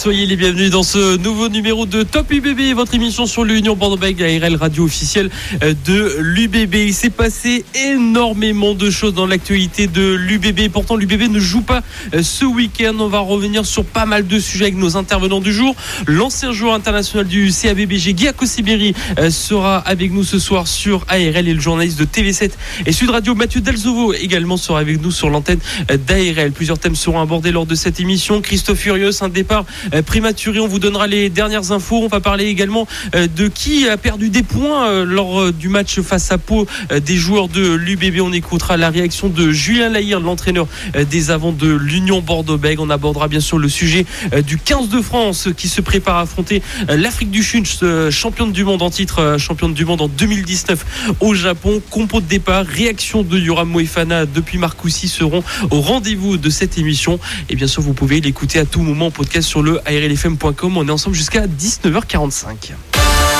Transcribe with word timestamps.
Soyez 0.00 0.24
les 0.24 0.36
bienvenus 0.36 0.70
dans 0.70 0.82
ce 0.82 1.18
nouveau 1.18 1.50
numéro 1.50 1.84
de 1.84 2.02
Top 2.04 2.32
UBB, 2.32 2.74
votre 2.74 2.94
émission 2.94 3.26
sur 3.26 3.44
l'Union 3.44 3.76
Bordeaux-Bègles, 3.76 4.42
ARL 4.42 4.56
radio 4.56 4.84
officielle 4.84 5.28
euh, 5.62 5.74
de 5.84 6.16
l'UBB. 6.20 6.74
Il 6.74 6.94
s'est 6.94 7.10
passé 7.10 7.66
énormément 7.74 8.72
de 8.72 8.88
choses 8.88 9.12
dans 9.12 9.26
l'actualité 9.26 9.88
de 9.88 10.14
l'UBB. 10.14 10.72
Pourtant, 10.72 10.96
l'UBB 10.96 11.30
ne 11.30 11.38
joue 11.38 11.60
pas 11.60 11.82
euh, 12.14 12.22
ce 12.22 12.46
week-end. 12.46 12.94
On 12.98 13.08
va 13.08 13.18
revenir 13.18 13.66
sur 13.66 13.84
pas 13.84 14.06
mal 14.06 14.26
de 14.26 14.38
sujets 14.38 14.64
avec 14.64 14.78
nos 14.78 14.96
intervenants 14.96 15.40
du 15.40 15.52
jour. 15.52 15.76
L'ancien 16.06 16.50
joueur 16.52 16.72
international 16.72 17.26
du 17.26 17.52
CABBG, 17.52 18.14
Guy 18.14 18.28
Sibéry, 18.44 18.94
euh, 19.18 19.28
sera 19.28 19.76
avec 19.80 20.12
nous 20.12 20.24
ce 20.24 20.38
soir 20.38 20.66
sur 20.66 21.04
ARL 21.08 21.46
et 21.46 21.52
le 21.52 21.60
journaliste 21.60 21.98
de 21.98 22.06
TV7 22.06 22.52
et 22.86 22.92
Sud 22.92 23.10
Radio, 23.10 23.34
Mathieu 23.34 23.60
Delzovo, 23.60 24.14
également 24.14 24.56
sera 24.56 24.78
avec 24.78 25.02
nous 25.02 25.10
sur 25.10 25.28
l'antenne 25.28 25.60
d'ARL. 25.90 26.52
Plusieurs 26.52 26.78
thèmes 26.78 26.96
seront 26.96 27.20
abordés 27.20 27.52
lors 27.52 27.66
de 27.66 27.74
cette 27.74 28.00
émission. 28.00 28.40
Christophe 28.40 28.78
Furieux, 28.78 29.10
un 29.20 29.28
départ 29.28 29.66
euh, 29.94 30.02
prématuré. 30.02 30.60
On 30.60 30.68
vous 30.68 30.78
donnera 30.78 31.06
les 31.06 31.28
dernières 31.28 31.72
infos. 31.72 32.02
On 32.02 32.08
va 32.08 32.20
parler 32.20 32.46
également 32.46 32.86
euh, 33.14 33.26
de 33.26 33.48
qui 33.48 33.88
a 33.88 33.96
perdu 33.96 34.28
des 34.28 34.42
points 34.42 34.88
euh, 34.88 35.04
lors 35.04 35.52
du 35.52 35.68
match 35.68 36.00
face 36.00 36.30
à 36.32 36.38
Pau 36.38 36.66
des 37.04 37.16
joueurs 37.16 37.48
de 37.48 37.74
l'UBB. 37.74 38.20
On 38.20 38.32
écoutera 38.32 38.76
la 38.76 38.90
réaction 38.90 39.28
de 39.28 39.50
Julien 39.50 39.88
Lahire, 39.88 40.20
l'entraîneur 40.20 40.66
des 41.10 41.30
avants 41.30 41.52
de 41.52 41.68
l'Union 41.68 42.20
Bordeaux-Bègles. 42.20 42.80
On 42.80 42.90
abordera 42.90 43.28
bien 43.28 43.40
sûr 43.40 43.58
le 43.58 43.68
sujet 43.68 44.04
du 44.46 44.58
15 44.58 44.88
de 44.88 45.00
France 45.00 45.48
qui 45.56 45.68
se 45.68 45.80
prépare 45.80 46.16
à 46.16 46.20
affronter 46.22 46.62
l'Afrique 46.88 47.30
du 47.30 47.42
Sud, 47.42 47.66
championne 48.10 48.52
du 48.52 48.64
monde 48.64 48.82
en 48.82 48.90
titre, 48.90 49.36
championne 49.38 49.74
du 49.74 49.84
monde 49.84 50.02
en 50.02 50.08
2019 50.08 51.14
au 51.20 51.34
Japon. 51.34 51.80
Compo 51.90 52.20
de 52.20 52.26
départ, 52.26 52.64
réaction 52.66 53.22
de 53.22 53.38
Yoram 53.38 53.68
Moefana 53.68 54.26
depuis 54.26 54.58
Marcoussis 54.58 55.08
seront 55.08 55.42
au 55.70 55.80
rendez-vous 55.80 56.36
de 56.36 56.50
cette 56.50 56.78
émission. 56.78 57.18
Et 57.48 57.56
bien 57.56 57.66
sûr, 57.66 57.82
vous 57.82 57.94
pouvez 57.94 58.20
l'écouter 58.20 58.58
à 58.58 58.64
tout 58.64 58.82
moment 58.82 59.06
en 59.06 59.10
podcast 59.10 59.48
sur 59.48 59.62
le 59.62 59.79
ARLFM.com. 59.86 60.76
On 60.76 60.86
est 60.86 60.90
ensemble 60.90 61.16
jusqu'à 61.16 61.46
19h45. 61.46 62.72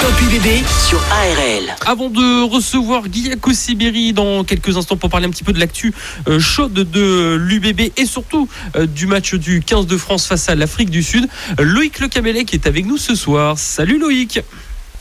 Top 0.00 0.12
UBB 0.22 0.64
sur 0.88 0.98
ARL. 1.12 1.76
Avant 1.86 2.08
de 2.08 2.42
recevoir 2.50 3.08
Guillaume 3.08 3.38
Sibéry 3.52 4.12
dans 4.12 4.44
quelques 4.44 4.76
instants 4.76 4.96
pour 4.96 5.10
parler 5.10 5.26
un 5.26 5.30
petit 5.30 5.44
peu 5.44 5.52
de 5.52 5.60
l'actu 5.60 5.92
euh, 6.26 6.40
chaude 6.40 6.72
de 6.72 7.36
l'UBB 7.38 7.92
et 7.96 8.06
surtout 8.06 8.48
euh, 8.76 8.86
du 8.86 9.06
match 9.06 9.34
du 9.34 9.60
15 9.60 9.86
de 9.86 9.96
France 9.96 10.26
face 10.26 10.48
à 10.48 10.54
l'Afrique 10.54 10.90
du 10.90 11.02
Sud, 11.02 11.28
Loïc 11.58 12.00
Le 12.00 12.08
qui 12.08 12.56
est 12.56 12.66
avec 12.66 12.86
nous 12.86 12.96
ce 12.96 13.14
soir. 13.14 13.58
Salut 13.58 13.98
Loïc. 13.98 14.40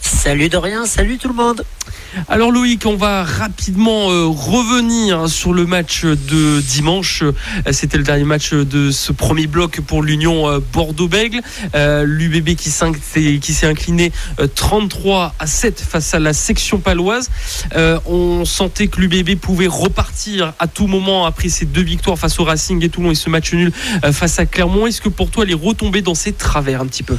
Salut 0.02 0.50
Dorian, 0.50 0.86
salut 0.86 1.18
tout 1.18 1.28
le 1.28 1.34
monde. 1.34 1.64
Alors 2.28 2.52
Loïc, 2.52 2.86
on 2.86 2.96
va 2.96 3.24
rapidement 3.24 4.12
euh, 4.12 4.26
revenir 4.26 5.30
sur 5.30 5.54
le 5.54 5.66
match 5.66 6.06
de 6.06 6.60
dimanche. 6.62 7.24
Euh, 7.24 7.72
c'était 7.72 7.98
le 7.98 8.04
dernier 8.04 8.24
match 8.24 8.54
de 8.54 8.92
ce 8.92 9.12
premier 9.12 9.48
bloc 9.48 9.82
pour 9.82 10.02
l'Union 10.02 10.50
euh, 10.50 10.60
Bordeaux-Bègle. 10.74 11.42
L'UBB 11.74 12.56
qui 12.56 12.70
s'est 12.70 13.68
incliné 13.68 14.12
33 14.56 15.36
à 15.38 15.48
7 15.48 15.80
face 15.80 16.14
à 16.14 16.20
la 16.20 16.34
section 16.34 16.80
paloise. 16.80 17.30
on 18.06 18.46
sentait 18.46 18.88
que 18.88 19.02
l'UBB 19.02 19.40
pouvait 19.40 19.68
repartir 19.68 20.54
à 20.60 20.68
tout 20.68 20.88
moment 20.88 21.26
après 21.26 21.50
ces 21.50 21.66
deux 21.66 21.84
victoires 21.84 22.18
face 22.18 22.40
au 22.40 22.44
Racing 22.44 22.84
et 22.84 22.90
Toulon 22.90 23.12
et 23.12 23.16
ce 23.16 23.30
match 23.30 23.54
nul 23.54 23.72
face 24.12 24.40
à 24.40 24.46
Clermont. 24.46 24.88
Est-ce 24.88 25.02
que 25.02 25.10
pour 25.10 25.30
toi, 25.30 25.44
elle 25.44 25.52
est 25.52 25.54
retombée 25.54 26.02
dans 26.02 26.16
ses 26.16 26.34
travers 26.34 26.82
un 26.82 26.88
petit 26.88 27.04
peu? 27.04 27.18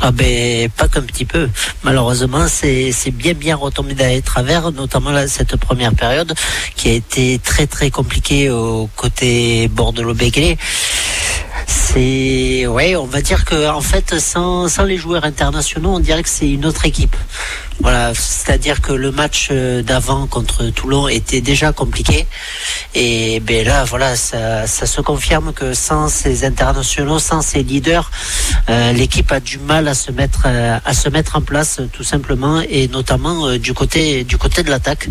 Ah 0.00 0.10
ben 0.10 0.68
pas 0.70 0.88
qu'un 0.88 1.02
petit 1.02 1.24
peu. 1.24 1.48
Malheureusement, 1.82 2.46
c'est 2.48 2.92
bien 3.12 3.32
bien 3.34 3.56
retombé 3.56 3.94
dans 3.94 4.06
les 4.06 4.22
travers, 4.22 4.70
notamment 4.72 5.12
cette 5.26 5.56
première 5.56 5.94
période 5.94 6.34
qui 6.76 6.90
a 6.90 6.92
été 6.92 7.38
très 7.38 7.66
très 7.66 7.90
compliquée 7.90 8.50
au 8.50 8.88
côté 8.96 9.68
Bordeaux-Bégué. 9.68 10.58
On 13.04 13.06
va 13.06 13.22
dire 13.22 13.44
que 13.44 13.68
en 13.70 13.80
fait 13.80 14.18
sans, 14.18 14.66
les 14.84 14.96
joueurs 14.96 15.24
internationaux, 15.24 15.90
on 15.90 16.00
dirait 16.00 16.22
que 16.22 16.28
c'est 16.28 16.50
une 16.50 16.66
autre 16.66 16.86
équipe. 16.86 17.14
Voilà, 17.80 18.12
c'est-à-dire 18.14 18.80
que 18.80 18.92
le 18.92 19.12
match 19.12 19.48
euh, 19.50 19.82
d'avant 19.82 20.26
contre 20.26 20.64
Toulon 20.70 21.06
était 21.06 21.40
déjà 21.40 21.72
compliqué. 21.72 22.26
Et 22.94 23.40
ben 23.40 23.64
là, 23.66 23.84
voilà, 23.84 24.16
ça, 24.16 24.66
se 24.66 25.00
confirme 25.00 25.52
que 25.52 25.74
sans 25.74 26.08
ces 26.08 26.44
internationaux, 26.44 27.18
sans 27.18 27.42
ces 27.42 27.62
leaders, 27.62 28.10
euh, 28.70 28.92
l'équipe 28.92 29.30
a 29.30 29.38
du 29.38 29.58
mal 29.58 29.86
à 29.86 29.94
se 29.94 30.10
mettre 30.10 30.44
euh, 30.46 30.78
à 30.84 30.94
se 30.94 31.08
mettre 31.08 31.36
en 31.36 31.42
place 31.42 31.80
tout 31.92 32.04
simplement, 32.04 32.60
et 32.60 32.88
notamment 32.88 33.56
du 33.56 33.72
côté 33.74 34.24
de 34.24 34.70
l'attaque 34.70 35.08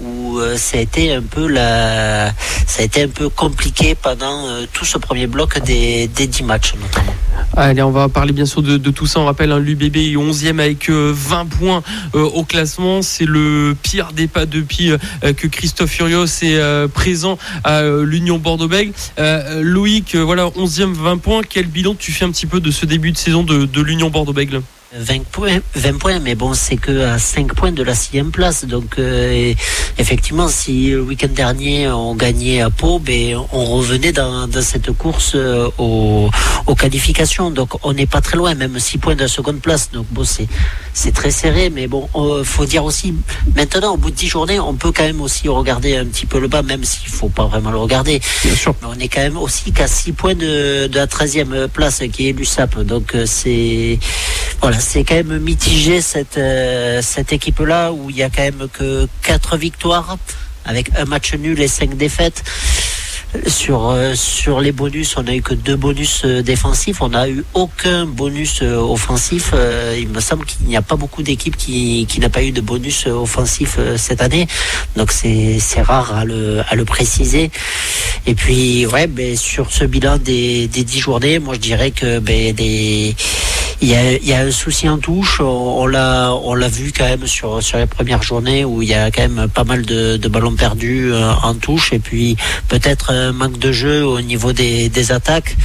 où 0.00 0.38
ça 0.56 0.78
a 0.78 0.80
été 0.80 1.12
un 1.14 1.22
peu 1.22 1.46
la, 1.48 2.32
ça 2.66 2.82
a 2.82 2.84
été 2.84 3.02
un 3.02 3.08
peu 3.08 3.28
compliqué 3.28 3.94
pendant 3.94 4.44
tout 4.72 4.84
ce 4.84 4.98
premier 4.98 5.26
bloc 5.26 5.58
des, 5.62 6.08
des 6.08 6.26
10 6.26 6.42
matchs 6.42 6.74
notamment. 6.74 7.14
Allez, 7.56 7.82
on 7.82 7.90
va 7.90 8.08
parler 8.08 8.32
bien 8.32 8.44
sûr 8.44 8.62
de, 8.62 8.76
tout 8.90 9.06
ça. 9.06 9.20
On 9.20 9.24
rappelle, 9.24 9.52
hein, 9.52 9.58
l'UBB 9.58 9.96
est 9.96 10.16
11e 10.16 10.58
avec 10.58 10.90
20 10.90 11.46
points 11.46 11.82
euh, 12.14 12.22
au 12.22 12.44
classement. 12.44 13.02
C'est 13.02 13.24
le 13.24 13.74
pire 13.82 14.12
des 14.12 14.26
pas 14.26 14.46
depuis 14.46 14.90
euh, 14.90 14.98
que 15.32 15.46
Christophe 15.46 15.90
Furios 15.90 16.24
est 16.24 16.56
euh, 16.56 16.88
présent 16.88 17.38
à 17.64 17.82
l'Union 17.82 18.38
Bordeaux-Bègles. 18.38 18.92
Loïc, 19.62 20.16
voilà, 20.16 20.46
11e, 20.48 20.92
20 20.92 21.16
points. 21.18 21.40
Quel 21.48 21.66
bilan 21.66 21.94
tu 21.98 22.12
fais 22.12 22.24
un 22.24 22.30
petit 22.30 22.46
peu 22.46 22.60
de 22.60 22.70
ce 22.70 22.84
début 22.84 23.12
de 23.12 23.16
saison 23.16 23.42
de, 23.42 23.64
de 23.64 23.80
l'Union 23.80 24.10
Bordeaux-Bègles? 24.10 24.60
20 24.98 25.24
points, 25.24 25.58
20 25.74 25.98
points, 25.98 26.18
mais 26.20 26.34
bon, 26.34 26.54
c'est 26.54 26.76
que 26.76 27.04
à 27.04 27.18
5 27.18 27.54
points 27.54 27.72
de 27.72 27.82
la 27.82 27.94
sixième 27.94 28.30
place. 28.30 28.64
Donc, 28.64 28.98
euh, 28.98 29.52
effectivement, 29.98 30.48
si 30.48 30.90
le 30.90 31.02
week-end 31.02 31.28
dernier 31.28 31.88
on 31.88 32.14
gagnait 32.14 32.60
à 32.60 32.70
Pau, 32.70 32.98
ben, 32.98 33.36
on 33.52 33.64
revenait 33.64 34.12
dans, 34.12 34.46
dans 34.46 34.62
cette 34.62 34.92
course 34.92 35.32
euh, 35.34 35.68
aux, 35.78 36.30
aux, 36.66 36.74
qualifications. 36.74 37.50
Donc, 37.50 37.74
on 37.84 37.92
n'est 37.92 38.06
pas 38.06 38.20
très 38.20 38.36
loin, 38.36 38.54
même 38.54 38.78
6 38.78 38.98
points 38.98 39.14
de 39.14 39.22
la 39.22 39.28
seconde 39.28 39.60
place. 39.60 39.90
Donc, 39.92 40.06
bon, 40.10 40.24
c'est, 40.24 41.12
très 41.12 41.30
serré, 41.30 41.70
mais 41.70 41.86
bon, 41.86 42.08
faut 42.44 42.66
dire 42.66 42.84
aussi, 42.84 43.14
maintenant, 43.54 43.94
au 43.94 43.96
bout 43.96 44.10
de 44.10 44.16
10 44.16 44.28
journées, 44.28 44.60
on 44.60 44.74
peut 44.74 44.92
quand 44.92 45.04
même 45.04 45.20
aussi 45.20 45.48
regarder 45.48 45.96
un 45.96 46.04
petit 46.04 46.26
peu 46.26 46.40
le 46.40 46.48
bas, 46.48 46.62
même 46.62 46.84
s'il 46.84 47.08
faut 47.08 47.28
pas 47.28 47.46
vraiment 47.46 47.70
le 47.70 47.78
regarder. 47.78 48.20
Bien 48.44 48.54
sûr. 48.54 48.74
Mais 48.82 48.88
on 48.90 48.98
est 48.98 49.08
quand 49.08 49.20
même 49.20 49.36
aussi 49.36 49.72
qu'à 49.72 49.86
6 49.86 50.12
points 50.12 50.34
de, 50.34 50.86
de 50.86 50.96
la 50.96 51.06
13e 51.06 51.68
place 51.68 52.02
qui 52.12 52.28
est 52.28 52.32
l'USAP. 52.32 52.80
Donc, 52.80 53.14
euh, 53.14 53.24
c'est, 53.26 53.98
voilà, 54.60 54.78
c'est 54.86 55.02
quand 55.02 55.16
même 55.16 55.38
mitigé 55.40 56.00
cette, 56.00 56.38
euh, 56.38 57.00
cette 57.02 57.32
équipe-là 57.32 57.92
où 57.92 58.08
il 58.08 58.16
y 58.16 58.22
a 58.22 58.30
quand 58.30 58.42
même 58.42 58.68
que 58.72 59.08
4 59.22 59.56
victoires 59.56 60.16
avec 60.64 60.90
un 60.96 61.04
match 61.04 61.34
nul 61.34 61.60
et 61.60 61.68
5 61.68 61.96
défaites. 61.96 62.44
Sur, 63.48 63.90
euh, 63.90 64.14
sur 64.14 64.60
les 64.60 64.70
bonus, 64.70 65.16
on 65.16 65.24
n'a 65.24 65.34
eu 65.34 65.42
que 65.42 65.54
deux 65.54 65.74
bonus 65.74 66.22
euh, 66.24 66.42
défensifs. 66.42 67.02
On 67.02 67.08
n'a 67.08 67.28
eu 67.28 67.44
aucun 67.52 68.06
bonus 68.06 68.62
offensif. 68.62 69.52
il 69.98 70.08
me 70.08 70.20
semble 70.20 70.46
qu'il 70.46 70.66
n'y 70.66 70.76
a 70.76 70.82
pas 70.82 70.94
beaucoup 70.94 71.22
d'équipes 71.24 71.56
qui, 71.56 72.06
qui 72.08 72.20
n'a 72.20 72.30
pas 72.30 72.44
eu 72.44 72.52
de 72.52 72.60
bonus 72.60 73.08
offensif 73.08 73.78
cette 73.96 74.22
année. 74.22 74.46
Donc 74.94 75.10
c'est 75.10 75.82
rare 75.82 76.14
à 76.14 76.24
le, 76.24 76.62
à 76.68 76.76
le 76.76 76.84
préciser. 76.84 77.50
Et 78.26 78.34
puis, 78.34 78.86
ouais, 78.86 79.08
ben, 79.08 79.36
sur 79.36 79.72
ce 79.72 79.84
bilan 79.84 80.18
des, 80.18 80.68
des 80.68 80.84
10 80.84 80.98
journées, 81.00 81.38
moi 81.40 81.54
je 81.54 81.60
dirais 81.60 81.90
que 81.90 82.20
ben, 82.20 82.54
des, 82.54 83.16
il, 83.80 83.88
y 83.88 84.32
a, 84.32 84.38
un 84.38 84.50
souci 84.50 84.88
en 84.88 84.98
touche. 84.98 85.40
On, 85.40 85.86
l'a 85.86 86.68
vu 86.68 86.92
quand 86.96 87.04
même 87.04 87.26
sur, 87.26 87.62
sur 87.62 87.78
les 87.78 87.86
premières 87.86 88.22
journées 88.22 88.64
où 88.64 88.82
il 88.82 88.88
y 88.88 88.94
a 88.94 89.10
quand 89.10 89.28
même 89.28 89.48
pas 89.48 89.64
mal 89.64 89.84
de, 89.84 90.28
ballons 90.28 90.54
perdus 90.54 91.12
en 91.14 91.54
touche. 91.54 91.92
Et 91.92 91.98
puis 91.98 92.36
peut-être 92.68 93.32
manque 93.32 93.58
de 93.58 93.72
jeu 93.72 94.04
au 94.04 94.20
niveau 94.20 94.52
des 94.52 95.12
attaques. 95.12 95.56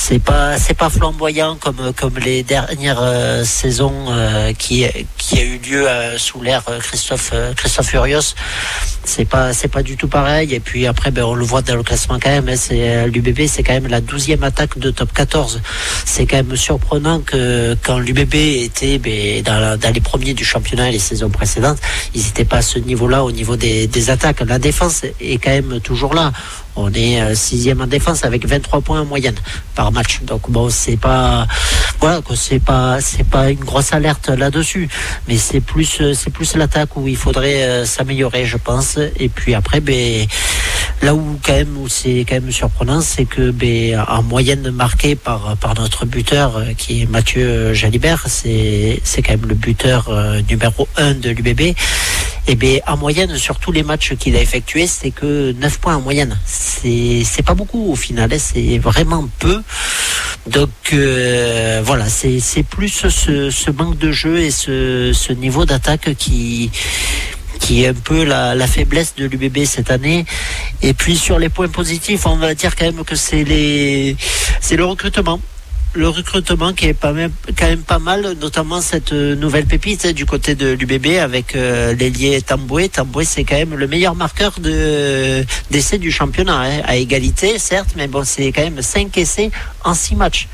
C'est 0.00 0.20
pas 0.20 0.56
c'est 0.58 0.74
pas 0.74 0.88
flamboyant 0.88 1.56
comme 1.56 1.92
comme 1.94 2.18
les 2.18 2.42
dernières 2.42 3.02
euh, 3.02 3.44
saisons 3.44 4.06
euh, 4.08 4.52
qui 4.54 4.86
qui 5.18 5.38
a 5.38 5.42
eu 5.42 5.58
lieu 5.58 5.86
euh, 5.86 6.16
sous 6.16 6.40
l'ère 6.40 6.64
Christophe 6.80 7.34
Christophe 7.56 7.88
Furios. 7.88 8.34
C'est 9.04 9.26
pas 9.26 9.52
c'est 9.52 9.68
pas 9.68 9.82
du 9.82 9.96
tout 9.96 10.08
pareil. 10.08 10.54
Et 10.54 10.60
puis 10.60 10.86
après 10.86 11.10
ben 11.10 11.24
on 11.24 11.34
le 11.34 11.44
voit 11.44 11.62
dans 11.62 11.74
le 11.74 11.82
classement 11.82 12.18
quand 12.22 12.30
même. 12.30 12.48
Hein, 12.48 12.56
c'est 12.56 13.06
l'UBB 13.08 13.46
c'est 13.48 13.62
quand 13.62 13.74
même 13.74 13.88
la 13.88 14.00
douzième 14.00 14.44
attaque 14.44 14.78
de 14.78 14.90
top 14.90 15.12
14. 15.12 15.60
C'est 16.06 16.26
quand 16.26 16.36
même 16.36 16.56
surprenant 16.56 17.20
que 17.20 17.76
quand 17.82 17.98
l'UBB 17.98 18.34
était 18.34 18.98
ben, 18.98 19.42
dans, 19.42 19.92
les 19.92 20.00
premiers 20.00 20.32
du 20.32 20.44
championnat 20.44 20.90
les 20.90 21.00
saisons 21.00 21.28
précédentes, 21.28 21.78
ils 22.14 22.22
n'étaient 22.22 22.46
pas 22.46 22.58
à 22.58 22.62
ce 22.62 22.78
niveau-là 22.78 23.24
au 23.24 23.32
niveau 23.32 23.56
des 23.56 24.10
attaques. 24.10 24.40
La 24.40 24.60
défense 24.60 25.02
est 25.20 25.42
quand 25.42 25.50
même 25.50 25.80
toujours 25.80 26.14
là. 26.14 26.32
On 26.78 26.92
est 26.92 27.20
euh, 27.20 27.34
sixième 27.34 27.80
en 27.80 27.88
défense 27.88 28.24
avec 28.24 28.46
23 28.46 28.82
points 28.82 29.00
en 29.00 29.04
moyenne 29.04 29.34
par 29.74 29.90
match. 29.90 30.20
Donc 30.22 30.48
bon, 30.48 30.70
c'est 30.70 30.96
pas 30.96 31.46
pas 31.98 33.50
une 33.50 33.64
grosse 33.64 33.92
alerte 33.92 34.28
là-dessus, 34.28 34.88
mais 35.26 35.36
c'est 35.36 35.60
plus 35.60 36.00
euh, 36.00 36.14
c'est 36.14 36.30
plus 36.30 36.54
l'attaque 36.54 36.96
où 36.96 37.08
il 37.08 37.16
faudrait 37.16 37.64
euh, 37.64 37.84
s'améliorer, 37.84 38.44
je 38.44 38.56
pense. 38.56 38.98
Et 39.18 39.28
puis 39.28 39.54
après, 39.54 39.80
ben 39.80 40.26
Là 41.00 41.14
où 41.14 41.38
c'est 41.88 42.26
quand 42.28 42.34
même 42.34 42.50
surprenant, 42.50 43.00
c'est 43.00 43.24
que 43.24 43.52
ben, 43.52 44.04
en 44.08 44.24
moyenne 44.24 44.68
marquée 44.72 45.14
par 45.14 45.56
notre 45.78 46.06
buteur 46.06 46.60
qui 46.76 47.02
est 47.02 47.06
Mathieu 47.06 47.72
Jalibert, 47.72 48.24
c'est 48.26 49.00
c'est 49.04 49.22
quand 49.22 49.34
même 49.34 49.48
le 49.48 49.54
buteur 49.54 50.10
numéro 50.50 50.88
1 50.96 51.14
de 51.14 51.30
l'UBB. 51.30 51.76
Et 52.50 52.54
bien 52.54 52.78
en 52.86 52.96
moyenne 52.96 53.36
sur 53.36 53.58
tous 53.58 53.72
les 53.72 53.82
matchs 53.82 54.14
qu'il 54.14 54.34
a 54.34 54.40
effectués, 54.40 54.86
c'est 54.86 55.10
que 55.10 55.52
9 55.52 55.78
points 55.80 55.96
en 55.96 56.00
moyenne. 56.00 56.38
C'est 56.46 57.44
pas 57.44 57.52
beaucoup 57.52 57.92
au 57.92 57.94
final, 57.94 58.32
hein. 58.32 58.38
c'est 58.38 58.78
vraiment 58.78 59.28
peu. 59.38 59.62
Donc 60.46 60.70
euh, 60.94 61.82
voilà, 61.84 62.06
c'est 62.08 62.62
plus 62.62 62.88
ce, 62.88 63.70
manque 63.70 63.98
de 63.98 64.12
jeu 64.12 64.38
et 64.38 64.50
ce, 64.50 65.12
ce 65.12 65.34
niveau 65.34 65.66
d'attaque 65.66 66.14
qui 66.16 66.70
qui 67.60 67.84
est 67.84 67.88
un 67.88 67.94
peu 67.94 68.24
la, 68.24 68.54
la 68.54 68.66
faiblesse 68.66 69.14
de 69.16 69.26
l'UBB 69.26 69.66
cette 69.66 69.90
année. 69.90 70.24
Et 70.80 70.94
puis 70.94 71.18
sur 71.18 71.38
les 71.38 71.50
points 71.50 71.68
positifs, 71.68 72.24
on 72.24 72.36
va 72.36 72.54
dire 72.54 72.76
quand 72.76 72.86
même 72.86 73.04
que 73.04 73.14
c'est 73.14 74.16
c'est 74.62 74.76
le 74.76 74.86
recrutement 74.86 75.38
le 75.98 76.08
recrutement 76.08 76.72
qui 76.72 76.86
est 76.86 76.94
pas 76.94 77.12
même, 77.12 77.32
quand 77.58 77.66
même 77.66 77.82
pas 77.82 77.98
mal, 77.98 78.36
notamment 78.40 78.80
cette 78.80 79.12
nouvelle 79.12 79.66
pépite 79.66 80.06
hein, 80.06 80.12
du 80.12 80.26
côté 80.26 80.54
de 80.54 80.68
l'UBB 80.72 81.18
avec 81.20 81.56
euh, 81.56 81.92
l'ailier 81.94 82.40
Tamboué. 82.40 82.88
Tamboué, 82.88 83.24
c'est 83.24 83.42
quand 83.44 83.56
même 83.56 83.74
le 83.74 83.86
meilleur 83.88 84.14
marqueur 84.14 84.52
de, 84.60 85.44
d'essais 85.70 85.98
du 85.98 86.12
championnat, 86.12 86.60
hein, 86.60 86.82
à 86.84 86.96
égalité, 86.96 87.58
certes, 87.58 87.90
mais 87.96 88.06
bon, 88.06 88.22
c'est 88.24 88.52
quand 88.52 88.62
même 88.62 88.80
5 88.80 89.16
essais 89.18 89.50
en 89.84 89.92
6 89.92 90.14
matchs. 90.14 90.48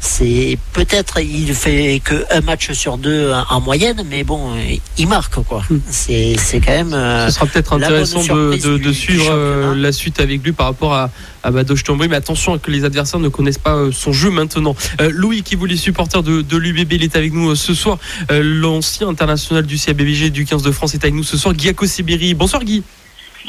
C'est 0.00 0.58
peut-être, 0.72 1.20
il 1.20 1.54
fait 1.54 2.00
que 2.04 2.24
un 2.32 2.40
match 2.40 2.72
sur 2.72 2.98
deux 2.98 3.32
en 3.50 3.60
moyenne, 3.60 4.04
mais 4.10 4.24
bon, 4.24 4.50
il 4.98 5.06
marque 5.06 5.36
quoi. 5.44 5.62
Hmm. 5.70 5.78
C'est, 5.88 6.34
c'est 6.38 6.60
quand 6.60 6.72
même. 6.72 6.92
euh, 6.92 7.28
Ce 7.28 7.34
sera 7.34 7.46
peut-être 7.46 7.72
intéressant 7.74 8.20
de, 8.22 8.92
suivre 8.92 9.30
euh, 9.30 9.74
la 9.76 9.92
suite 9.92 10.18
avec 10.18 10.42
lui 10.42 10.50
par 10.50 10.66
rapport 10.66 10.92
à, 10.94 11.10
à 11.42 11.50
Badoche 11.50 11.84
Tamboué. 11.84 12.08
Mais 12.08 12.16
attention 12.16 12.58
que 12.58 12.70
les 12.70 12.84
adversaires 12.84 13.20
ne 13.20 13.28
connaissent 13.28 13.58
pas 13.58 13.74
euh, 13.76 13.90
son 13.92 14.12
jeu 14.12 14.30
maintenant. 14.30 14.76
Euh, 15.00 15.10
Louis, 15.12 15.42
qui 15.42 15.56
vous 15.56 15.66
les 15.66 15.76
supporters 15.76 16.22
de, 16.22 16.42
de 16.42 16.56
l'UBB, 16.56 16.92
il 16.92 17.02
est 17.02 17.16
avec 17.16 17.32
nous 17.32 17.50
euh, 17.50 17.54
ce 17.54 17.74
soir. 17.74 17.98
Euh, 18.30 18.42
L'ancien 18.42 19.08
international 19.08 19.66
du 19.66 19.78
CABVG 19.78 20.30
du 20.30 20.44
15 20.44 20.62
de 20.62 20.70
France 20.70 20.94
est 20.94 21.04
avec 21.04 21.14
nous 21.14 21.24
ce 21.24 21.36
soir. 21.36 21.54
Guy 21.54 21.72
Sibiri. 21.86 22.34
Bonsoir 22.34 22.64
Guy. 22.64 22.82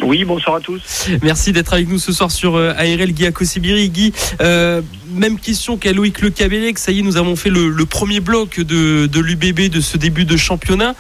Oui, 0.02 0.26
bonsoir 0.26 0.56
à 0.56 0.60
tous. 0.60 0.82
Merci 1.22 1.52
d'être 1.52 1.72
avec 1.74 1.88
nous 1.88 2.00
ce 2.00 2.12
soir 2.12 2.32
sur 2.32 2.56
euh, 2.56 2.74
ARL 2.78 3.12
Guy 3.12 3.28
Sibiri. 3.44 3.90
Guy, 3.90 4.12
euh, 4.42 4.82
même 5.14 5.38
question 5.38 5.78
qu'à 5.78 5.94
Loïc 5.94 6.22
Le 6.22 6.32
Cabellec. 6.32 6.80
Ça 6.80 6.92
y 6.92 7.00
est, 7.00 7.02
nous 7.04 7.18
avons 7.18 7.36
fait 7.36 7.52
le, 7.52 7.70
le 7.70 7.86
premier 7.86 8.20
bloc 8.20 8.60
de, 8.60 9.06
de 9.06 9.20
l'UBB 9.20 9.70
de 9.70 9.82
ce 9.82 9.98
début 9.98 10.26
de 10.26 10.36
championnat. 10.36 10.96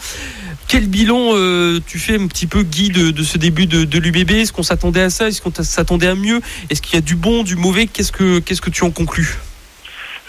Quel 0.67 0.87
bilan 0.87 1.31
euh, 1.33 1.79
tu 1.85 1.99
fais 1.99 2.19
un 2.19 2.27
petit 2.27 2.47
peu, 2.47 2.63
Guy, 2.63 2.89
de, 2.89 3.23
ce 3.23 3.37
début 3.37 3.67
de, 3.67 3.97
l'UBB 3.97 4.31
Est-ce 4.31 4.53
qu'on 4.53 4.63
s'attendait 4.63 5.01
à 5.01 5.09
ça? 5.09 5.27
Est-ce 5.27 5.41
qu'on 5.41 5.53
s'attendait 5.63 6.07
à 6.07 6.15
mieux? 6.15 6.41
Est-ce 6.69 6.81
qu'il 6.81 6.95
y 6.95 6.97
a 6.97 7.01
du 7.01 7.15
bon, 7.15 7.43
du 7.43 7.55
mauvais? 7.55 7.87
Qu'est-ce 7.87 8.11
que 8.11 8.39
qu'est-ce 8.39 8.61
que 8.61 8.69
tu 8.69 8.83
en 8.83 8.91
conclus? 8.91 9.37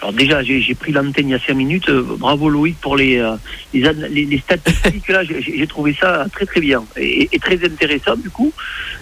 Alors 0.05 0.13
déjà, 0.13 0.43
j'ai 0.43 0.75
pris 0.75 0.91
l'antenne 0.91 1.29
il 1.29 1.31
y 1.31 1.33
a 1.33 1.39
cinq 1.39 1.55
minutes. 1.55 1.89
Euh, 1.89 2.03
bravo 2.03 2.47
Loïc 2.47 2.79
pour 2.79 2.95
les, 2.95 3.17
euh, 3.17 3.37
les, 3.73 4.37
statistiques. 4.37 5.07
là, 5.07 5.23
j'ai 5.23 5.65
trouvé 5.65 5.97
ça 5.99 6.27
très 6.31 6.45
très 6.45 6.61
bien 6.61 6.85
et, 6.95 7.27
très 7.39 7.55
intéressant 7.65 8.15
du 8.15 8.29
coup, 8.29 8.53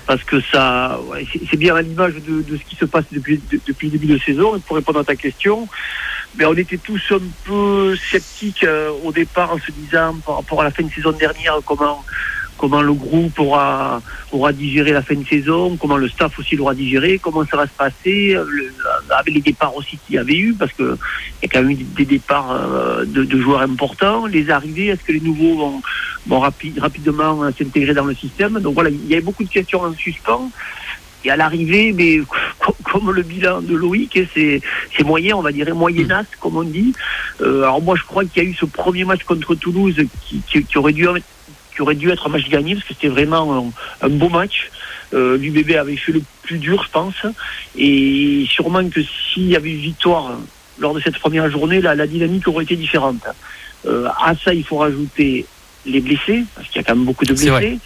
parce 0.08 0.24
que 0.24 0.40
ça, 0.40 0.98
c'est 1.52 1.58
bien 1.58 1.76
à 1.76 1.82
l'image 1.82 2.14
de, 2.26 2.58
ce 2.58 2.64
qui 2.64 2.78
se 2.78 2.86
passe 2.86 3.04
depuis, 3.12 3.38
de- 3.52 3.60
depuis 3.68 3.88
le 3.90 3.98
début 3.98 4.14
de 4.14 4.18
saison. 4.18 4.56
Et 4.56 4.62
pour 4.62 4.78
répondre 4.78 5.02
à 5.02 5.04
ta 5.04 5.18
question, 5.18 5.68
mais 6.38 6.46
on 6.46 6.54
était 6.54 6.78
tous 6.78 7.02
un 7.12 7.20
peu 7.44 7.98
sceptiques 7.98 8.64
euh, 8.64 8.90
au 9.04 9.12
départ 9.12 9.52
en 9.52 9.60
se 9.60 9.74
disant 9.74 10.16
par 10.26 10.38
rapport 10.38 10.62
à 10.62 10.64
la 10.64 10.72
fin 10.72 10.84
de 10.84 10.90
saison 10.90 11.12
dernière 11.12 11.58
comment 11.66 12.02
comment 12.58 12.82
le 12.82 12.94
groupe 12.94 13.40
aura 13.40 14.02
aura 14.32 14.54
digéré 14.54 14.92
la 14.92 15.02
fin 15.02 15.16
de 15.16 15.26
saison, 15.28 15.78
comment 15.78 15.98
le 15.98 16.10
staff 16.10 16.38
aussi 16.40 16.56
l'aura 16.56 16.74
digéré, 16.74 17.20
comment 17.20 17.46
ça 17.50 17.58
va 17.58 17.68
se 17.68 17.74
passer, 17.78 18.36
avec 19.10 19.34
les 19.34 19.42
départs 19.42 19.76
aussi 19.76 19.98
qu'il 20.00 20.16
y 20.16 20.18
avait 20.18 20.38
eu, 20.38 20.54
parce 20.54 20.72
que 20.74 20.98
il 21.42 21.46
y 21.46 21.46
a 21.46 21.50
quand 21.50 21.62
même 21.62 21.72
eu 21.72 21.84
des 21.84 22.06
départs 22.06 22.52
euh, 22.52 23.06
de, 23.06 23.40
joueurs 23.40 23.62
importants, 23.62 24.26
les 24.26 24.50
arrivées, 24.50 24.88
est-ce 24.88 25.04
que 25.04 25.12
les 25.12 25.20
nouveaux 25.20 25.58
vont, 25.58 25.82
vont 26.28 26.40
rapi- 26.40 26.80
rapidement 26.80 27.44
euh, 27.44 27.52
s'intégrer 27.58 27.94
dans 27.94 28.06
le 28.06 28.16
système? 28.16 28.60
Donc 28.60 28.76
voilà, 28.76 28.90
il 28.90 29.06
y 29.08 29.14
avait 29.14 29.22
beaucoup 29.22 29.44
de 29.44 29.50
questions 29.50 29.82
en 29.82 29.94
suspens. 29.94 30.52
Et 31.26 31.32
à 31.32 31.38
l'arrivée, 31.38 31.94
mais 31.94 32.20
co- 32.60 32.76
comme 32.84 33.12
le 33.12 33.22
bilan 33.22 33.62
de 33.62 33.76
Loïc, 33.76 34.18
hein, 34.18 34.26
c'est 34.36 35.04
moyen, 35.06 35.38
on 35.38 35.42
va 35.42 35.54
dire, 35.54 35.74
moyennasse, 35.74 36.28
comme 36.40 36.58
on 36.58 36.64
dit. 36.64 36.94
Euh, 37.40 37.64
alors 37.64 37.82
moi, 37.82 37.96
je 37.96 38.04
crois 38.04 38.26
qu'il 38.26 38.44
y 38.44 38.46
a 38.46 38.50
eu 38.50 38.54
ce 38.54 38.66
premier 38.66 39.06
match 39.06 39.24
contre 39.24 39.56
Toulouse 39.56 39.96
qui, 40.22 40.42
qui, 40.42 40.66
qui 40.66 40.78
aurait 40.78 40.92
dû 40.92 41.08
qui 41.74 41.82
aurait 41.82 41.96
dû 41.96 42.10
être 42.12 42.28
un 42.28 42.30
match 42.30 42.48
gagné 42.50 42.76
parce 42.76 42.86
que 42.88 42.94
c'était 42.94 43.08
vraiment 43.08 43.72
un, 44.02 44.06
un 44.08 44.10
beau 44.10 44.30
match. 44.30 44.70
Euh, 45.14 45.38
L'UBB 45.38 45.72
avait 45.76 45.96
fait 45.98 46.12
le 46.12 46.22
plus 46.44 46.58
dur, 46.58 46.84
je 46.84 46.90
pense. 46.90 47.16
Et 47.78 48.46
sûrement 48.50 48.88
que 48.90 49.02
s'il 49.04 49.48
y 49.48 49.56
avait 49.56 49.72
eu 49.72 49.76
victoire 49.78 50.38
lors 50.80 50.94
de 50.94 51.00
cette 51.02 51.20
première 51.20 51.50
journée, 51.52 51.82
la, 51.82 51.96
la 51.96 52.08
dynamique 52.08 52.48
aurait 52.48 52.64
été 52.64 52.76
différente. 52.76 53.24
Euh, 53.86 54.08
à 54.20 54.34
ça, 54.36 54.54
il 54.54 54.64
faut 54.64 54.78
rajouter 54.78 55.46
les 55.86 56.00
blessés, 56.00 56.46
parce 56.56 56.68
qu'il 56.70 56.78
y 56.78 56.80
a 56.80 56.84
quand 56.84 56.96
même 56.96 57.06
beaucoup 57.06 57.26
de 57.26 57.34
blessés. 57.60 57.80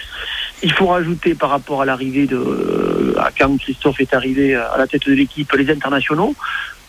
Il 0.64 0.72
faut 0.72 0.88
rajouter 0.88 1.36
par 1.36 1.50
rapport 1.50 1.82
à 1.82 1.86
l'arrivée 1.86 2.26
de 2.28 3.16
à 3.20 3.32
quand 3.38 3.58
Christophe 3.60 4.00
est 4.02 4.14
arrivé 4.14 4.56
à 4.56 4.76
la 4.78 4.88
tête 4.88 5.08
de 5.08 5.14
l'équipe 5.14 5.52
les 5.54 5.70
internationaux 5.72 6.36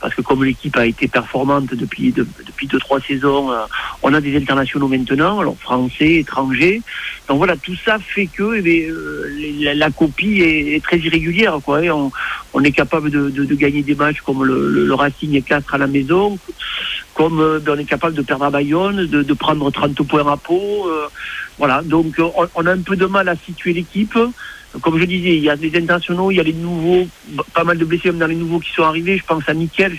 parce 0.01 0.15
que 0.15 0.23
comme 0.23 0.45
l'équipe 0.45 0.77
a 0.77 0.87
été 0.87 1.09
performante 1.09 1.75
depuis 1.75 2.13
de- 2.13 2.27
depuis 2.47 2.67
deux 2.67 2.79
trois 2.79 3.01
saisons, 3.01 3.51
euh, 3.51 3.57
on 4.03 4.15
a 4.15 4.21
des 4.21 4.37
internationaux 4.37 4.89
maintenant, 4.89 5.41
alors 5.41 5.57
français, 5.61 6.17
étrangers. 6.17 6.83
Donc 7.29 7.39
voilà, 7.39 7.57
tout 7.57 7.75
ça 7.85 7.99
fait 7.99 8.27
que 8.27 8.61
eh 8.65 8.87
euh, 8.89 9.29
la, 9.61 9.75
la 9.75 9.91
copie 9.91 10.41
est, 10.41 10.83
très 10.83 10.99
irrégulière. 10.99 11.59
Quoi, 11.65 11.85
Et 11.85 11.91
on, 11.91 12.11
est 12.63 12.73
capable 12.73 13.11
de, 13.11 13.31
de- 13.31 13.45
de 13.45 13.55
gagner 13.55 13.83
des 13.83 13.95
matchs 13.95 14.21
comme 14.21 14.45
le, 14.45 14.71
le, 14.71 14.87
le 14.87 14.95
Racing 14.95 15.35
et 15.35 15.43
4 15.43 15.75
à 15.75 15.79
la 15.79 15.87
maison, 15.87 16.39
comme 17.15 17.41
euh, 17.41 17.59
ben, 17.61 17.75
on 17.77 17.79
est 17.79 17.85
capable 17.85 18.15
de 18.17 18.23
perdre 18.23 18.45
à 18.45 18.51
Bayonne, 18.51 19.07
de, 19.07 19.23
de 19.23 19.35
prendre 19.35 19.71
30 19.71 19.95
points 20.07 20.27
à 20.31 20.37
Pau. 20.37 20.89
euh, 20.89 21.07
voilà, 21.59 21.83
donc 21.83 22.19
euh, 22.21 22.29
on, 22.37 22.47
on 22.55 22.67
a 22.67 22.73
un 22.73 22.83
peu 22.83 22.95
de 22.97 23.07
mal 23.07 23.29
à 23.29 23.37
situer 23.37 23.73
l'équipe. 23.73 24.17
Comme 24.83 24.99
je 25.01 25.05
disais, 25.07 25.35
il 25.37 25.43
y 25.43 25.51
a 25.51 25.57
des 25.57 25.75
internationaux, 25.79 26.31
il 26.31 26.37
y 26.37 26.41
a 26.41 26.43
les 26.43 26.53
nouveaux, 26.53 27.07
pas 27.55 27.65
mal 27.65 27.79
de 27.79 27.85
blessés 27.87 28.11
même 28.11 28.19
dans 28.19 28.27
les 28.27 28.35
nouveaux 28.37 28.61
qui 28.61 28.71
sont 28.73 28.83
arrivés. 28.83 29.17
Je 29.17 29.25
pense 29.25 29.43
à 29.49 29.55
Nickel, 29.55 29.97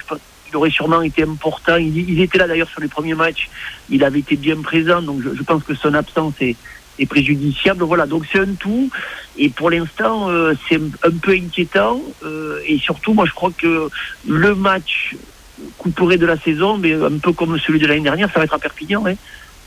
qu'il 0.49 0.57
aurait 0.57 0.69
sûrement 0.69 1.01
été 1.01 1.23
important. 1.23 1.77
Il, 1.77 1.97
il 1.97 2.21
était 2.21 2.37
là 2.37 2.47
d'ailleurs 2.47 2.69
sur 2.69 2.81
les 2.81 2.87
premiers 2.87 3.13
matchs, 3.13 3.49
il 3.89 4.03
avait 4.03 4.19
été 4.19 4.35
bien 4.35 4.61
présent, 4.61 5.01
donc 5.01 5.21
je, 5.23 5.35
je 5.35 5.43
pense 5.43 5.63
que 5.63 5.75
son 5.75 5.93
absence 5.93 6.33
est, 6.41 6.55
est 6.99 7.05
préjudiciable. 7.05 7.83
Voilà, 7.83 8.05
donc 8.05 8.25
c'est 8.31 8.39
un 8.39 8.53
tout. 8.53 8.89
Et 9.37 9.49
pour 9.49 9.69
l'instant, 9.69 10.29
euh, 10.29 10.53
c'est 10.67 10.75
un, 11.03 11.11
peu 11.21 11.31
inquiétant. 11.31 12.01
euh, 12.23 12.59
et 12.67 12.77
surtout, 12.77 13.13
moi, 13.13 13.25
je 13.25 13.31
crois 13.33 13.51
que 13.57 13.89
le 14.27 14.55
match 14.55 15.15
couperé 15.77 16.17
de 16.17 16.25
la 16.25 16.37
saison, 16.37 16.77
mais 16.77 16.93
un 16.93 17.17
peu 17.17 17.33
comme 17.33 17.57
celui 17.59 17.79
de 17.79 17.87
l'année 17.87 18.01
dernière, 18.01 18.29
ça 18.31 18.39
va 18.39 18.45
être 18.45 18.53
à 18.53 18.59
Perpignan. 18.59 19.05
Hein. 19.05 19.15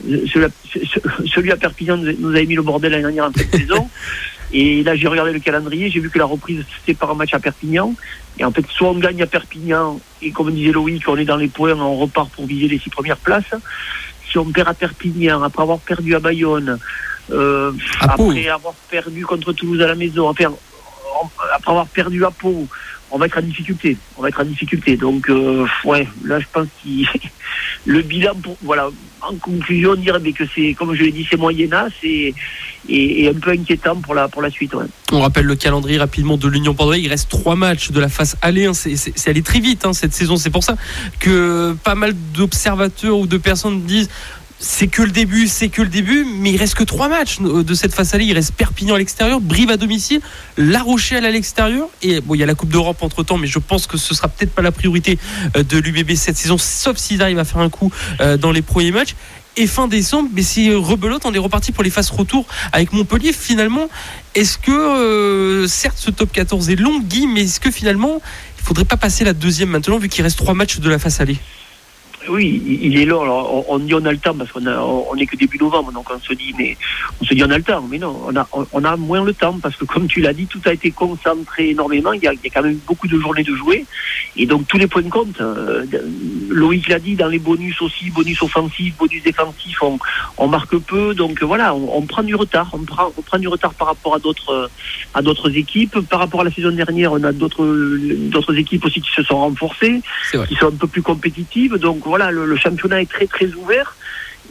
Euh, 0.08 0.26
Celui, 1.26 1.50
à, 1.52 1.56
Perpignan 1.56 1.96
nous 1.96 2.30
avait 2.30 2.46
mis 2.46 2.54
le 2.54 2.62
bordel 2.62 2.92
l'année 2.92 3.02
dernière 3.02 3.26
en 3.26 3.32
fin 3.32 3.44
de 3.44 3.58
saison. 3.58 3.88
Et 4.54 4.82
là, 4.82 4.94
j'ai 4.94 5.08
regardé 5.08 5.32
le 5.32 5.38
calendrier, 5.38 5.88
j'ai 5.88 6.00
vu 6.00 6.10
que 6.10 6.18
la 6.18 6.26
reprise 6.26 6.62
c'était 6.78 6.92
par 6.92 7.10
un 7.10 7.14
match 7.14 7.32
à 7.32 7.38
Perpignan. 7.38 7.94
Et 8.38 8.44
en 8.44 8.50
fait, 8.50 8.64
soit 8.70 8.88
on 8.90 8.98
gagne 8.98 9.22
à 9.22 9.26
Perpignan, 9.26 10.00
et 10.22 10.30
comme 10.30 10.52
disait 10.52 10.72
Loïc, 10.72 11.06
on 11.08 11.16
est 11.16 11.24
dans 11.24 11.36
les 11.36 11.48
points, 11.48 11.74
on 11.78 11.96
repart 11.96 12.30
pour 12.30 12.46
viser 12.46 12.66
les 12.68 12.78
six 12.78 12.90
premières 12.90 13.18
places. 13.18 13.52
Si 14.30 14.38
on 14.38 14.46
perd 14.50 14.68
à 14.68 14.74
Perpignan, 14.74 15.42
après 15.42 15.62
avoir 15.62 15.78
perdu 15.78 16.14
à 16.14 16.18
Bayonne, 16.20 16.78
euh, 17.30 17.72
À 18.00 18.16
Pau. 18.16 18.30
après 18.30 18.48
avoir 18.48 18.74
perdu 18.90 19.26
contre 19.26 19.52
Toulouse 19.52 19.82
à 19.82 19.86
la 19.86 19.94
maison, 19.94 20.28
enfin, 20.28 20.46
on- 20.50 21.28
après 21.54 21.70
avoir 21.70 21.86
perdu 21.86 22.24
à 22.24 22.30
Pau, 22.30 22.66
on 23.12 23.18
va 23.18 23.26
être 23.26 23.38
en 23.38 23.42
difficulté. 23.42 23.96
On 24.16 24.22
va 24.22 24.28
être 24.28 24.40
en 24.40 24.44
difficulté. 24.44 24.96
Donc, 24.96 25.28
euh, 25.28 25.66
ouais, 25.84 26.08
là, 26.24 26.40
je 26.40 26.46
pense 26.52 26.66
qu'il 26.82 27.06
le 27.86 28.00
bilan, 28.02 28.32
voilà, 28.62 28.88
en 29.20 29.34
conclusion, 29.36 29.90
on 29.90 29.96
dirait 29.96 30.18
mais 30.18 30.32
que 30.32 30.44
c'est, 30.54 30.74
comme 30.74 30.94
je 30.94 31.02
l'ai 31.04 31.12
dit, 31.12 31.26
c'est 31.30 31.36
moyennasse 31.36 31.92
et, 32.02 32.34
et, 32.88 33.28
un 33.28 33.34
peu 33.34 33.50
inquiétant 33.50 33.96
pour 33.96 34.14
la, 34.14 34.28
suite. 34.50 34.72
On 35.12 35.20
rappelle 35.20 35.44
le 35.44 35.56
calendrier 35.56 35.98
rapidement 35.98 36.36
de 36.38 36.48
l'Union 36.48 36.72
Bordeaux. 36.72 36.94
Il 36.94 37.08
reste 37.08 37.28
trois 37.28 37.54
matchs 37.54 37.90
de 37.90 38.00
la 38.00 38.08
phase 38.08 38.36
aller. 38.40 38.64
hein. 38.66 38.74
C'est- 38.74 38.96
C'est 38.96 39.12
c'est 39.14 39.30
allé 39.30 39.42
très 39.42 39.60
vite 39.60 39.84
hein, 39.84 39.92
cette 39.92 40.14
saison. 40.14 40.36
C'est 40.36 40.50
pour 40.50 40.64
ça 40.64 40.76
que 41.20 41.74
pas 41.84 41.94
mal 41.94 42.14
d'observateurs 42.34 43.18
ou 43.18 43.26
de 43.26 43.36
personnes 43.36 43.82
disent 43.82 44.08
c'est 44.62 44.86
que 44.86 45.02
le 45.02 45.10
début, 45.10 45.48
c'est 45.48 45.68
que 45.68 45.82
le 45.82 45.88
début, 45.88 46.24
mais 46.24 46.52
il 46.52 46.56
reste 46.56 46.76
que 46.76 46.84
trois 46.84 47.08
matchs 47.08 47.38
euh, 47.40 47.64
de 47.64 47.74
cette 47.74 47.92
phase 47.92 48.14
aller. 48.14 48.24
Il 48.24 48.32
reste 48.32 48.54
Perpignan 48.54 48.94
à 48.94 48.98
l'extérieur, 48.98 49.40
Brive 49.40 49.70
à 49.70 49.76
domicile, 49.76 50.20
La 50.56 50.82
Rochelle 50.82 51.26
à 51.26 51.32
l'extérieur. 51.32 51.88
Et 52.00 52.20
bon, 52.20 52.36
il 52.36 52.38
y 52.38 52.42
a 52.44 52.46
la 52.46 52.54
Coupe 52.54 52.70
d'Europe 52.70 53.02
entre 53.02 53.24
temps, 53.24 53.38
mais 53.38 53.48
je 53.48 53.58
pense 53.58 53.88
que 53.88 53.98
ce 53.98 54.14
sera 54.14 54.28
peut-être 54.28 54.52
pas 54.52 54.62
la 54.62 54.70
priorité 54.70 55.18
euh, 55.56 55.64
de 55.64 55.78
l'UBB 55.78 56.14
cette 56.14 56.36
saison, 56.36 56.58
sauf 56.58 56.96
s'ils 56.96 57.22
arrivent 57.22 57.40
à 57.40 57.44
faire 57.44 57.60
un 57.60 57.70
coup 57.70 57.90
euh, 58.20 58.36
dans 58.36 58.52
les 58.52 58.62
premiers 58.62 58.92
matchs. 58.92 59.16
Et 59.56 59.66
fin 59.66 59.88
décembre, 59.88 60.30
mais 60.32 60.42
euh, 60.68 60.78
rebelote, 60.78 61.26
on 61.26 61.34
est 61.34 61.38
reparti 61.38 61.72
pour 61.72 61.82
les 61.82 61.90
phases 61.90 62.10
retour 62.10 62.46
avec 62.72 62.92
Montpellier. 62.92 63.32
Finalement, 63.32 63.88
est-ce 64.36 64.58
que, 64.58 65.66
certes, 65.68 65.98
ce 65.98 66.12
top 66.12 66.30
14 66.30 66.70
est 66.70 66.76
long, 66.76 67.00
Guy, 67.00 67.26
mais 67.26 67.42
est-ce 67.42 67.58
que 67.58 67.72
finalement, 67.72 68.22
il 68.58 68.64
faudrait 68.64 68.84
pas 68.84 68.96
passer 68.96 69.24
la 69.24 69.32
deuxième 69.32 69.70
maintenant, 69.70 69.98
vu 69.98 70.08
qu'il 70.08 70.22
reste 70.22 70.38
trois 70.38 70.54
matchs 70.54 70.78
de 70.78 70.88
la 70.88 71.00
face 71.00 71.20
aller 71.20 71.36
Oui, 72.28 72.62
il 72.82 72.98
est 72.98 73.04
long. 73.04 73.22
Alors, 73.22 73.64
on 73.68 73.78
dit 73.78 73.94
on 73.94 74.04
a 74.04 74.12
le 74.12 74.18
temps 74.18 74.34
parce 74.34 74.50
qu'on 74.52 74.66
on 74.66 75.16
est 75.16 75.26
que 75.26 75.36
début 75.36 75.58
novembre, 75.58 75.92
donc 75.92 76.06
on 76.10 76.20
se 76.20 76.32
dit 76.34 76.54
mais 76.58 76.76
on 77.20 77.24
se 77.24 77.34
dit 77.34 77.42
on 77.42 77.50
a 77.50 77.58
le 77.58 77.64
temps, 77.64 77.84
mais 77.90 77.98
non, 77.98 78.20
on 78.26 78.36
a, 78.36 78.48
on 78.72 78.84
a 78.84 78.96
moins 78.96 79.24
le 79.24 79.34
temps 79.34 79.58
parce 79.62 79.76
que 79.76 79.84
comme 79.84 80.06
tu 80.06 80.20
l'as 80.20 80.32
dit, 80.32 80.46
tout 80.46 80.60
a 80.66 80.72
été 80.72 80.90
concentré 80.90 81.70
énormément. 81.70 82.12
Il 82.12 82.22
y, 82.22 82.28
a, 82.28 82.32
il 82.32 82.40
y 82.42 82.46
a 82.46 82.50
quand 82.50 82.62
même 82.62 82.78
beaucoup 82.86 83.08
de 83.08 83.18
journées 83.18 83.42
de 83.42 83.54
jouer 83.54 83.86
et 84.36 84.46
donc 84.46 84.66
tous 84.68 84.78
les 84.78 84.86
points 84.86 85.02
comptent. 85.02 85.40
Euh, 85.40 85.84
Loïc 86.48 86.88
l'a 86.88 86.98
dit 86.98 87.16
dans 87.16 87.28
les 87.28 87.38
bonus 87.38 87.80
aussi, 87.82 88.10
bonus 88.10 88.40
offensifs, 88.42 88.96
bonus 88.96 89.22
défensifs, 89.22 89.82
on, 89.82 89.98
on 90.38 90.48
marque 90.48 90.76
peu, 90.78 91.14
donc 91.14 91.42
voilà, 91.42 91.74
on, 91.74 91.98
on, 91.98 92.02
prend 92.02 92.22
du 92.22 92.34
retard, 92.34 92.70
on 92.72 92.84
prend, 92.84 93.12
on 93.16 93.22
prend 93.22 93.38
du 93.38 93.48
retard 93.48 93.74
par 93.74 93.88
rapport 93.88 94.14
à 94.14 94.18
d'autres 94.18 94.70
à 95.14 95.22
d'autres 95.22 95.56
équipes. 95.56 96.00
Par 96.08 96.20
rapport 96.20 96.40
à 96.40 96.44
la 96.44 96.50
saison 96.50 96.70
dernière, 96.70 97.12
on 97.12 97.22
a 97.24 97.32
d'autres 97.32 97.66
d'autres 98.30 98.56
équipes 98.56 98.84
aussi 98.84 99.00
qui 99.00 99.10
se 99.10 99.22
sont 99.22 99.38
renforcées, 99.38 100.00
qui 100.48 100.54
sont 100.54 100.68
un 100.68 100.76
peu 100.76 100.86
plus 100.86 101.02
compétitives, 101.02 101.76
donc 101.76 102.06
voilà, 102.12 102.30
le, 102.30 102.56
championnat 102.56 103.00
est 103.00 103.10
très 103.10 103.26
très 103.26 103.50
ouvert 103.54 103.96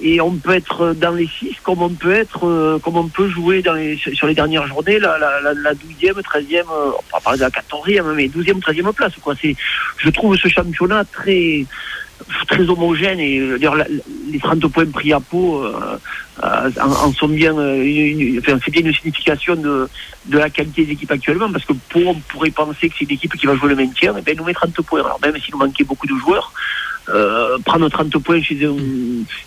et 0.01 0.19
on 0.19 0.31
peut 0.31 0.55
être 0.55 0.95
dans 0.95 1.11
les 1.11 1.27
six 1.27 1.55
comme 1.61 1.83
on 1.83 1.91
peut 1.91 2.11
être 2.11 2.47
euh, 2.47 2.79
comme 2.79 2.97
on 2.97 3.07
peut 3.07 3.29
jouer 3.29 3.61
dans 3.61 3.73
les, 3.75 3.97
sur 3.97 4.25
les 4.25 4.33
dernières 4.33 4.65
journées 4.65 4.97
la, 4.97 5.19
la, 5.19 5.53
la 5.53 5.73
12e, 5.75 6.23
13e, 6.23 6.63
on 6.67 6.89
va 7.13 7.19
parler 7.23 7.37
de 7.37 7.43
la 7.43 7.51
14e, 7.51 8.15
mais 8.15 8.29
12e, 8.29 8.59
13e 8.61 8.91
place. 8.93 9.13
Je 9.97 10.09
trouve 10.09 10.35
ce 10.37 10.47
championnat 10.47 11.05
très 11.05 11.67
très 12.47 12.67
homogène 12.67 13.19
et 13.19 13.37
euh, 13.39 13.83
les 14.31 14.39
30 14.39 14.67
points 14.67 14.85
pris 14.87 15.13
à 15.13 15.19
peau 15.19 15.63
euh, 15.63 15.99
en, 16.41 17.13
sont 17.13 17.27
bien, 17.27 17.53
une, 17.53 18.39
enfin, 18.39 18.57
c'est 18.65 18.71
bien 18.71 18.81
une 18.81 18.93
signification 18.93 19.55
de, 19.55 19.87
de 20.25 20.37
la 20.39 20.49
qualité 20.49 20.85
des 20.85 20.93
équipes 20.93 21.11
actuellement 21.11 21.51
parce 21.51 21.65
que 21.65 21.73
pour, 21.89 22.07
on 22.07 22.15
pourrait 22.15 22.49
penser 22.49 22.89
que 22.89 22.95
c'est 22.97 23.05
une 23.05 23.11
équipe 23.11 23.35
qui 23.35 23.45
va 23.45 23.55
jouer 23.55 23.69
le 23.69 23.75
maintien, 23.75 24.15
et 24.15 24.19
eh 24.19 24.21
bien 24.23 24.33
nous 24.33 24.45
met 24.45 24.53
30 24.53 24.73
points. 24.81 25.01
Alors 25.01 25.19
même 25.21 25.37
s'il 25.39 25.53
nous 25.53 25.59
manquait 25.59 25.83
beaucoup 25.83 26.07
de 26.07 26.15
joueurs, 26.15 26.51
euh, 27.09 27.57
prendre 27.65 27.89
30 27.89 28.17
points 28.19 28.41
chez 28.41 28.65
un, 28.65 28.75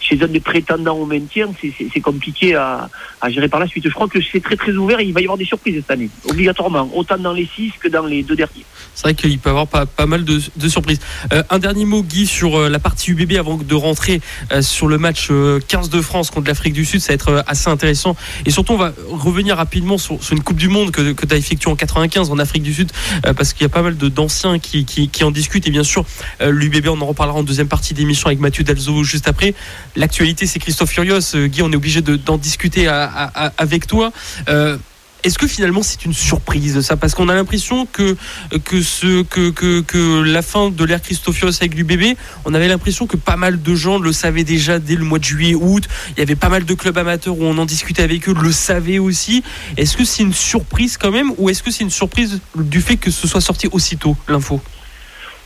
chez 0.00 0.20
un 0.22 0.26
des 0.26 0.40
prétendants 0.40 0.96
au 0.96 1.06
maintien, 1.06 1.50
c'est 1.60 2.00
compliqué 2.00 2.54
à, 2.54 2.88
gérer 3.28 3.48
par 3.48 3.60
la 3.60 3.66
suite. 3.66 3.84
Je 3.84 3.94
crois 3.94 4.08
que 4.08 4.18
c'est 4.20 4.42
très 4.42 4.56
très 4.56 4.72
ouvert 4.72 5.00
et 5.00 5.04
il 5.04 5.12
va 5.12 5.20
y 5.20 5.24
avoir 5.24 5.38
des 5.38 5.44
surprises 5.44 5.76
cette 5.76 5.90
année, 5.90 6.10
obligatoirement, 6.28 6.90
autant 6.94 7.16
dans 7.16 7.32
les 7.32 7.48
6 7.54 7.72
que 7.80 7.88
dans 7.88 8.04
les 8.04 8.22
deux 8.22 8.36
derniers. 8.36 8.64
C'est 8.94 9.02
vrai 9.02 9.14
qu'il 9.14 9.38
peut 9.38 9.50
y 9.50 9.56
avoir 9.56 9.66
pas, 9.66 10.06
mal 10.06 10.24
de, 10.24 10.40
surprises. 10.68 11.00
Euh, 11.32 11.42
un 11.50 11.58
dernier 11.58 11.84
mot, 11.84 12.02
Guy, 12.02 12.26
sur 12.26 12.56
euh, 12.56 12.68
la 12.68 12.78
partie 12.78 13.10
UBB 13.10 13.36
avant 13.38 13.56
de 13.56 13.74
rentrer 13.74 14.20
sur 14.60 14.86
le 14.86 14.98
match 14.98 15.28
15 15.28 15.30
euh, 15.32 15.60
de 15.90 16.00
France 16.00 16.30
contre 16.30 16.48
l'Afrique 16.48 16.74
du 16.74 16.84
Sud. 16.84 17.00
Ça 17.00 17.08
va 17.08 17.14
être 17.14 17.44
assez 17.46 17.68
intéressant. 17.68 18.16
Et 18.46 18.50
surtout, 18.50 18.74
on 18.74 18.78
va 18.78 18.92
revenir 19.10 19.56
rapidement 19.56 19.98
sur, 19.98 20.18
une 20.30 20.42
Coupe 20.42 20.56
du 20.56 20.68
Monde 20.68 20.90
que, 20.90 21.12
tu 21.12 21.34
as 21.34 21.36
effectuée 21.36 21.70
en 21.70 21.76
95 21.76 22.30
en 22.30 22.38
Afrique 22.38 22.62
du 22.62 22.74
Sud, 22.74 22.90
parce 23.36 23.52
qu'il 23.52 23.62
y 23.62 23.66
a 23.66 23.70
pas 23.70 23.82
mal 23.82 23.96
d'anciens 23.96 24.58
qui, 24.58 24.84
qui, 24.84 25.08
qui, 25.08 25.24
en 25.24 25.30
discutent. 25.30 25.66
Et 25.66 25.70
bien 25.70 25.84
sûr, 25.84 26.04
l'UBB, 26.40 26.88
on 26.88 27.00
en 27.00 27.06
reparlera 27.06 27.38
en 27.38 27.43
deuxième 27.44 27.68
partie 27.68 27.94
d'émission 27.94 28.26
avec 28.26 28.40
Mathieu 28.40 28.64
Dalzo 28.64 29.04
juste 29.04 29.28
après. 29.28 29.54
L'actualité, 29.96 30.46
c'est 30.46 30.58
Christophe 30.58 30.90
Furios. 30.90 31.34
Euh, 31.34 31.46
Guy, 31.46 31.62
on 31.62 31.72
est 31.72 31.76
obligé 31.76 32.00
d'en 32.02 32.38
discuter 32.38 32.88
avec 32.88 33.86
toi. 33.86 34.12
Euh, 34.48 34.76
est-ce 35.24 35.38
que 35.38 35.46
finalement 35.46 35.82
c'est 35.82 36.04
une 36.04 36.12
surprise 36.12 36.82
ça? 36.82 36.98
Parce 36.98 37.14
qu'on 37.14 37.30
a 37.30 37.34
l'impression 37.34 37.86
que, 37.86 38.14
que, 38.62 39.22
que, 39.22 39.50
que, 39.50 39.80
que 39.80 40.22
la 40.22 40.42
fin 40.42 40.68
de 40.68 40.84
l'ère 40.84 41.00
Christophios 41.00 41.56
avec 41.60 41.74
l'UBB, 41.74 42.16
on 42.44 42.52
avait 42.52 42.68
l'impression 42.68 43.06
que 43.06 43.16
pas 43.16 43.36
mal 43.36 43.62
de 43.62 43.74
gens 43.74 43.98
le 43.98 44.12
savaient 44.12 44.44
déjà 44.44 44.78
dès 44.78 44.96
le 44.96 45.04
mois 45.04 45.18
de 45.18 45.24
juillet, 45.24 45.54
août. 45.54 45.88
Il 46.10 46.18
y 46.18 46.22
avait 46.22 46.36
pas 46.36 46.50
mal 46.50 46.66
de 46.66 46.74
clubs 46.74 46.98
amateurs 46.98 47.38
où 47.38 47.44
on 47.44 47.56
en 47.56 47.64
discutait 47.64 48.02
avec 48.02 48.28
eux, 48.28 48.34
le 48.38 48.52
savaient 48.52 48.98
aussi. 48.98 49.42
Est-ce 49.78 49.96
que 49.96 50.04
c'est 50.04 50.22
une 50.22 50.34
surprise 50.34 50.98
quand 50.98 51.10
même 51.10 51.32
ou 51.38 51.48
est-ce 51.48 51.62
que 51.62 51.70
c'est 51.70 51.84
une 51.84 51.90
surprise 51.90 52.40
du 52.54 52.82
fait 52.82 52.98
que 52.98 53.10
ce 53.10 53.26
soit 53.26 53.40
sorti 53.40 53.66
aussitôt 53.72 54.18
l'info? 54.28 54.60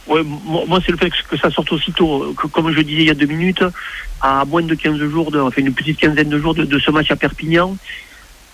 Moi, 0.09 0.81
c'est 0.85 0.93
le 0.93 0.99
fait 0.99 1.11
que 1.11 1.37
ça 1.37 1.51
sorte 1.51 1.73
aussitôt, 1.73 2.35
que, 2.37 2.47
comme 2.47 2.73
je 2.73 2.81
disais 2.81 3.03
il 3.03 3.09
y 3.09 3.11
a 3.11 3.15
deux 3.15 3.27
minutes, 3.27 3.63
à 4.21 4.45
moins 4.45 4.63
de 4.63 4.75
15 4.75 4.99
jours, 5.09 5.31
de, 5.31 5.39
enfin 5.39 5.61
une 5.61 5.75
petite 5.75 5.99
quinzaine 5.99 6.29
de 6.29 6.39
jours 6.39 6.55
de, 6.55 6.79
ce 6.79 6.91
match 6.91 7.11
à 7.11 7.17
Perpignan. 7.17 7.77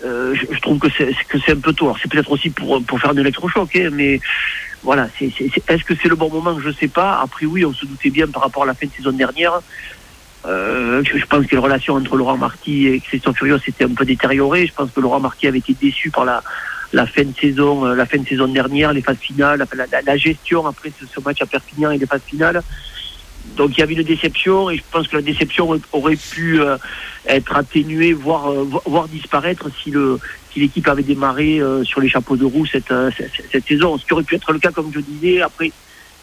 Euh, 0.05 0.35
je, 0.35 0.61
trouve 0.61 0.79
que 0.79 0.89
c'est 0.99 1.53
un 1.53 1.61
peu 1.61 1.73
tôt. 1.73 1.95
C'est 2.03 2.11
peut-être 2.11 2.31
aussi 2.31 2.51
pour 2.51 3.01
faire 3.01 3.11
un 3.11 3.17
électrochoc, 3.17 3.75
hein, 3.77 3.91
mais 3.93 4.21
voilà. 4.85 5.09
Est-ce 5.21 5.85
que 5.85 5.95
c'est 6.01 6.09
le 6.09 6.15
bon 6.15 6.31
moment? 6.31 6.61
Je 6.61 6.71
sais 6.71 6.89
pas. 6.89 7.21
Après 7.21 7.47
oui, 7.47 7.65
on 7.65 7.73
se 7.73 7.87
doutait 7.87 8.11
bien 8.11 8.29
par 8.29 8.43
rapport 8.43 8.65
à 8.65 8.67
la 8.67 8.75
fin 8.75 8.87
de 8.87 8.93
saison 8.93 9.13
dernière. 9.13 9.61
Euh, 10.47 11.03
je, 11.05 11.25
pense 11.25 11.47
que 11.47 11.55
la 11.55 11.63
relation 11.63 11.95
entre 11.95 12.17
Laurent 12.17 12.37
Marty 12.37 12.87
et 12.89 13.01
Christian 13.01 13.33
Furios 13.33 13.59
s'était 13.61 13.85
un 13.85 13.95
peu 13.95 14.05
détériorée. 14.05 14.67
Je 14.67 14.75
pense 14.75 14.91
que 14.91 15.01
Laurent 15.01 15.21
Marty 15.21 15.47
avait 15.47 15.59
été 15.59 15.75
déçu 15.81 16.11
par 16.11 16.27
la 16.27 16.43
la 16.95 17.07
fin 17.07 17.25
de 17.25 17.35
saison, 17.39 17.85
euh, 17.85 17.95
la 17.95 18.07
fin 18.07 18.19
de 18.19 18.27
saison 18.27 18.49
dernière, 18.49 18.93
les 18.93 19.03
phases 19.03 19.19
finales, 19.19 19.67
la, 20.07 20.17
gestion 20.17 20.67
après 20.67 20.93
ce, 20.99 21.21
match 21.21 21.43
à 21.43 21.47
Perpignan 21.47 21.91
et 21.91 21.99
les 21.99 22.07
phases 22.07 22.23
finales. 22.27 22.63
Donc 23.57 23.73
il 23.77 23.81
y 23.81 23.83
avait 23.83 23.95
une 23.95 24.05
déception 24.05 24.71
et 24.71 24.77
je 24.77 24.83
pense 24.91 25.09
que 25.09 25.17
la 25.17 25.23
déception 25.23 25.69
aurait 25.93 26.17
pu 26.17 26.61
euh, 26.61 26.79
être 27.27 27.57
atténuée, 27.57 28.13
voire, 28.13 28.51
euh, 28.51 28.67
voire 28.87 29.09
disparaître 29.09 29.69
si 29.83 29.91
le 29.91 30.19
si 30.53 30.61
l'équipe 30.61 30.87
avait 30.87 31.03
démarré 31.03 31.61
sur 31.83 32.01
les 32.01 32.09
chapeaux 32.09 32.37
de 32.37 32.45
roue 32.45 32.65
cette, 32.65 32.95
cette, 33.17 33.33
cette, 33.51 33.67
saison. 33.67 33.99
Ce 33.99 34.07
qui 34.07 34.13
aurait 34.13 34.23
pu 34.23 34.37
être 34.37 34.53
le 34.53 34.61
cas, 34.61 34.71
comme 34.71 34.93
je 34.95 35.01
disais, 35.01 35.43
après 35.43 35.73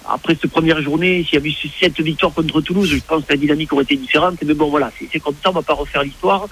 après 0.10 0.36
cette 0.40 0.52
première 0.52 0.82
journée, 0.82 1.24
s'il 1.24 1.36
y 1.36 1.38
avait 1.38 1.50
eu 1.50 1.70
cette 1.80 2.00
victoire 2.02 2.34
contre 2.34 2.62
Toulouse, 2.62 2.90
je 2.90 2.98
pense 3.06 3.24
que 3.24 3.34
la 3.34 3.38
dynamique 3.38 3.72
aurait 3.74 3.84
été 3.84 3.96
différente. 3.96 4.38
Mais 4.46 4.54
bon, 4.54 4.70
voilà, 4.70 4.92
c'est 5.12 5.20
comme 5.20 5.36
ça, 5.44 5.50
on 5.50 5.54
va 5.54 5.62
pas 5.62 5.74
refaire 5.74 6.04
l'histoire. 6.04 6.48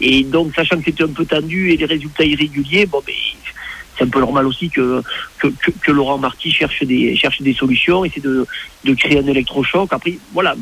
Et 0.00 0.24
donc, 0.24 0.54
sachant 0.54 0.78
que 0.78 0.84
c'était 0.84 1.04
un 1.04 1.08
peu 1.08 1.24
tendu 1.24 1.70
et 1.70 1.76
les 1.76 1.84
résultats 1.84 2.24
irréguliers, 2.24 2.86
bon, 2.86 3.02
mais 3.06 3.14
c'est 3.96 4.04
un 4.04 4.08
peu 4.08 4.20
normal 4.20 4.46
aussi 4.46 4.70
que, 4.70 5.02
que, 5.38 5.48
que, 5.82 5.90
Laurent 5.90 6.18
Marty 6.18 6.52
cherche 6.52 6.84
des, 6.84 7.16
cherche 7.16 7.42
des 7.42 7.52
solutions, 7.52 8.04
essaie 8.04 8.20
de, 8.20 8.46
de 8.84 8.94
créer 8.94 9.18
un 9.18 9.26
électrochoc. 9.26 9.92
Après, 9.92 10.18
voilà, 10.32 10.54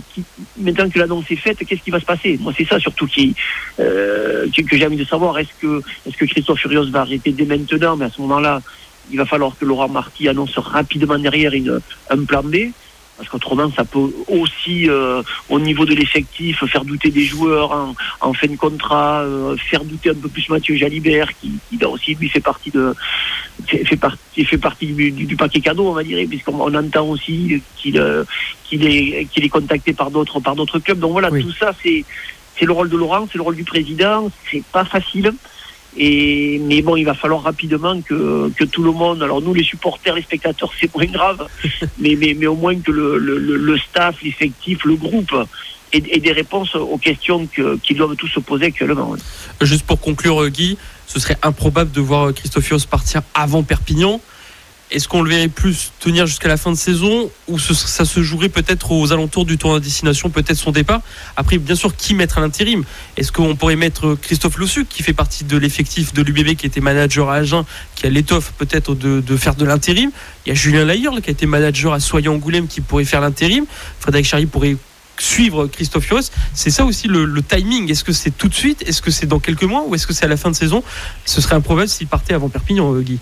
maintenant 0.58 0.88
que 0.88 0.98
l'annonce 0.98 1.30
est 1.30 1.36
faite, 1.36 1.58
qu'est-ce 1.66 1.82
qui 1.82 1.90
va 1.90 2.00
se 2.00 2.06
passer? 2.06 2.38
Moi, 2.40 2.52
c'est 2.56 2.66
ça 2.66 2.78
surtout 2.80 3.06
qui, 3.06 3.34
euh, 3.78 4.46
que 4.50 4.76
j'ai 4.76 4.86
envie 4.86 4.96
de 4.96 5.04
savoir. 5.04 5.38
Est-ce 5.38 5.52
que, 5.60 5.82
est-ce 6.06 6.16
que 6.16 6.24
Christophe 6.24 6.60
Furios 6.60 6.90
va 6.90 7.02
arrêter 7.02 7.32
dès 7.32 7.44
maintenant? 7.44 7.96
Mais 7.96 8.06
à 8.06 8.10
ce 8.10 8.20
moment-là, 8.22 8.62
il 9.10 9.18
va 9.18 9.26
falloir 9.26 9.56
que 9.58 9.64
Laurent 9.64 9.88
Marty 9.88 10.28
annonce 10.28 10.58
rapidement 10.58 11.18
derrière 11.18 11.52
une, 11.52 11.80
un 12.10 12.24
plan 12.24 12.42
B 12.42 12.72
parce 13.16 13.28
qu'autrement 13.28 13.70
ça 13.72 13.84
peut 13.84 14.12
aussi 14.28 14.88
euh, 14.88 15.22
au 15.48 15.58
niveau 15.58 15.84
de 15.84 15.94
l'effectif 15.94 16.64
faire 16.66 16.84
douter 16.84 17.10
des 17.10 17.24
joueurs 17.24 17.72
en, 17.72 17.94
en 18.20 18.32
fin 18.32 18.46
de 18.46 18.56
contrat, 18.56 19.22
euh, 19.22 19.56
faire 19.56 19.84
douter 19.84 20.10
un 20.10 20.14
peu 20.14 20.28
plus 20.28 20.48
Mathieu 20.48 20.76
Jalibert 20.76 21.28
qui, 21.38 21.52
qui 21.70 21.82
aussi 21.84 22.14
lui 22.14 22.28
fait 22.28 22.40
partie 22.40 22.70
de 22.70 22.94
fait, 23.66 23.96
partie 23.96 24.44
fait 24.44 24.58
partie 24.58 24.86
du, 24.86 25.10
du, 25.10 25.36
paquet 25.36 25.60
cadeau 25.60 25.88
on 25.88 25.92
va 25.92 26.04
dire 26.04 26.26
puisqu'on 26.28 26.74
entend 26.74 27.08
aussi 27.08 27.62
qu'il 27.76 27.98
euh, 27.98 28.24
qu'il 28.64 28.86
est 28.86 29.26
qu'il 29.32 29.44
est 29.44 29.48
contacté 29.48 29.92
par 29.92 30.10
d'autres 30.10 30.40
par 30.40 30.54
d'autres 30.54 30.78
clubs. 30.78 30.98
Donc 30.98 31.12
voilà 31.12 31.30
tout 31.30 31.52
ça 31.52 31.72
c'est 31.82 32.04
c'est 32.58 32.66
le 32.66 32.72
rôle 32.72 32.90
de 32.90 32.96
Laurent 32.96 33.26
c'est 33.30 33.38
le 33.38 33.42
rôle 33.44 33.56
du 33.56 33.64
président 33.64 34.30
c'est 34.50 34.64
pas 34.64 34.84
facile 34.84 35.32
et, 35.96 36.60
mais 36.64 36.82
bon, 36.82 36.96
il 36.96 37.04
va 37.04 37.14
falloir 37.14 37.42
rapidement 37.42 38.00
que, 38.00 38.50
que 38.50 38.64
tout 38.64 38.82
le 38.82 38.92
monde, 38.92 39.22
alors 39.22 39.40
nous 39.40 39.54
les 39.54 39.64
supporters, 39.64 40.14
les 40.14 40.22
spectateurs, 40.22 40.70
c'est 40.78 40.94
moins 40.94 41.06
grave, 41.06 41.46
mais, 41.98 42.16
mais, 42.16 42.34
mais 42.38 42.46
au 42.46 42.54
moins 42.54 42.78
que 42.78 42.90
le, 42.90 43.18
le, 43.18 43.38
le 43.38 43.78
staff, 43.78 44.22
l'effectif, 44.22 44.84
le 44.84 44.96
groupe 44.96 45.34
et, 45.92 46.20
des 46.20 46.32
réponses 46.32 46.74
aux 46.74 46.98
questions 46.98 47.46
qu'ils 47.46 47.78
qui 47.82 47.94
doivent 47.94 48.16
tous 48.16 48.28
se 48.28 48.40
poser 48.40 48.66
actuellement. 48.66 49.14
Juste 49.60 49.86
pour 49.86 50.00
conclure, 50.00 50.48
Guy, 50.48 50.76
ce 51.06 51.20
serait 51.20 51.38
improbable 51.42 51.90
de 51.92 52.00
voir 52.00 52.34
Christophios 52.34 52.86
partir 52.90 53.22
avant 53.34 53.62
Perpignan. 53.62 54.20
Est-ce 54.92 55.08
qu'on 55.08 55.22
le 55.22 55.30
verrait 55.30 55.48
plus 55.48 55.90
tenir 55.98 56.26
jusqu'à 56.26 56.46
la 56.46 56.56
fin 56.56 56.70
de 56.70 56.76
saison 56.76 57.28
ou 57.48 57.58
ça 57.58 58.04
se 58.04 58.22
jouerait 58.22 58.48
peut-être 58.48 58.92
aux 58.92 59.12
alentours 59.12 59.44
du 59.44 59.58
tour 59.58 59.74
de 59.74 59.80
destination, 59.80 60.30
peut-être 60.30 60.56
son 60.56 60.70
départ? 60.70 61.00
Après, 61.36 61.58
bien 61.58 61.74
sûr, 61.74 61.96
qui 61.96 62.14
mettre 62.14 62.38
à 62.38 62.40
l'intérim? 62.40 62.84
Est-ce 63.16 63.32
qu'on 63.32 63.56
pourrait 63.56 63.74
mettre 63.74 64.14
Christophe 64.14 64.58
Lossuc, 64.58 64.88
qui 64.88 65.02
fait 65.02 65.12
partie 65.12 65.42
de 65.42 65.56
l'effectif 65.56 66.14
de 66.14 66.22
l'UBB, 66.22 66.54
qui 66.54 66.66
était 66.66 66.80
manager 66.80 67.30
à 67.30 67.36
Agen, 67.36 67.64
qui 67.96 68.06
a 68.06 68.10
l'étoffe 68.10 68.52
peut-être 68.58 68.94
de, 68.94 69.36
faire 69.36 69.56
de 69.56 69.64
l'intérim? 69.64 70.12
Il 70.44 70.50
y 70.50 70.52
a 70.52 70.54
Julien 70.54 70.84
Layerle, 70.84 71.20
qui 71.20 71.30
a 71.30 71.32
été 71.32 71.46
manager 71.46 71.92
à 71.92 71.98
Soyons-Angoulême, 71.98 72.68
qui 72.68 72.80
pourrait 72.80 73.04
faire 73.04 73.20
l'intérim. 73.20 73.66
Frédéric 73.98 74.26
Charry 74.26 74.46
pourrait 74.46 74.76
suivre 75.18 75.66
Christophe 75.66 76.04
Fios. 76.04 76.30
C'est 76.54 76.70
ça 76.70 76.84
aussi 76.84 77.08
le, 77.08 77.24
le 77.24 77.42
timing. 77.42 77.90
Est-ce 77.90 78.04
que 78.04 78.12
c'est 78.12 78.30
tout 78.30 78.48
de 78.48 78.54
suite? 78.54 78.84
Est-ce 78.86 79.02
que 79.02 79.10
c'est 79.10 79.26
dans 79.26 79.40
quelques 79.40 79.64
mois? 79.64 79.84
Ou 79.88 79.96
est-ce 79.96 80.06
que 80.06 80.12
c'est 80.12 80.26
à 80.26 80.28
la 80.28 80.36
fin 80.36 80.50
de 80.50 80.56
saison? 80.56 80.84
Ce 81.24 81.40
serait 81.40 81.56
improbable 81.56 81.88
s'il 81.88 82.06
partait 82.06 82.34
avant 82.34 82.48
Perpignan, 82.48 82.94
euh, 82.94 83.00
Guy. 83.00 83.18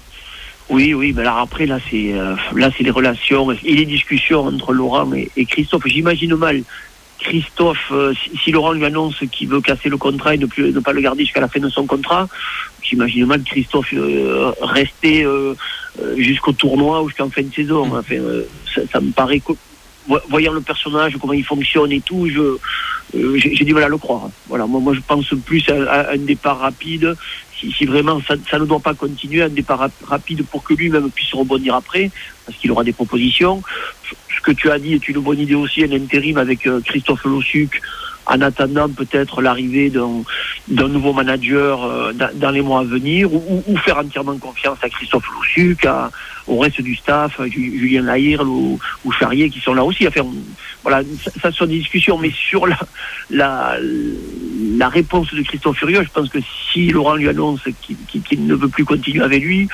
Oui, 0.70 0.94
oui, 0.94 1.12
mais 1.14 1.22
alors 1.22 1.38
après, 1.38 1.66
là, 1.66 1.78
c'est 1.90 2.14
euh, 2.14 2.34
là, 2.54 2.70
c'est 2.76 2.84
les 2.84 2.90
relations 2.90 3.50
et 3.52 3.74
les 3.74 3.84
discussions 3.84 4.46
entre 4.46 4.72
Laurent 4.72 5.10
et, 5.12 5.44
Christophe. 5.44 5.82
J'imagine 5.86 6.34
mal 6.36 6.62
Christophe, 7.18 7.90
euh, 7.92 8.14
si, 8.42 8.50
Laurent 8.50 8.72
lui 8.72 8.84
annonce 8.84 9.16
qu'il 9.30 9.48
veut 9.48 9.60
casser 9.60 9.88
le 9.88 9.96
contrat 9.98 10.34
et 10.34 10.38
ne, 10.38 10.46
plus, 10.46 10.72
ne 10.72 10.80
pas 10.80 10.92
le 10.92 11.00
garder 11.00 11.24
jusqu'à 11.24 11.40
la 11.40 11.48
fin 11.48 11.60
de 11.60 11.68
son 11.68 11.86
contrat, 11.86 12.28
j'imagine 12.82 13.26
mal 13.26 13.42
Christophe 13.42 13.92
euh, 13.94 14.52
rester 14.60 15.26
jusqu'au 16.16 16.52
tournoi 16.52 17.02
ou 17.02 17.08
jusqu'en 17.08 17.30
fin 17.30 17.42
de 17.42 17.54
saison. 17.54 17.86
Mm. 17.86 17.98
Enfin, 17.98 18.86
ça, 18.90 19.00
me 19.00 19.12
paraît, 19.12 19.42
voyant 20.28 20.52
le 20.52 20.60
personnage, 20.62 21.16
comment 21.20 21.34
il 21.34 21.44
fonctionne 21.44 21.92
et 21.92 22.00
tout, 22.00 22.26
je 22.28 22.56
j'ai 23.36 23.64
du 23.64 23.74
mal 23.74 23.84
à 23.84 23.88
le 23.88 23.98
croire. 23.98 24.28
Voilà, 24.48 24.66
moi, 24.66 24.80
moi 24.80 24.92
je 24.92 25.00
pense 25.06 25.26
plus 25.44 25.64
à 25.68 26.10
un 26.10 26.18
départ 26.18 26.58
rapide 26.58 27.14
si, 27.72 27.84
vraiment 27.86 28.20
ça, 28.26 28.58
ne 28.58 28.64
doit 28.64 28.80
pas 28.80 28.94
continuer, 28.94 29.42
un 29.42 29.48
départ 29.48 29.88
rapide 30.06 30.44
pour 30.46 30.62
que 30.64 30.74
lui-même 30.74 31.10
puisse 31.10 31.32
rebondir 31.32 31.74
après, 31.74 32.10
parce 32.44 32.58
qu'il 32.58 32.70
aura 32.70 32.84
des 32.84 32.92
propositions. 32.92 33.62
Je, 34.28 34.40
que 34.42 34.52
tu 34.52 34.70
as 34.70 34.78
dit 34.78 34.92
est 34.92 35.08
une 35.08 35.20
bonne 35.20 35.38
idée 35.38 35.54
aussi, 35.54 35.84
un 35.84 35.92
intérim 35.92 36.36
avec 36.36 36.68
Christophe 36.84 37.24
Lossuc 37.24 37.80
en 38.26 38.40
attendant 38.40 38.88
peut-être 38.88 39.42
l'arrivée 39.42 39.90
d'un 39.90 40.88
nouveau 40.88 41.12
manager 41.12 41.84
euh, 41.84 42.12
dans, 42.12 42.50
les 42.50 42.62
mois 42.62 42.80
à 42.80 42.84
venir, 42.84 43.32
ou, 43.32 43.62
faire 43.84 43.98
entièrement 43.98 44.36
confiance 44.38 44.78
à 44.82 44.88
Christophe 44.88 45.26
Loussuc, 45.34 45.86
au 46.46 46.58
reste 46.58 46.80
du 46.80 46.94
staff, 46.94 47.40
Julien 47.46 48.02
Lahir 48.02 48.42
ou, 48.42 48.78
ou, 49.04 49.12
Charrier 49.12 49.50
qui 49.50 49.60
sont 49.60 49.74
là 49.74 49.84
aussi. 49.84 50.06
Enfin, 50.06 50.22
voilà, 50.82 51.02
ça, 51.22 51.30
ça 51.40 51.52
sont 51.52 51.66
des 51.66 51.78
discussions, 51.78 52.18
mais 52.18 52.30
sur 52.30 52.66
la, 52.66 52.78
la, 53.30 53.76
la 54.76 54.88
réponse 54.88 55.32
de 55.34 55.42
Christophe 55.42 55.78
Furieux, 55.78 56.02
je 56.02 56.10
pense 56.10 56.28
que 56.28 56.38
si 56.72 56.90
Laurent 56.90 57.14
lui 57.14 57.28
annonce 57.28 57.60
qu'il 58.24 58.46
ne 58.46 58.54
veut 58.54 58.68
plus 58.68 58.84
continuer 58.84 59.22
avec 59.22 59.42
lui, 59.42 59.68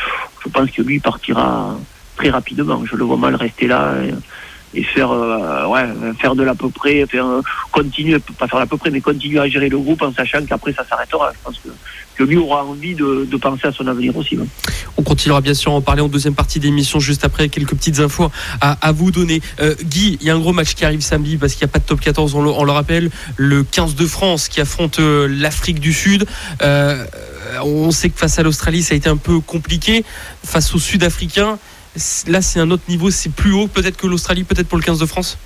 je 0.45 0.49
pense 0.49 0.71
que 0.71 0.83
lui 0.83 1.01
partira 1.01 1.77
très 2.17 2.31
rapidement. 2.31 2.85
Je 2.85 2.97
le 2.97 3.05
vois 3.05 3.17
mal 3.17 3.35
rester 3.35 3.67
là 3.67 3.95
faire 4.95 5.11
euh, 5.11 5.67
ouais 5.67 5.85
faire 6.19 6.35
de 6.35 6.43
l'à 6.43 6.55
peu 6.55 6.69
près 6.71 7.05
faire 7.07 7.27
continuer 7.73 8.19
pas 8.39 8.47
faire 8.47 8.61
l'à 8.61 8.67
peu 8.67 8.77
près 8.77 8.91
mais 8.91 9.01
continuer 9.01 9.41
à 9.41 9.49
gérer 9.49 9.69
le 9.69 9.79
groupe 9.79 10.03
en 10.03 10.13
sachant 10.13 10.45
qu'après 10.45 10.73
ça 10.73 10.85
s'arrêtera. 10.89 11.33
Je 11.33 11.39
pense 11.45 11.59
que, 11.59 11.69
que 12.17 12.25
lui 12.25 12.37
aura 12.37 12.65
envie 12.65 12.95
de, 12.95 13.27
penser 13.37 13.67
à 13.67 13.73
son 13.73 13.87
avenir 13.87 14.17
aussi 14.17 14.39
on 14.97 15.03
continuera 15.03 15.41
bien 15.41 15.55
sûr 15.55 15.73
à 15.73 15.75
en 15.75 15.81
parler 15.81 16.03
en 16.03 16.09
deuxième 16.09 16.35
partie 16.35 16.61
d'émission 16.61 17.01
juste 17.01 17.25
après 17.25 17.49
quelques 17.49 17.75
petites 17.75 18.01
infos 18.01 18.31
à, 18.61 18.93
vous 18.93 19.11
donner. 19.11 19.41
Euh, 19.61 19.75
Guy 19.83 20.19
il 20.21 20.27
y 20.27 20.31
a 20.31 20.35
un 20.35 20.39
gros 20.39 20.53
match 20.53 20.75
qui 20.75 20.85
arrive 20.85 21.01
samedi 21.01 21.37
parce 21.37 21.55
qu'il 21.55 21.65
n'y 21.67 21.71
a 21.71 21.73
pas 21.73 21.79
de 21.79 21.85
top 21.85 22.01
14 22.01 22.35
on 22.35 22.43
le, 22.43 22.51
on 22.51 22.65
le, 22.65 22.73
rappelle. 22.73 23.11
Le 23.37 23.65
15 23.65 23.95
de 23.95 24.07
France 24.07 24.49
qui 24.49 24.61
affronte 24.61 25.01
euh, 25.01 25.27
l'Afrique 25.29 25.81
du 25.81 25.93
Sud. 25.93 26.27
On 27.63 27.91
sait 27.91 28.11
que 28.11 28.19
face 28.19 28.39
à 28.39 28.43
l'Australie 28.43 28.83
ça 28.83 28.95
a 28.95 28.97
été 28.97 29.09
un 29.09 29.17
peu 29.17 29.41
compliqué. 29.41 30.05
Face 30.45 30.75
aux 30.75 30.79
Sud-Africains 30.79 31.59
Là, 32.29 32.41
c'est 32.41 32.61
un 32.61 32.71
autre 32.71 32.85
niveau, 32.89 33.11
c'est 33.11 33.33
plus 33.33 33.53
haut 33.53 33.67
peut-être 33.67 33.97
que 33.97 34.07
l'Australie, 34.07 34.45
peut-être 34.45 34.69
pour 34.69 34.79
le 34.79 34.85
15 34.85 34.99
de 34.99 35.07
France? 35.07 35.39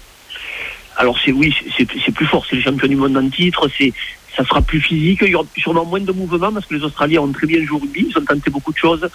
Alors, 0.96 1.18
c'est 1.24 1.32
oui, 1.32 1.54
c'est 1.76 2.12
plus 2.12 2.26
fort. 2.26 2.44
C'est 2.48 2.56
le 2.56 2.62
champion 2.62 2.86
du 2.86 2.96
monde 2.96 3.16
en 3.16 3.28
titre. 3.28 3.68
C'est 3.76 3.92
ça 4.36 4.44
sera 4.44 4.60
plus 4.62 4.80
physique. 4.80 5.20
Il 5.22 5.30
y 5.30 5.34
aura 5.34 5.46
sûrement 5.56 5.84
moins 5.84 6.00
de 6.00 6.12
mouvements 6.12 6.52
parce 6.52 6.66
que 6.66 6.74
les 6.74 6.82
Australiens 6.82 7.20
ont 7.20 7.32
très 7.32 7.46
bien 7.46 7.64
joué 7.64 7.80
rugby. 7.80 8.06
Ils 8.10 8.18
ont 8.18 8.24
tenté 8.24 8.50
beaucoup 8.50 8.72
de 8.72 8.78
choses. 8.78 9.08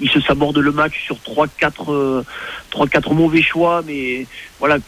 Ils 0.00 0.10
se 0.10 0.20
sabordent 0.20 0.58
le 0.58 0.72
match 0.72 1.04
sur 1.04 1.16
3-4 1.16 2.24
trois, 2.70 2.86
quatre 2.86 3.12
mauvais 3.12 3.42
choix. 3.42 3.82
Mais 3.86 4.26
voilà. 4.58 4.78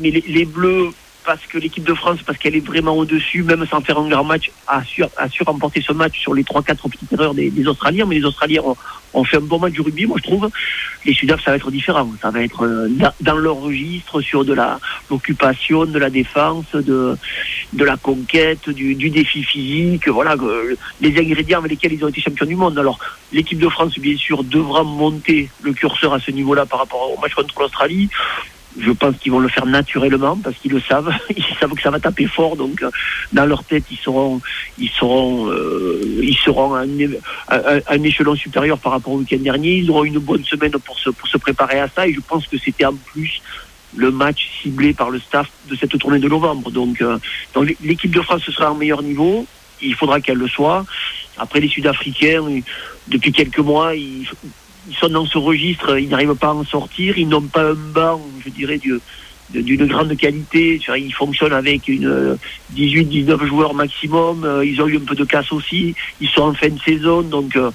Mais 0.00 0.10
les 0.10 0.44
Bleus 0.44 0.90
parce 1.24 1.42
que 1.46 1.58
l'équipe 1.58 1.84
de 1.84 1.94
France, 1.94 2.20
parce 2.24 2.38
qu'elle 2.38 2.56
est 2.56 2.64
vraiment 2.64 2.96
au-dessus, 2.96 3.42
même 3.42 3.66
sans 3.66 3.80
faire 3.80 3.98
un 3.98 4.08
grand 4.08 4.24
match, 4.24 4.50
a 4.66 4.82
su, 4.84 5.02
remporter 5.44 5.80
ce 5.80 5.92
match 5.92 6.20
sur 6.20 6.34
les 6.34 6.42
3-4 6.42 6.88
petites 6.90 7.12
erreurs 7.12 7.34
des, 7.34 7.66
Australiens. 7.66 8.06
Mais 8.06 8.16
les 8.16 8.24
Australiens 8.24 8.62
ont, 9.12 9.24
fait 9.24 9.38
un 9.38 9.40
bon 9.40 9.58
match 9.58 9.72
du 9.72 9.80
rugby, 9.80 10.06
moi 10.06 10.18
je 10.18 10.28
trouve. 10.28 10.50
Les 11.04 11.14
Sudaf, 11.14 11.42
ça 11.42 11.50
va 11.50 11.56
être 11.56 11.70
différent. 11.70 12.10
Ça 12.20 12.30
va 12.30 12.42
être 12.42 12.64
euh, 12.64 12.88
dans, 13.20 13.36
leur 13.36 13.56
registre 13.56 14.20
sur 14.20 14.44
de 14.44 14.56
l'occupation, 15.10 15.84
de 15.86 15.98
la 15.98 16.10
défense, 16.10 16.66
de, 16.72 17.16
de 17.72 17.84
la 17.84 17.96
conquête, 17.96 18.68
du, 18.70 18.94
défi 19.10 19.42
physique. 19.42 20.08
Voilà, 20.08 20.36
les 21.00 21.18
ingrédients 21.18 21.58
avec 21.58 21.72
lesquels 21.72 21.94
ils 21.94 22.04
ont 22.04 22.08
été 22.08 22.20
champions 22.20 22.46
du 22.46 22.56
monde. 22.56 22.78
Alors, 22.78 22.98
l'équipe 23.32 23.58
de 23.58 23.68
France, 23.68 23.98
bien 23.98 24.16
sûr, 24.16 24.44
devra 24.44 24.82
monter 24.82 25.48
le 25.62 25.72
curseur 25.72 26.12
à 26.14 26.20
ce 26.20 26.30
niveau-là 26.30 26.66
par 26.66 26.80
rapport 26.80 27.12
au 27.16 27.20
match 27.20 27.34
contre 27.34 27.60
l'Australie 27.60 28.08
je 28.78 28.90
pense 28.90 29.16
qu'ils 29.18 29.32
vont 29.32 29.38
le 29.38 29.48
faire 29.48 29.66
naturellement 29.66 30.36
parce 30.36 30.56
qu'ils 30.56 30.72
le 30.72 30.80
savent. 30.80 31.12
Ils 31.36 31.44
savent 31.60 31.72
que 31.74 31.82
ça 31.82 31.90
va 31.90 32.00
taper 32.00 32.26
fort, 32.26 32.56
donc 32.56 32.82
euh, 32.82 32.90
dans 33.32 33.46
leur 33.46 33.64
tête, 33.64 33.84
ils 33.90 33.96
seront, 33.96 34.40
ils 34.78 34.90
seront, 34.90 35.48
euh, 35.50 36.00
ils 36.22 36.36
seront 36.36 36.74
à 36.74 36.82
un, 36.82 38.02
échelon 38.02 38.34
supérieur 38.34 38.78
par 38.78 38.92
rapport 38.92 39.12
au 39.12 39.18
week-end 39.18 39.38
dernier. 39.38 39.76
Ils 39.76 39.90
auront 39.90 40.04
une 40.04 40.18
bonne 40.18 40.44
semaine 40.44 40.72
pour 40.72 40.98
se, 40.98 41.10
pour 41.10 41.28
se 41.28 41.38
préparer 41.38 41.80
à 41.80 41.88
ça. 41.88 42.06
Et 42.06 42.12
je 42.12 42.20
pense 42.20 42.46
que 42.46 42.58
c'était 42.58 42.84
en 42.84 42.94
plus 42.94 43.40
le 43.96 44.10
match 44.10 44.48
ciblé 44.62 44.92
par 44.92 45.10
le 45.10 45.20
staff 45.20 45.48
de 45.68 45.76
cette 45.76 45.96
tournée 45.98 46.18
de 46.18 46.28
novembre. 46.28 46.70
Donc, 46.70 47.00
euh, 47.00 47.18
donc 47.54 47.74
l'équipe 47.82 48.10
de 48.10 48.20
France 48.20 48.42
sera 48.42 48.72
en 48.72 48.74
meilleur 48.74 49.02
niveau. 49.02 49.46
Il 49.82 49.94
faudra 49.94 50.20
qu'elle 50.20 50.38
le 50.38 50.48
soit. 50.48 50.84
Après, 51.36 51.60
les 51.60 51.68
Sud-Africains, 51.68 52.60
depuis 53.08 53.32
quelques 53.32 53.58
mois, 53.58 53.94
ils, 53.94 54.26
ils 54.88 54.94
sont 54.96 55.08
dans 55.08 55.26
ce 55.26 55.38
registre, 55.38 55.98
ils 55.98 56.08
n'arrivent 56.08 56.34
pas 56.34 56.48
à 56.48 56.54
en 56.54 56.64
sortir, 56.64 57.16
ils 57.18 57.28
n'ont 57.28 57.42
pas 57.42 57.70
un 57.70 57.74
banc, 57.74 58.20
je 58.44 58.50
dirais, 58.50 58.80
d'une 59.50 59.86
grande 59.86 60.16
qualité. 60.16 60.80
Ils 60.96 61.14
fonctionnent 61.14 61.52
avec 61.52 61.88
une 61.88 62.36
18-19 62.74 63.46
joueurs 63.46 63.74
maximum. 63.74 64.44
Euh, 64.44 64.64
ils 64.64 64.80
ont 64.82 64.88
eu 64.88 64.96
un 64.96 65.04
peu 65.04 65.14
de 65.14 65.24
casse 65.24 65.52
aussi. 65.52 65.94
Ils 66.20 66.28
sont 66.28 66.42
en 66.42 66.54
fin 66.54 66.68
de 66.68 66.80
saison. 66.80 67.22
Donc, 67.22 67.56
euh, 67.56 67.70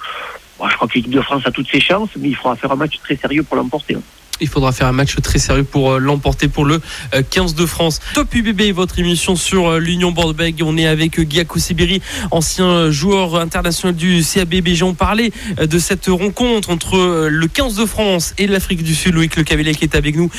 je 0.63 0.75
crois 0.75 0.87
que 0.87 0.95
l'équipe 0.95 1.11
de 1.11 1.21
France 1.21 1.43
a 1.45 1.51
toutes 1.51 1.69
ses 1.69 1.79
chances, 1.79 2.09
mais 2.17 2.29
il 2.29 2.35
faudra 2.35 2.55
faire 2.55 2.71
un 2.71 2.75
match 2.75 2.97
très 2.99 3.15
sérieux 3.15 3.43
pour 3.43 3.55
l'emporter. 3.55 3.97
Il 4.41 4.47
faudra 4.47 4.71
faire 4.71 4.87
un 4.87 4.93
match 4.93 5.15
très 5.21 5.39
sérieux 5.39 5.63
pour 5.63 5.91
euh, 5.91 5.99
l'emporter 5.99 6.47
pour 6.47 6.65
le 6.65 6.81
15 7.29 7.51
euh, 7.51 7.61
de 7.61 7.65
France. 7.65 7.99
Top 8.13 8.33
UBB, 8.33 8.73
votre 8.73 8.97
émission 8.99 9.35
sur 9.35 9.67
euh, 9.67 9.79
l'Union 9.79 10.11
bordeaux 10.11 10.43
On 10.61 10.77
est 10.77 10.87
avec 10.87 11.29
Giaco 11.29 11.59
Sibiri, 11.59 12.01
ancien 12.31 12.89
joueur 12.89 13.35
international 13.35 13.95
du 13.95 14.23
CABB. 14.23 14.69
On 14.81 14.93
parlait 14.93 15.31
de 15.59 15.79
cette 15.79 16.07
rencontre 16.07 16.69
entre 16.69 17.27
le 17.29 17.47
15 17.47 17.75
de 17.75 17.85
France 17.85 18.33
et 18.37 18.47
l'Afrique 18.47 18.83
du 18.83 18.95
Sud. 18.95 19.13
Loïc 19.13 19.35
Le 19.35 19.43
Cavalier 19.43 19.73
qui 19.73 19.83
est 19.83 19.95
avec 19.95 20.15
nous 20.15 20.29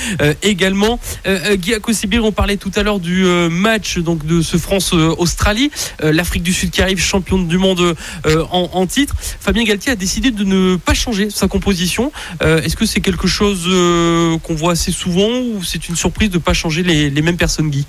également. 0.42 0.98
Giaco 1.60 1.92
Sibiri, 1.92 2.22
on 2.22 2.32
parlait 2.32 2.56
tout 2.56 2.70
à 2.76 2.82
l'heure 2.82 3.00
du 3.00 3.24
match 3.50 3.98
donc 3.98 4.24
de 4.26 4.42
ce 4.42 4.56
France-Australie. 4.56 5.70
L'Afrique 6.02 6.42
du 6.42 6.52
Sud 6.52 6.70
qui 6.70 6.82
arrive 6.82 6.98
championne 6.98 7.48
du 7.48 7.58
monde 7.58 7.96
en, 8.50 8.86
titre. 8.86 9.14
Fabien 9.40 9.64
Galtier 9.64 9.92
a 9.92 9.96
décidé 9.96 10.30
de 10.30 10.44
ne 10.44 10.76
pas 10.76 10.94
changer 10.94 11.30
sa 11.30 11.48
composition. 11.48 12.12
Est-ce 12.40 12.76
que 12.76 12.86
c'est 12.86 13.00
quelque 13.00 13.26
chose 13.26 13.66
qu'on 14.42 14.54
voit 14.54 14.72
assez 14.72 14.92
souvent 14.92 15.40
ou 15.40 15.62
c'est 15.62 15.88
une 15.88 15.96
surprise 15.96 16.30
de 16.30 16.36
ne 16.36 16.42
pas 16.42 16.54
changer 16.54 16.82
les, 16.82 17.22
mêmes 17.22 17.36
personnes, 17.36 17.70
Guy? 17.70 17.86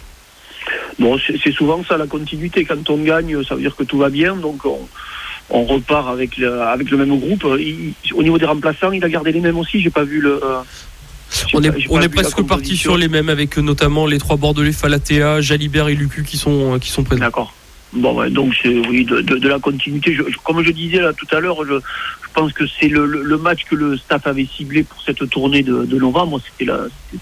Bon, 0.99 1.17
c'est 1.19 1.51
souvent 1.51 1.83
ça 1.83 1.97
la 1.97 2.07
continuité. 2.07 2.65
Quand 2.65 2.89
on 2.89 2.97
gagne, 2.97 3.43
ça 3.43 3.55
veut 3.55 3.61
dire 3.61 3.75
que 3.75 3.83
tout 3.83 3.97
va 3.97 4.09
bien, 4.09 4.35
donc 4.35 4.61
on, 5.49 5.63
repart 5.63 6.09
avec 6.09 6.37
le, 6.37 6.61
avec 6.61 6.89
le 6.91 6.97
même 6.97 7.17
groupe. 7.19 7.43
au 7.45 8.23
niveau 8.23 8.37
des 8.37 8.45
remplaçants, 8.45 8.91
il 8.91 9.03
a 9.03 9.09
gardé 9.09 9.31
les 9.31 9.41
mêmes 9.41 9.57
aussi. 9.57 9.81
J'ai 9.81 9.89
pas 9.89 10.03
vu 10.03 10.21
le. 10.21 10.39
on 11.53 11.63
est, 11.63 11.71
on 11.89 12.01
est 12.01 12.09
presque 12.09 12.41
parti 12.43 12.77
sur 12.77 12.97
les 12.97 13.07
mêmes, 13.07 13.29
avec 13.29 13.57
notamment 13.57 14.05
les 14.05 14.19
trois 14.19 14.37
Bordelais, 14.37 14.71
Falatea, 14.71 15.41
Jalibert 15.41 15.87
et 15.89 15.95
Lucu 15.95 16.23
qui 16.23 16.37
sont, 16.37 16.77
qui 16.79 16.89
sont 16.89 17.03
présents. 17.03 17.21
D'accord. 17.21 17.53
Bon, 17.93 18.29
donc 18.29 18.53
c'est 18.61 18.69
oui 18.87 19.03
de, 19.03 19.47
la 19.47 19.59
continuité. 19.59 20.17
comme 20.45 20.63
je 20.63 20.71
disais 20.71 21.01
là 21.01 21.11
tout 21.11 21.27
à 21.35 21.41
l'heure, 21.41 21.65
je, 21.65 21.73
je 21.73 22.33
pense 22.33 22.53
que 22.53 22.63
c'est 22.65 22.87
le, 22.87 23.05
le, 23.05 23.37
match 23.37 23.65
que 23.65 23.75
le 23.75 23.97
staff 23.97 24.25
avait 24.27 24.45
ciblé 24.45 24.83
pour 24.83 25.01
cette 25.01 25.29
tournée 25.29 25.61
de, 25.61 25.83
de 25.83 25.97
novembre. 25.97 26.39
C'était 26.39 26.71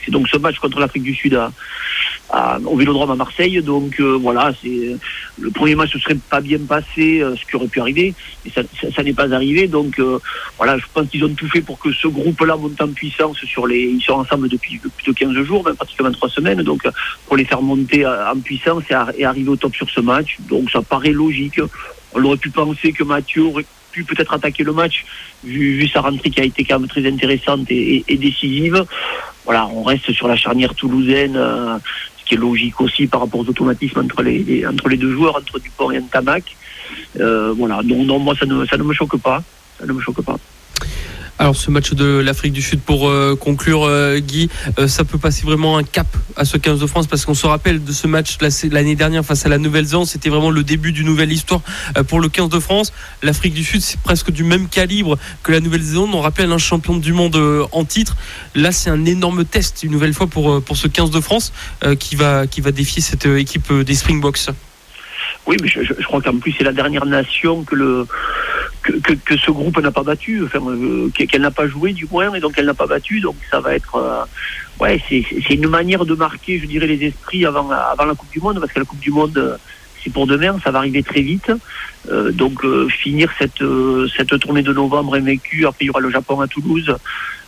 c'est 0.03 0.11
donc 0.11 0.27
ce 0.27 0.37
match 0.37 0.59
contre 0.59 0.79
l'Afrique 0.79 1.03
du 1.03 1.15
Sud 1.15 1.33
à, 1.33 1.51
à, 2.29 2.59
au 2.65 2.75
Vélodrome 2.75 3.11
à 3.11 3.15
Marseille. 3.15 3.61
Donc 3.61 3.99
euh, 3.99 4.17
voilà, 4.21 4.51
c'est 4.61 4.95
le 5.39 5.51
premier 5.51 5.75
match 5.75 5.95
ne 5.95 5.99
serait 5.99 6.17
pas 6.29 6.41
bien 6.41 6.59
passé, 6.59 7.21
euh, 7.21 7.35
ce 7.35 7.45
qui 7.45 7.55
aurait 7.55 7.67
pu 7.67 7.79
arriver, 7.79 8.13
mais 8.45 8.51
ça, 8.51 8.61
ça, 8.95 9.03
n'est 9.03 9.13
pas 9.13 9.33
arrivé. 9.33 9.67
Donc 9.67 9.99
euh, 9.99 10.19
voilà, 10.57 10.77
je 10.77 10.85
pense 10.93 11.07
qu'ils 11.09 11.23
ont 11.23 11.33
tout 11.33 11.47
fait 11.49 11.61
pour 11.61 11.79
que 11.79 11.91
ce 11.91 12.07
groupe-là 12.07 12.55
monte 12.57 12.79
en 12.81 12.89
puissance 12.89 13.37
sur 13.37 13.67
les. 13.67 13.81
Ils 13.81 14.01
sont 14.01 14.13
ensemble 14.13 14.49
depuis 14.49 14.79
plus 14.79 15.05
de 15.05 15.17
15 15.17 15.33
jours, 15.43 15.65
même 15.65 15.75
pratiquement 15.75 16.11
3 16.11 16.29
semaines. 16.29 16.61
Donc 16.61 16.83
pour 17.25 17.37
les 17.37 17.45
faire 17.45 17.61
monter 17.61 18.05
en 18.05 18.39
puissance 18.39 18.83
et, 19.17 19.25
arriver 19.25 19.49
au 19.49 19.55
top 19.55 19.75
sur 19.75 19.89
ce 19.89 20.01
match. 20.01 20.37
Ça 20.67 20.81
paraît 20.81 21.11
logique. 21.11 21.61
On 22.13 22.23
aurait 22.23 22.37
pu 22.37 22.49
penser 22.49 22.91
que 22.91 23.03
Mathieu 23.03 23.43
aurait 23.43 23.65
pu 23.91 24.03
peut-être 24.03 24.33
attaquer 24.33 24.63
le 24.63 24.73
match, 24.73 25.05
vu, 25.43 25.87
sa 25.87 26.01
rentrée 26.01 26.29
qui 26.29 26.41
a 26.41 26.43
été 26.43 26.63
quand 26.63 26.79
même 26.79 26.89
très 26.89 27.07
intéressante 27.07 27.67
et, 27.69 28.03
décisive. 28.09 28.85
Voilà, 29.45 29.67
on 29.67 29.83
reste 29.83 30.11
sur 30.11 30.27
la 30.27 30.35
charnière 30.35 30.75
toulousaine, 30.75 31.35
euh, 31.35 31.77
ce 32.19 32.25
qui 32.25 32.35
est 32.35 32.37
logique 32.37 32.79
aussi 32.81 33.07
par 33.07 33.21
rapport 33.21 33.41
aux 33.41 33.49
automatismes 33.49 33.99
entre 33.99 34.21
les, 34.21 34.97
deux 34.97 35.13
joueurs, 35.13 35.35
entre 35.35 35.59
Dupont 35.59 35.91
et 35.91 35.99
Ntamak. 35.99 36.43
Euh, 37.19 37.53
voilà, 37.57 37.81
donc 37.83 38.05
non, 38.05 38.19
moi 38.19 38.35
ça 38.39 38.45
ne 38.45 38.83
me 38.83 38.93
choque 38.93 39.17
pas. 39.17 39.43
Ça 39.79 39.85
ne 39.85 39.93
me 39.93 40.01
choque 40.01 40.21
pas. 40.21 40.37
Alors 41.41 41.55
ce 41.55 41.71
match 41.71 41.93
de 41.93 42.19
l'Afrique 42.19 42.51
du 42.51 42.61
Sud 42.61 42.81
pour 42.81 43.07
euh, 43.07 43.33
conclure 43.39 43.85
euh, 43.85 44.19
Guy, 44.19 44.49
euh, 44.77 44.89
ça 44.89 45.05
peut 45.05 45.17
passer 45.17 45.45
vraiment 45.45 45.77
un 45.77 45.83
cap 45.83 46.05
à 46.35 46.43
ce 46.43 46.57
15 46.57 46.81
de 46.81 46.85
France 46.85 47.07
parce 47.07 47.25
qu'on 47.25 47.33
se 47.33 47.47
rappelle 47.47 47.81
de 47.81 47.91
ce 47.93 48.07
match 48.07 48.37
l'année 48.69 48.97
dernière 48.97 49.23
face 49.23 49.45
à 49.45 49.49
la 49.49 49.57
Nouvelle-Zélande, 49.57 50.05
c'était 50.05 50.27
vraiment 50.27 50.51
le 50.51 50.63
début 50.63 50.91
d'une 50.91 51.05
nouvelle 51.05 51.31
histoire 51.31 51.61
pour 52.09 52.19
le 52.19 52.27
15 52.27 52.49
de 52.49 52.59
France. 52.59 52.91
L'Afrique 53.23 53.53
du 53.53 53.63
Sud 53.63 53.79
c'est 53.79 54.01
presque 54.01 54.31
du 54.31 54.43
même 54.43 54.67
calibre 54.67 55.17
que 55.41 55.53
la 55.53 55.61
Nouvelle-Zélande, 55.61 56.09
on 56.13 56.19
rappelle 56.19 56.51
un 56.51 56.57
champion 56.57 56.97
du 56.97 57.13
monde 57.13 57.41
en 57.71 57.85
titre. 57.85 58.17
Là 58.53 58.73
c'est 58.73 58.89
un 58.89 59.05
énorme 59.05 59.45
test 59.45 59.83
une 59.83 59.93
nouvelle 59.93 60.13
fois 60.13 60.27
pour, 60.27 60.61
pour 60.61 60.75
ce 60.75 60.89
15 60.89 61.09
de 61.09 61.21
France 61.21 61.53
qui, 61.99 62.17
va, 62.17 62.47
qui 62.47 62.59
va 62.59 62.73
défier 62.73 63.01
cette 63.01 63.25
équipe 63.25 63.71
des 63.71 63.95
Springboks. 63.95 64.49
Oui, 65.47 65.55
mais 65.61 65.69
je, 65.69 65.79
je 65.83 66.05
crois 66.05 66.21
qu'en 66.21 66.37
plus 66.37 66.53
c'est 66.57 66.65
la 66.65 66.73
dernière 66.73 67.05
nation 67.05 67.63
que 67.63 67.75
le 67.75 68.07
que, 69.03 69.37
ce 69.37 69.51
groupe 69.51 69.79
n'a 69.79 69.91
pas 69.91 70.03
battu, 70.03 70.43
enfin, 70.43 70.59
euh, 70.69 71.09
qu'elle 71.09 71.41
n'a 71.41 71.51
pas 71.51 71.67
joué 71.67 71.93
du 71.93 72.07
moins, 72.11 72.33
et 72.33 72.39
donc 72.39 72.53
elle 72.57 72.65
n'a 72.65 72.73
pas 72.73 72.87
battu. 72.87 73.19
Donc 73.19 73.35
ça 73.49 73.59
va 73.59 73.75
être, 73.75 73.95
euh, 73.95 74.23
ouais, 74.83 75.01
c'est 75.09 75.53
une 75.53 75.67
manière 75.67 76.05
de 76.05 76.15
marquer, 76.15 76.59
je 76.59 76.65
dirais, 76.65 76.87
les 76.87 77.07
esprits 77.07 77.45
avant, 77.45 77.69
avant 77.69 78.05
la 78.05 78.15
Coupe 78.15 78.31
du 78.31 78.39
Monde, 78.39 78.59
parce 78.59 78.71
que 78.71 78.79
la 78.79 78.85
Coupe 78.85 78.99
du 78.99 79.11
Monde, 79.11 79.59
c'est 80.03 80.11
pour 80.11 80.27
demain, 80.27 80.57
ça 80.63 80.71
va 80.71 80.79
arriver 80.79 81.03
très 81.03 81.21
vite. 81.21 81.51
Euh, 82.09 82.31
donc 82.31 82.65
finir 82.87 83.29
cette 83.37 83.63
cette 84.15 84.39
tournée 84.39 84.61
de 84.61 84.71
novembre 84.73 85.15
invaincue, 85.15 85.65
après 85.65 85.85
il 85.85 85.87
y 85.87 85.89
aura 85.89 85.99
le 85.99 86.09
Japon 86.09 86.39
à 86.39 86.47
Toulouse 86.47 86.95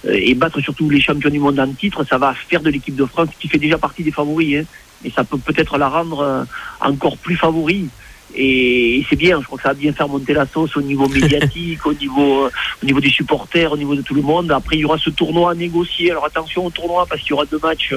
et 0.04 0.34
battre 0.34 0.60
surtout 0.60 0.90
les 0.90 1.00
champions 1.00 1.30
du 1.30 1.40
monde 1.40 1.60
en 1.60 1.72
titre, 1.72 2.04
ça 2.04 2.18
va 2.18 2.34
faire 2.34 2.62
de 2.62 2.70
l'équipe 2.70 2.96
de 2.96 3.06
France 3.06 3.30
qui 3.40 3.48
fait 3.48 3.60
déjà 3.60 3.78
partie 3.78 4.04
des 4.04 4.12
favoris. 4.12 4.58
Hein, 4.58 4.66
et 5.04 5.10
ça 5.10 5.24
peut 5.24 5.38
peut-être 5.38 5.78
la 5.78 5.88
rendre 5.90 6.46
encore 6.80 7.18
plus 7.18 7.36
favori. 7.36 7.88
Et 8.36 9.06
c'est 9.10 9.16
bien, 9.16 9.40
je 9.42 9.46
crois 9.46 9.58
que 9.58 9.64
ça 9.64 9.70
va 9.70 9.76
bien 9.76 9.94
faire 9.94 10.08
monter 10.08 10.34
la 10.34 10.46
sauce 10.46 10.76
au 10.78 10.82
niveau 10.82 11.08
médiatique, 11.08 11.86
au 11.86 11.94
niveau, 11.94 12.48
au 12.48 12.86
niveau 12.86 13.00
des 13.00 13.10
supporters, 13.10 13.72
au 13.72 13.78
niveau 13.78 13.96
de 13.96 14.02
tout 14.02 14.14
le 14.14 14.22
monde. 14.22 14.52
Après, 14.52 14.78
il 14.78 14.82
y 14.82 14.86
aura 14.86 14.98
ce 14.98 15.10
tournoi 15.10 15.52
à 15.52 15.56
négocier. 15.56 16.12
Alors 16.12 16.26
attention 16.26 16.66
au 16.66 16.70
tournoi 16.70 17.06
parce 17.10 17.22
qu'il 17.22 17.32
y 17.32 17.34
aura 17.34 17.46
deux 17.46 17.60
matchs, 17.60 17.94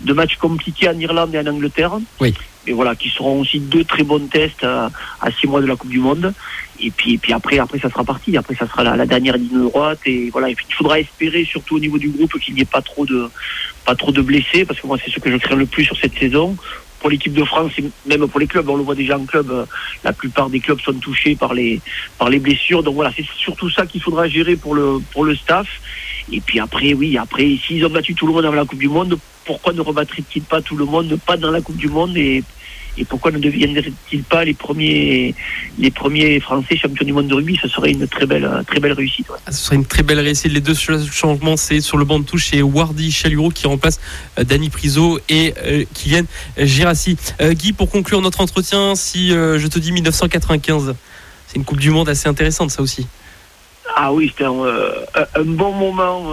deux 0.00 0.14
matchs 0.14 0.36
compliqués 0.36 0.88
en 0.88 0.98
Irlande 0.98 1.34
et 1.34 1.38
en 1.38 1.46
Angleterre. 1.46 1.92
Oui. 2.20 2.34
Mais 2.66 2.72
voilà, 2.72 2.94
qui 2.94 3.10
seront 3.10 3.40
aussi 3.40 3.60
deux 3.60 3.84
très 3.84 4.04
bons 4.04 4.26
tests 4.26 4.64
à, 4.64 4.90
six 5.38 5.46
mois 5.46 5.60
de 5.60 5.66
la 5.66 5.76
Coupe 5.76 5.90
du 5.90 5.98
Monde. 5.98 6.32
Et 6.80 6.90
puis, 6.90 7.14
et 7.14 7.18
puis 7.18 7.32
après, 7.32 7.58
après, 7.58 7.78
ça 7.78 7.90
sera 7.90 8.04
parti. 8.04 8.36
Après, 8.36 8.54
ça 8.54 8.66
sera 8.66 8.82
la, 8.82 9.06
dernière 9.06 9.36
ligne 9.36 9.64
droite. 9.64 10.00
Et 10.06 10.30
voilà. 10.30 10.48
Et 10.48 10.54
puis, 10.54 10.66
il 10.68 10.74
faudra 10.74 10.98
espérer, 10.98 11.44
surtout 11.44 11.76
au 11.76 11.78
niveau 11.78 11.98
du 11.98 12.08
groupe, 12.08 12.38
qu'il 12.40 12.54
n'y 12.54 12.62
ait 12.62 12.66
pas 12.66 12.80
trop 12.80 13.04
de, 13.04 13.28
pas 13.84 13.94
trop 13.94 14.12
de 14.12 14.22
blessés, 14.22 14.64
parce 14.64 14.80
que 14.80 14.86
moi, 14.86 14.96
c'est 15.02 15.10
ce 15.10 15.20
que 15.20 15.30
je 15.30 15.36
crains 15.36 15.56
le 15.56 15.66
plus 15.66 15.84
sur 15.84 15.96
cette 15.96 16.18
saison 16.18 16.56
pour 17.04 17.10
l'équipe 17.10 17.34
de 17.34 17.44
France 17.44 17.72
et 17.76 17.84
même 18.06 18.26
pour 18.28 18.40
les 18.40 18.46
clubs. 18.46 18.66
On 18.66 18.78
le 18.78 18.82
voit 18.82 18.94
déjà 18.94 19.18
en 19.18 19.26
club, 19.26 19.50
euh, 19.50 19.66
la 20.04 20.14
plupart 20.14 20.48
des 20.48 20.58
clubs 20.58 20.80
sont 20.80 20.94
touchés 20.94 21.36
par 21.36 21.52
les 21.52 21.82
par 22.16 22.30
les 22.30 22.38
blessures. 22.38 22.82
Donc 22.82 22.94
voilà, 22.94 23.12
c'est 23.14 23.26
surtout 23.36 23.68
ça 23.68 23.84
qu'il 23.84 24.00
faudra 24.00 24.26
gérer 24.26 24.56
pour 24.56 24.74
le 24.74 25.00
pour 25.12 25.26
le 25.26 25.36
staff. 25.36 25.68
Et 26.32 26.40
puis 26.40 26.60
après, 26.60 26.94
oui, 26.94 27.18
après, 27.18 27.58
s'ils 27.62 27.84
ont 27.84 27.90
battu 27.90 28.14
tout 28.14 28.26
le 28.26 28.32
monde 28.32 28.44
dans 28.44 28.52
la 28.52 28.64
Coupe 28.64 28.78
du 28.78 28.88
Monde, 28.88 29.18
pourquoi 29.44 29.74
ne 29.74 29.82
rebattraient-ils 29.82 30.44
pas 30.44 30.62
tout 30.62 30.76
le 30.76 30.86
monde, 30.86 31.18
pas 31.26 31.36
dans 31.36 31.50
la 31.50 31.60
Coupe 31.60 31.76
du 31.76 31.88
Monde 31.88 32.16
et 32.16 32.42
et 32.96 33.04
pourquoi 33.04 33.32
ne 33.32 33.38
deviendraient-ils 33.38 34.22
pas 34.22 34.44
les 34.44 34.54
premiers, 34.54 35.34
les 35.78 35.90
premiers 35.90 36.38
Français 36.40 36.76
champions 36.76 37.04
du 37.04 37.12
monde 37.12 37.28
de 37.28 37.34
rugby? 37.34 37.58
Ce 37.60 37.68
serait 37.68 37.90
une 37.90 38.06
très 38.06 38.26
belle, 38.26 38.48
très 38.66 38.80
belle 38.80 38.92
réussite. 38.92 39.26
Ah, 39.46 39.52
ce 39.52 39.64
serait 39.64 39.76
une 39.76 39.86
très 39.86 40.02
belle 40.02 40.20
réussite. 40.20 40.52
Les 40.52 40.60
deux 40.60 40.74
changements, 40.74 41.56
c'est 41.56 41.80
sur 41.80 41.96
le 41.96 42.04
banc 42.04 42.18
de 42.20 42.24
touche, 42.24 42.50
c'est 42.50 42.62
Wardy 42.62 43.10
Chaluro 43.10 43.50
qui 43.50 43.66
remplace 43.66 44.00
euh, 44.38 44.44
Danny 44.44 44.70
Priso 44.70 45.18
et 45.28 45.54
euh, 45.64 45.84
Kylian 45.94 46.24
Girassi. 46.58 47.16
Euh, 47.40 47.52
Guy, 47.52 47.72
pour 47.72 47.90
conclure 47.90 48.20
notre 48.20 48.40
entretien, 48.40 48.94
si 48.94 49.30
je 49.30 49.66
te 49.66 49.78
dis 49.78 49.92
1995, 49.92 50.94
c'est 51.46 51.56
une 51.56 51.64
Coupe 51.64 51.78
du 51.78 51.90
Monde 51.90 52.08
assez 52.08 52.28
intéressante, 52.28 52.70
ça 52.70 52.82
aussi. 52.82 53.06
Ah 53.96 54.12
oui, 54.12 54.28
c'était 54.30 54.44
un, 54.44 54.52
un, 55.34 55.44
bon 55.44 55.72
moment. 55.72 56.32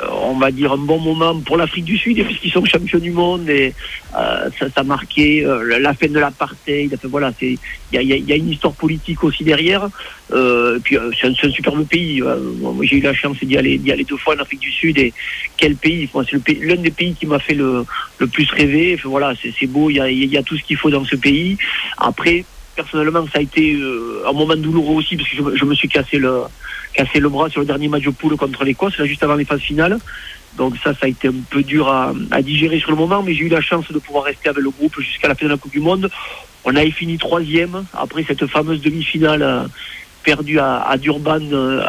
Euh, 0.00 0.06
on 0.10 0.38
va 0.38 0.50
dire, 0.50 0.72
un 0.72 0.78
bon 0.78 0.98
moment 0.98 1.38
pour 1.40 1.56
l'Afrique 1.56 1.84
du 1.84 1.96
Sud, 1.96 2.20
puisqu'ils 2.24 2.50
sont 2.50 2.64
champions 2.64 2.98
du 2.98 3.12
monde 3.12 3.48
et 3.48 3.72
euh, 4.16 4.50
ça, 4.58 4.66
ça 4.68 4.82
marquait 4.82 5.44
euh, 5.44 5.78
la 5.78 5.94
fin 5.94 6.08
de 6.08 6.18
l'apartheid. 6.18 6.92
Enfin, 6.94 7.08
voilà, 7.08 7.32
il 7.40 7.58
y 7.92 8.32
a, 8.32 8.36
une 8.36 8.50
histoire 8.50 8.74
politique 8.74 9.22
aussi 9.22 9.44
derrière. 9.44 9.88
et 10.32 10.80
puis 10.82 10.96
c'est 11.20 11.28
un, 11.28 11.50
superbe 11.50 11.86
pays. 11.86 12.20
moi, 12.20 12.74
j'ai 12.82 12.96
eu 12.96 13.02
la 13.02 13.14
chance 13.14 13.36
d'y 13.40 13.56
aller, 13.56 13.80
aller 13.88 14.02
deux 14.02 14.16
fois 14.16 14.34
en 14.34 14.40
Afrique 14.40 14.60
du 14.60 14.72
Sud 14.72 14.98
et 14.98 15.12
quel 15.56 15.76
pays 15.76 16.08
C'est 16.12 16.58
l'un 16.60 16.76
des 16.76 16.90
pays 16.90 17.14
qui 17.14 17.26
m'a 17.26 17.38
fait 17.38 17.54
le, 17.54 17.84
le 18.18 18.26
plus 18.26 18.50
rêver. 18.50 18.96
Enfin, 18.98 19.10
voilà, 19.10 19.34
c'est 19.40 19.66
beau. 19.68 19.90
Il 19.90 19.96
y 19.96 20.00
a, 20.00 20.10
y 20.10 20.36
a 20.36 20.42
tout 20.42 20.56
ce 20.56 20.64
qu'il 20.64 20.76
faut 20.76 20.90
dans 20.90 21.04
ce 21.04 21.14
pays. 21.14 21.56
Après, 21.98 22.44
personnellement, 22.74 23.24
ça 23.32 23.38
a 23.38 23.42
été 23.42 23.78
un 24.26 24.32
moment 24.32 24.56
douloureux 24.56 24.96
aussi 24.96 25.16
parce 25.16 25.28
que 25.28 25.56
je 25.56 25.64
me 25.64 25.74
suis 25.74 25.88
cassé 25.88 26.18
le 26.18 26.42
cassé 26.94 27.20
le 27.20 27.28
bras 27.28 27.50
sur 27.50 27.60
le 27.60 27.66
dernier 27.66 27.88
match 27.88 28.04
de 28.04 28.10
poule 28.10 28.36
contre 28.36 28.64
l'Écosse, 28.64 28.96
là 28.98 29.04
juste 29.04 29.22
avant 29.22 29.34
les 29.34 29.44
phases 29.44 29.60
finales. 29.60 29.98
Donc 30.56 30.76
ça, 30.82 30.92
ça 30.92 31.06
a 31.06 31.08
été 31.08 31.28
un 31.28 31.34
peu 31.50 31.62
dur 31.62 31.88
à, 31.88 32.42
digérer 32.42 32.78
sur 32.78 32.90
le 32.90 32.96
moment, 32.96 33.22
mais 33.22 33.34
j'ai 33.34 33.44
eu 33.44 33.48
la 33.48 33.60
chance 33.60 33.90
de 33.90 33.98
pouvoir 33.98 34.24
rester 34.24 34.48
avec 34.48 34.62
le 34.62 34.70
groupe 34.70 34.98
jusqu'à 35.00 35.28
la 35.28 35.34
fin 35.34 35.46
de 35.46 35.50
la 35.50 35.56
Coupe 35.56 35.72
du 35.72 35.80
Monde. 35.80 36.08
On 36.64 36.74
avait 36.76 36.92
fini 36.92 37.18
troisième 37.18 37.84
après 37.92 38.24
cette 38.26 38.46
fameuse 38.46 38.80
demi-finale 38.80 39.42
euh, 39.42 39.64
perdue 40.22 40.58
à, 40.58 40.96
Durban 40.98 41.40
euh, 41.52 41.84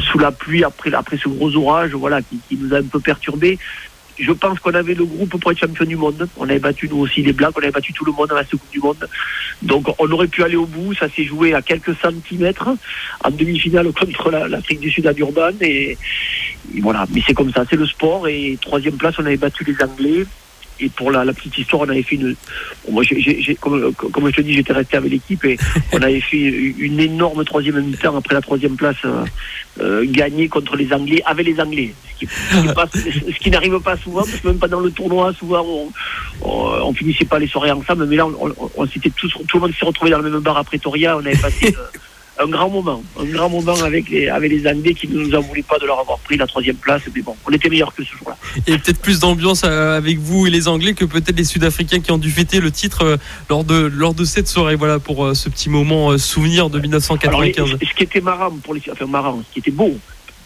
sous 0.00 0.18
la 0.18 0.30
pluie 0.30 0.62
après, 0.62 0.92
après 0.92 1.16
ce 1.16 1.28
gros 1.28 1.56
orage, 1.56 1.92
voilà, 1.92 2.22
qui, 2.22 2.38
qui 2.48 2.56
nous 2.56 2.72
a 2.74 2.78
un 2.78 2.84
peu 2.84 3.00
perturbé 3.00 3.58
je 4.18 4.32
pense 4.32 4.58
qu'on 4.58 4.74
avait 4.74 4.94
le 4.94 5.04
groupe 5.04 5.38
pour 5.40 5.52
être 5.52 5.58
champion 5.58 5.84
du 5.84 5.96
monde. 5.96 6.28
On 6.36 6.44
avait 6.44 6.58
battu 6.58 6.88
nous 6.88 6.98
aussi 6.98 7.22
les 7.22 7.32
Blacks, 7.32 7.56
on 7.56 7.62
avait 7.62 7.70
battu 7.70 7.92
tout 7.92 8.04
le 8.04 8.12
monde 8.12 8.28
dans 8.28 8.34
la 8.34 8.44
Coupe 8.44 8.60
du 8.70 8.80
Monde. 8.80 9.08
Donc 9.62 9.86
on 9.98 10.10
aurait 10.10 10.26
pu 10.26 10.42
aller 10.42 10.56
au 10.56 10.66
bout. 10.66 10.94
Ça 10.94 11.08
s'est 11.08 11.24
joué 11.24 11.54
à 11.54 11.62
quelques 11.62 11.96
centimètres 11.96 12.68
en 13.24 13.30
demi-finale 13.30 13.92
contre 13.92 14.30
l'Afrique 14.30 14.80
du 14.80 14.90
Sud 14.90 15.06
à 15.06 15.12
Durban. 15.12 15.52
Et, 15.60 15.96
voilà, 16.80 17.06
mais 17.12 17.22
c'est 17.26 17.34
comme 17.34 17.52
ça, 17.52 17.64
c'est 17.68 17.76
le 17.76 17.86
sport. 17.86 18.28
Et 18.28 18.58
troisième 18.60 18.96
place, 18.96 19.14
on 19.18 19.26
avait 19.26 19.36
battu 19.36 19.64
les 19.64 19.76
Anglais. 19.82 20.24
Et 20.80 20.88
pour 20.88 21.10
la, 21.10 21.24
petite 21.32 21.58
histoire, 21.58 21.82
on 21.82 21.88
avait 21.88 22.02
fait 22.02 22.16
une. 22.16 22.36
moi, 22.90 23.02
comme, 23.60 23.92
comme, 23.92 24.28
je 24.28 24.36
te 24.36 24.40
dis, 24.40 24.54
j'étais 24.54 24.72
resté 24.72 24.96
avec 24.96 25.10
l'équipe 25.10 25.44
et 25.44 25.58
on 25.92 26.00
avait 26.00 26.20
fait 26.20 26.38
une 26.38 27.00
énorme 27.00 27.44
troisième 27.44 27.80
mi-temps 27.80 28.16
après 28.16 28.34
la 28.34 28.40
troisième 28.40 28.76
place 28.76 28.96
euh, 29.04 29.24
euh 29.80 30.04
gagnée 30.08 30.48
contre 30.48 30.76
les 30.76 30.92
Anglais, 30.92 31.22
avec 31.26 31.46
les 31.46 31.60
Anglais. 31.60 31.94
Ce 32.20 33.38
qui, 33.38 33.50
n'arrive 33.50 33.78
pas 33.80 33.96
souvent, 33.96 34.22
parce 34.22 34.40
que 34.40 34.48
même 34.48 34.58
pas 34.58 34.68
dans 34.68 34.80
le 34.80 34.90
tournoi, 34.90 35.32
souvent 35.32 35.64
on, 35.64 35.92
on, 36.42 36.92
finissait 36.94 37.24
pas 37.24 37.38
les 37.38 37.46
soirées 37.46 37.70
ensemble. 37.70 38.06
Mais 38.06 38.16
là, 38.16 38.26
on, 38.26 38.52
on, 38.76 38.86
s'était 38.86 39.10
tous, 39.10 39.28
tout 39.28 39.56
le 39.56 39.60
monde 39.60 39.74
s'est 39.78 39.86
retrouvé 39.86 40.10
dans 40.10 40.18
le 40.18 40.30
même 40.30 40.40
bar 40.40 40.56
à 40.56 40.64
Pretoria. 40.64 41.16
On 41.16 41.20
avait 41.20 41.36
passé. 41.36 41.74
Euh, 41.78 41.98
un 42.40 42.46
grand 42.46 42.68
moment, 42.68 43.02
un 43.18 43.24
grand 43.24 43.48
moment 43.48 43.74
avec 43.82 44.08
les, 44.10 44.28
avec 44.28 44.50
les 44.50 44.66
Anglais 44.66 44.94
qui 44.94 45.08
ne 45.08 45.18
nous 45.18 45.34
en 45.34 45.40
voulaient 45.40 45.62
pas 45.62 45.78
de 45.78 45.86
leur 45.86 45.98
avoir 45.98 46.18
pris 46.20 46.36
la 46.36 46.46
troisième 46.46 46.76
place. 46.76 47.02
Mais 47.14 47.22
bon, 47.22 47.36
on 47.46 47.52
était 47.52 47.68
meilleurs 47.68 47.94
que 47.94 48.04
ce 48.04 48.16
jour-là. 48.16 48.36
Et 48.66 48.78
peut-être 48.78 49.00
plus 49.00 49.20
d'ambiance 49.20 49.62
euh, 49.64 49.96
avec 49.96 50.18
vous 50.18 50.46
et 50.46 50.50
les 50.50 50.68
Anglais 50.68 50.94
que 50.94 51.04
peut-être 51.04 51.36
les 51.36 51.44
Sud-Africains 51.44 52.00
qui 52.00 52.12
ont 52.12 52.18
dû 52.18 52.30
fêter 52.30 52.60
le 52.60 52.70
titre 52.70 53.04
euh, 53.04 53.16
lors 53.50 53.64
de, 53.64 53.74
lors 53.74 54.14
de 54.14 54.24
cette 54.24 54.48
soirée. 54.48 54.76
Voilà 54.76 54.98
pour 54.98 55.24
euh, 55.24 55.34
ce 55.34 55.48
petit 55.48 55.68
moment 55.68 56.16
souvenir 56.18 56.70
de 56.70 56.78
1995. 56.78 57.76
ce 57.80 57.94
qui 57.94 58.02
était 58.04 58.20
marrant 58.20 58.50
pour 58.62 58.74
les, 58.74 58.82
enfin 58.90 59.06
marrant, 59.06 59.42
ce 59.48 59.52
qui 59.52 59.58
était 59.58 59.70
beau, 59.70 59.96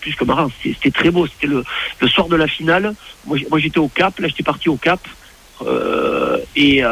plus 0.00 0.14
que 0.14 0.24
marrant, 0.24 0.50
c'était 0.62 0.90
très 0.90 1.10
beau. 1.10 1.26
C'était 1.26 1.46
le, 1.46 1.62
le 2.00 2.08
soir 2.08 2.28
de 2.28 2.36
la 2.36 2.46
finale. 2.46 2.94
Moi, 3.26 3.38
moi 3.50 3.58
j'étais 3.58 3.78
au 3.78 3.88
Cap, 3.88 4.18
là 4.18 4.28
j'étais 4.28 4.42
parti 4.42 4.68
au 4.68 4.76
Cap. 4.76 5.00
Et 6.56 6.82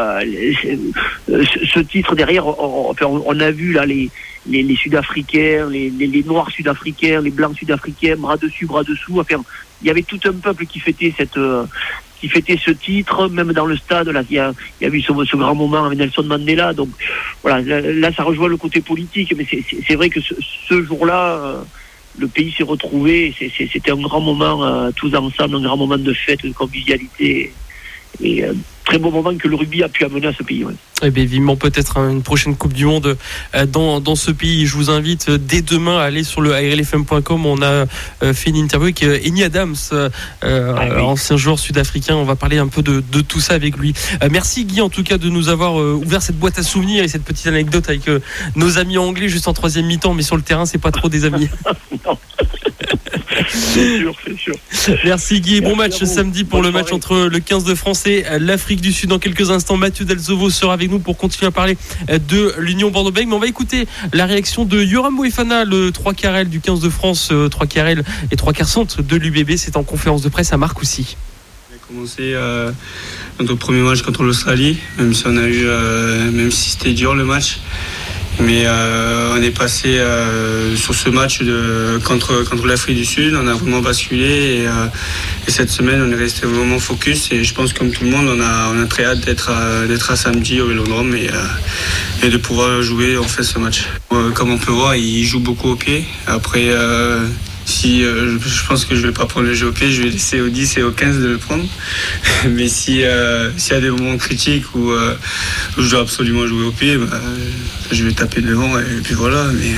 ce 1.65 1.81
titre 1.81 2.15
derrière, 2.15 2.47
on, 2.47 3.41
a 3.41 3.51
vu 3.51 3.73
là 3.73 3.87
les, 3.87 4.11
les, 4.47 4.77
Sud-Africains, 4.77 5.69
les, 5.71 6.25
Noirs 6.25 6.51
Sud-Africains, 6.51 7.21
les 7.21 7.31
Blancs 7.31 7.57
Sud-Africains, 7.57 8.17
bras 8.17 8.37
dessus, 8.37 8.67
bras 8.67 8.85
dessous. 8.85 9.21
Enfin, 9.21 9.43
il 9.83 9.89
y 9.89 9.91
avait 9.91 10.03
tout 10.03 10.21
un 10.25 10.33
peuple 10.33 10.67
qui 10.67 10.81
fêtait 10.81 11.13
cette 11.17 11.37
euh, 11.37 11.65
qui 12.21 12.29
fêtait 12.29 12.59
ce 12.63 12.71
titre, 12.71 13.29
même 13.29 13.53
dans 13.53 13.65
le 13.65 13.77
stade. 13.77 14.09
Là, 14.09 14.23
il 14.29 14.37
y 14.37 14.39
a, 14.39 14.53
il 14.81 14.95
eu 14.95 15.01
ce, 15.01 15.37
grand 15.37 15.55
moment 15.55 15.87
avec 15.87 15.99
Nelson 15.99 16.25
Mandela. 16.25 16.75
Donc 16.75 16.91
voilà, 17.43 17.63
là, 17.63 18.13
ça 18.13 18.25
rejoint 18.25 18.49
le 18.49 18.59
côté 18.59 18.83
politique, 18.83 19.35
mais 19.37 19.47
c'est 19.87 19.95
vrai 19.95 20.11
que 20.11 20.21
ce, 20.21 20.83
jour-là. 20.85 21.37
Euh, 21.37 21.63
le 22.19 22.27
pays 22.27 22.53
s'est 22.53 22.65
retrouvé, 22.65 23.33
c'était 23.73 23.93
un 23.93 24.01
grand 24.01 24.21
moment 24.21 24.65
euh, 24.65 24.91
tous 24.95 25.15
ensemble, 25.15 25.55
un 25.57 25.63
grand 25.63 25.77
moment 25.77 25.97
de 25.97 26.13
fête, 26.13 26.43
de 26.43 26.53
convivialité. 26.53 27.53
Et 28.23 28.45
très 28.91 28.99
beau 28.99 29.11
moment 29.13 29.37
que 29.37 29.47
le 29.47 29.55
rugby 29.55 29.85
a 29.85 29.89
pu 29.89 30.05
amener 30.05 30.27
à 30.27 30.33
ce 30.33 30.43
pays. 30.43 30.63
Et 30.63 31.07
eh 31.07 31.11
bien, 31.11 31.25
vivement 31.25 31.55
peut-être 31.55 31.97
une 31.99 32.23
prochaine 32.23 32.57
Coupe 32.57 32.73
du 32.73 32.87
Monde 32.87 33.17
euh, 33.55 33.67
dans, 33.67 34.01
dans 34.01 34.17
ce 34.17 34.33
pays. 34.33 34.67
Je 34.67 34.75
vous 34.75 34.91
invite 34.91 35.29
euh, 35.29 35.39
dès 35.39 35.63
demain 35.63 35.99
à 35.99 36.03
aller 36.03 36.25
sur 36.25 36.41
le 36.41 36.53
ARLFM.com. 36.53 37.47
On 37.47 37.63
a 37.63 37.87
euh, 38.23 38.35
fait 38.35 38.51
une 38.51 38.57
interview 38.57 38.89
avec 38.89 39.03
Eni 39.03 39.45
Adams, 39.45 39.77
ah 40.43 41.03
ancien 41.03 41.37
joueur 41.37 41.61
sud-africain. 41.61 42.17
On 42.17 42.25
va 42.25 42.35
parler 42.35 42.59
un 42.59 42.67
peu 42.67 42.83
de, 42.83 43.01
de 43.13 43.21
tout 43.21 43.41
ça 43.41 43.55
avec 43.55 43.77
lui. 43.77 43.95
Merci 44.29 44.65
Guy 44.65 44.81
en 44.81 44.89
tout 44.89 45.05
cas 45.05 45.19
de 45.19 45.29
nous 45.29 45.49
avoir 45.49 45.77
ouvert 45.77 46.21
cette 46.21 46.39
boîte 46.39 46.59
à 46.59 46.63
souvenirs 46.63 47.05
et 47.05 47.09
cette 47.09 47.25
petite 47.25 47.47
anecdote 47.47 47.89
avec 47.89 48.11
nos 48.57 48.79
amis 48.79 48.99
anglais 48.99 49.29
juste 49.29 49.47
en 49.47 49.53
troisième 49.53 49.87
mi-temps, 49.87 50.15
mais 50.15 50.23
sur 50.23 50.37
le 50.37 50.43
terrain 50.43 50.67
c'est 50.67 50.79
pas 50.79 50.91
trop 50.91 51.09
des 51.09 51.25
amis. 51.25 51.49
c'est 53.49 53.99
sûr, 53.99 54.15
c'est 54.25 54.39
sûr. 54.39 54.55
Merci 55.05 55.41
Guy. 55.41 55.61
bon 55.61 55.77
match 55.77 56.03
samedi 56.05 56.45
pour 56.45 56.63
le 56.63 56.71
match 56.71 56.93
entre 56.93 57.29
le 57.29 57.39
15 57.39 57.65
de 57.65 57.75
France 57.75 58.07
et 58.07 58.25
l'Afrique 58.39 58.81
du 58.81 58.93
Sud. 58.93 59.11
Dans 59.11 59.19
quelques 59.19 59.51
instants, 59.51 59.77
Mathieu 59.77 60.05
Delzovo 60.05 60.51
sera 60.51 60.75
avec 60.75 60.91
nous 60.91 60.99
pour 60.99 61.17
continuer 61.17 61.49
à 61.49 61.51
parler 61.51 61.77
de 62.09 62.55
l'Union 62.59 62.91
Bordeaux-Bègles. 62.91 63.29
Mais 63.29 63.35
on 63.35 63.41
va 63.41 63.47
écouter 63.47 63.87
la 64.13 64.27
réaction 64.27 64.65
de 64.65 64.83
Yoram 64.83 65.15
Moefana, 65.15 65.65
le 65.65 65.91
3 65.91 66.15
quarts 66.15 66.45
du 66.45 66.61
15 66.61 66.81
de 66.81 66.89
France, 66.89 67.33
3 67.51 67.67
quarts 67.67 67.89
et 67.89 68.37
3 68.37 68.53
quarts 68.53 68.69
centre 68.69 69.03
de 69.03 69.17
l'UBB. 69.17 69.57
C'est 69.57 69.77
en 69.77 69.83
conférence 69.83 70.23
de 70.23 70.29
presse 70.29 70.53
à 70.53 70.57
Marcoussis. 70.57 71.17
On 71.71 71.75
a 71.75 71.79
commencé 71.87 72.33
euh, 72.35 72.71
notre 73.39 73.55
premier 73.55 73.81
match 73.81 74.03
contre 74.03 74.23
l'Australie, 74.23 74.79
même 74.99 75.15
si 75.15 75.25
on 75.27 75.37
a 75.37 75.47
eu, 75.47 75.65
euh, 75.67 76.31
même 76.31 76.51
si 76.51 76.71
c'était 76.71 76.93
dur 76.93 77.15
le 77.15 77.25
match. 77.25 77.59
Mais 78.43 78.65
euh, 78.65 79.35
on 79.37 79.43
est 79.43 79.51
passé 79.51 79.99
euh, 79.99 80.75
sur 80.75 80.95
ce 80.95 81.11
match 81.11 81.41
contre, 82.05 82.43
contre 82.49 82.67
l'Afrique 82.67 82.97
du 82.97 83.05
Sud, 83.05 83.35
on 83.35 83.47
a 83.47 83.55
vraiment 83.55 83.81
basculé 83.81 84.67
euh, 84.67 84.87
et, 85.47 85.51
cette 85.51 85.69
semaine 85.69 86.01
on 86.03 86.11
est 86.11 86.17
resté 86.17 86.47
vraiment 86.47 86.79
focus 86.79 87.31
et 87.33 87.45
je 87.45 87.55
pense 87.55 87.73
comme 87.73 87.91
tout 87.91 88.05
le 88.05 88.11
monde 88.11 88.29
on 88.29 88.41
a, 88.41 88.73
on 88.75 88.83
a 88.83 88.87
très 88.87 89.05
hâte 89.05 89.21
d'être 89.21 89.51
à, 89.51 90.17
samedi 90.17 90.61
au 90.61 90.69
Vélodrome 90.69 91.15
et, 91.15 91.29
et 92.23 92.29
de 92.31 92.37
pouvoir 92.39 92.83
jouer 92.83 93.19
en 93.19 93.25
fait 93.25 93.43
ce 93.43 93.59
match. 93.59 93.87
comme 94.35 94.51
on 94.51 94.59
peut 94.59 94.73
voir, 94.73 94.97
il 94.97 95.25
joue 95.25 95.41
beaucoup 95.41 95.71
au 95.71 95.77
pied. 95.77 96.05
Après 96.27 96.71
si 97.71 98.03
je 98.03 98.67
pense 98.67 98.85
que 98.85 98.95
je 98.95 99.07
vais 99.07 99.13
pas 99.13 99.27
prendre 99.27 99.47
le 99.47 99.55
jeu 99.55 99.69
au 99.69 99.73
pied, 99.73 99.91
je 99.91 100.03
vais 100.03 100.11
laisser 100.11 100.41
au 100.41 100.49
10 100.49 100.79
et 100.79 100.83
au 100.83 100.91
15 100.91 101.19
de 101.21 101.29
le 101.29 101.39
prendre. 101.39 101.65
Mais 102.49 102.69
si 102.69 103.03
s'il 103.57 103.73
y 103.73 103.77
a 103.77 103.81
des 103.81 103.91
moments 103.91 104.17
critiques 104.17 104.75
où, 104.75 104.93
je 105.79 105.91
dois 105.91 106.01
absolument 106.01 106.47
jouer 106.47 106.65
au 106.65 106.73
pied, 106.73 106.97
bah, 106.97 107.21
je 107.91 108.05
vais 108.05 108.13
taper 108.13 108.41
devant 108.41 108.79
et, 108.79 109.01
puis 109.03 109.15
voilà. 109.15 109.47
Mais 109.55 109.73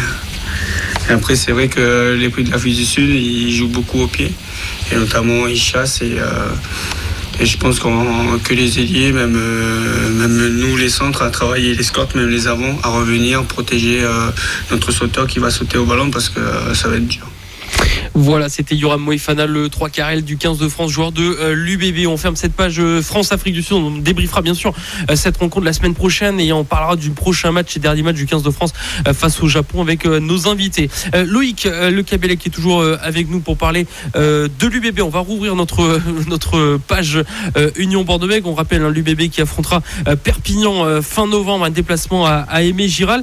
après, 1.12 1.36
c'est 1.36 1.52
vrai 1.52 1.68
que 1.68 2.16
les 2.18 2.28
prix 2.28 2.44
de 2.44 2.50
l'Afrique 2.50 2.76
du 2.76 2.84
Sud, 2.84 3.10
ils 3.10 3.54
jouent 3.54 3.68
beaucoup 3.68 4.00
au 4.00 4.06
pied. 4.06 4.32
Et 4.90 4.96
notamment, 4.96 5.46
ils 5.46 5.60
chassent 5.60 6.02
et 6.02 6.18
je 7.40 7.56
pense 7.56 7.80
que 7.80 8.54
les 8.54 8.78
ailiers, 8.78 9.12
même, 9.12 9.36
euh, 9.36 10.10
même 10.10 10.58
nous 10.58 10.76
les 10.76 10.88
centres, 10.88 11.22
à 11.22 11.30
travailler 11.30 11.74
les 11.74 11.84
même 12.14 12.28
les 12.28 12.46
avants, 12.46 12.78
à 12.82 12.88
revenir, 12.88 13.44
protéger 13.44 14.02
euh, 14.02 14.30
notre 14.70 14.92
sauteur 14.92 15.26
qui 15.26 15.38
va 15.38 15.50
sauter 15.50 15.78
au 15.78 15.84
ballon 15.84 16.10
parce 16.10 16.28
que 16.28 16.40
euh, 16.40 16.74
ça 16.74 16.88
va 16.88 16.96
être 16.96 17.08
dur. 17.08 17.26
Voilà, 18.14 18.50
c'était 18.50 18.76
Yoram 18.76 19.00
Moefana, 19.00 19.46
le 19.46 19.70
3 19.70 19.88
carrel 19.88 20.22
du 20.22 20.36
15 20.36 20.58
de 20.58 20.68
France, 20.68 20.90
joueur 20.90 21.12
de 21.12 21.22
euh, 21.22 21.54
l'UBB. 21.54 22.06
On 22.06 22.18
ferme 22.18 22.36
cette 22.36 22.52
page 22.52 22.78
euh, 22.78 23.00
France-Afrique 23.00 23.54
du 23.54 23.62
Sud. 23.62 23.76
On 23.76 23.90
débriefera 23.90 24.42
bien 24.42 24.52
sûr 24.52 24.74
euh, 25.10 25.16
cette 25.16 25.38
rencontre 25.38 25.64
la 25.64 25.72
semaine 25.72 25.94
prochaine 25.94 26.38
et 26.38 26.52
on 26.52 26.62
parlera 26.62 26.96
du 26.96 27.10
prochain 27.10 27.52
match 27.52 27.74
et 27.74 27.80
dernier 27.80 28.02
match 28.02 28.16
du 28.16 28.26
15 28.26 28.42
de 28.42 28.50
France 28.50 28.74
face 29.14 29.42
au 29.42 29.48
Japon 29.48 29.80
avec 29.80 30.04
nos 30.04 30.48
invités. 30.48 30.90
Loïc 31.14 31.64
Le 31.64 32.02
Cabellet 32.02 32.36
qui 32.36 32.48
est 32.48 32.52
toujours 32.52 32.84
avec 33.00 33.30
nous 33.30 33.40
pour 33.40 33.56
parler 33.56 33.86
de 34.14 34.66
l'UBB. 34.66 35.00
On 35.00 35.08
va 35.08 35.20
rouvrir 35.20 35.54
notre, 35.54 36.78
page 36.86 37.18
Union 37.76 38.04
Bordeaux-Bègles. 38.04 38.46
On 38.46 38.54
rappelle 38.54 38.82
hein, 38.82 38.90
l'UBB 38.90 39.28
qui 39.28 39.40
affrontera 39.40 39.82
Perpignan 40.22 41.00
fin 41.02 41.26
novembre, 41.26 41.64
un 41.64 41.70
déplacement 41.70 42.26
à, 42.26 42.62
Aimé 42.62 42.88
Giral. 42.88 43.22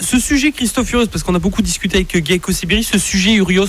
ce 0.00 0.18
sujet, 0.18 0.52
Christophe 0.52 0.92
Urios, 0.92 1.06
parce 1.06 1.22
qu'on 1.22 1.34
a 1.34 1.38
beaucoup 1.38 1.62
discuté 1.62 1.96
avec 1.96 2.16
Gaëko 2.16 2.52
Sibiri, 2.52 2.84
ce 2.84 2.98
sujet 2.98 3.34
Urios, 3.34 3.68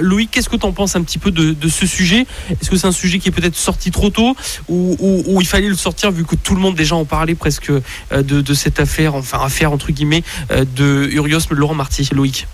Louis, 0.00 0.28
qu'est-ce 0.28 0.48
que 0.48 0.56
tu 0.56 0.66
en 0.66 0.72
penses 0.72 0.96
un 0.96 1.02
petit 1.02 1.18
peu 1.18 1.30
de, 1.30 1.68
ce 1.68 1.86
sujet? 1.86 2.26
Est-ce 2.50 2.70
que 2.70 2.76
c'est 2.76 2.86
un 2.86 2.92
sujet 2.92 3.18
qui 3.18 3.28
est 3.28 3.32
peut-être 3.32 3.56
sorti 3.56 3.90
trop 3.90 4.10
tôt 4.10 4.36
ou, 4.68 5.38
il 5.40 5.46
fallait 5.46 5.68
le 5.68 5.76
sortir 5.76 6.10
vu 6.10 6.24
que 6.24 6.36
tout 6.36 6.54
le 6.54 6.60
monde 6.60 6.74
déjà 6.74 6.96
en 6.96 7.04
parlait 7.04 7.34
presque 7.34 7.70
euh, 7.70 8.22
de, 8.22 8.54
cette 8.54 8.80
affaire, 8.80 9.14
enfin 9.14 9.38
affaire 9.42 9.72
entre 9.72 9.92
guillemets, 9.92 10.22
euh, 10.50 10.64
de 10.76 11.08
Urios 11.12 11.40
Laurent 11.50 11.74
Marty, 11.74 12.08
Loïc. 12.12 12.46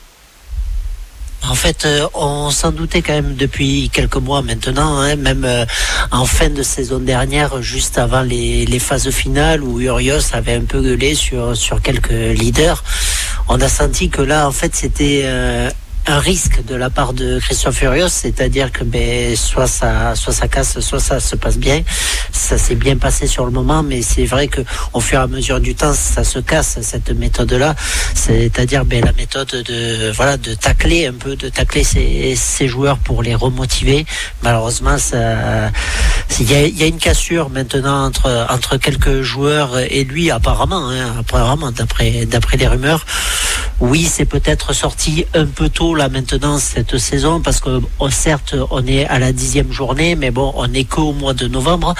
En 1.48 1.54
fait, 1.54 1.88
on 2.14 2.50
s'en 2.50 2.70
doutait 2.70 3.02
quand 3.02 3.14
même 3.14 3.34
depuis 3.34 3.90
quelques 3.92 4.16
mois 4.16 4.42
maintenant, 4.42 4.98
hein, 4.98 5.16
même 5.16 5.46
en 6.12 6.24
fin 6.24 6.48
de 6.48 6.62
saison 6.62 7.00
dernière, 7.00 7.60
juste 7.62 7.98
avant 7.98 8.22
les, 8.22 8.78
phases 8.78 9.10
finales 9.10 9.62
où 9.64 9.80
Urios 9.80 10.34
avait 10.34 10.54
un 10.54 10.64
peu 10.64 10.80
gueulé 10.80 11.16
sur 11.16 11.82
quelques 11.82 12.10
leaders. 12.10 12.84
On 13.48 13.60
a 13.60 13.68
senti 13.68 14.08
que 14.08 14.22
là, 14.22 14.46
en 14.46 14.52
fait, 14.52 14.74
c'était 14.76 15.24
un 16.06 16.18
risque 16.18 16.64
de 16.64 16.74
la 16.74 16.90
part 16.90 17.12
de 17.12 17.38
Christian 17.38 17.70
Furios, 17.70 18.08
c'est-à-dire 18.08 18.72
que 18.72 18.82
ben, 18.82 19.36
soit 19.36 19.66
ça, 19.66 20.14
soit 20.16 20.32
ça 20.32 20.48
casse, 20.48 20.80
soit 20.80 21.00
ça 21.00 21.20
se 21.20 21.36
passe 21.36 21.58
bien. 21.58 21.82
Ça 22.32 22.58
s'est 22.58 22.74
bien 22.74 22.96
passé 22.96 23.26
sur 23.26 23.44
le 23.44 23.52
moment, 23.52 23.82
mais 23.82 24.02
c'est 24.02 24.24
vrai 24.24 24.48
que 24.48 24.62
au 24.92 25.00
fur 25.00 25.20
et 25.20 25.22
à 25.22 25.26
mesure 25.26 25.60
du 25.60 25.74
temps, 25.74 25.92
ça 25.94 26.24
se 26.24 26.38
casse 26.40 26.78
cette 26.82 27.10
méthode-là. 27.10 27.74
C'est-à-dire 28.14 28.84
ben, 28.84 29.04
la 29.04 29.12
méthode 29.12 29.50
de 29.50 30.10
voilà 30.12 30.36
de 30.36 30.54
tacler 30.54 31.06
un 31.06 31.12
peu, 31.12 31.36
de 31.36 31.48
tacler 31.48 31.84
ces, 31.84 32.34
ces 32.36 32.66
joueurs 32.66 32.98
pour 32.98 33.22
les 33.22 33.34
remotiver. 33.34 34.04
Malheureusement, 34.42 34.96
il 36.40 36.50
y 36.50 36.82
a, 36.82 36.86
une 36.86 36.98
cassure 36.98 37.50
maintenant 37.50 38.06
entre 38.06 38.46
entre 38.50 38.76
quelques 38.76 39.22
joueurs 39.22 39.78
et 39.78 40.04
lui 40.04 40.30
apparemment, 40.30 40.88
hein, 40.90 41.14
apparemment 41.20 41.70
d'après 41.70 42.26
les 42.56 42.66
rumeurs. 42.66 43.06
Oui, 43.80 44.04
c'est 44.04 44.26
peut-être 44.26 44.72
sorti 44.74 45.26
un 45.34 45.46
peu 45.46 45.68
tôt 45.68 45.91
là 45.94 46.08
maintenant 46.08 46.58
cette 46.58 46.98
saison 46.98 47.40
parce 47.40 47.60
que 47.60 47.80
oh, 47.98 48.10
certes 48.10 48.54
on 48.70 48.86
est 48.86 49.06
à 49.06 49.18
la 49.18 49.32
dixième 49.32 49.72
journée, 49.72 50.14
mais 50.14 50.30
bon 50.30 50.52
on 50.56 50.72
est 50.72 50.84
qu'au 50.84 51.12
mois 51.12 51.34
de 51.34 51.48
novembre. 51.48 51.94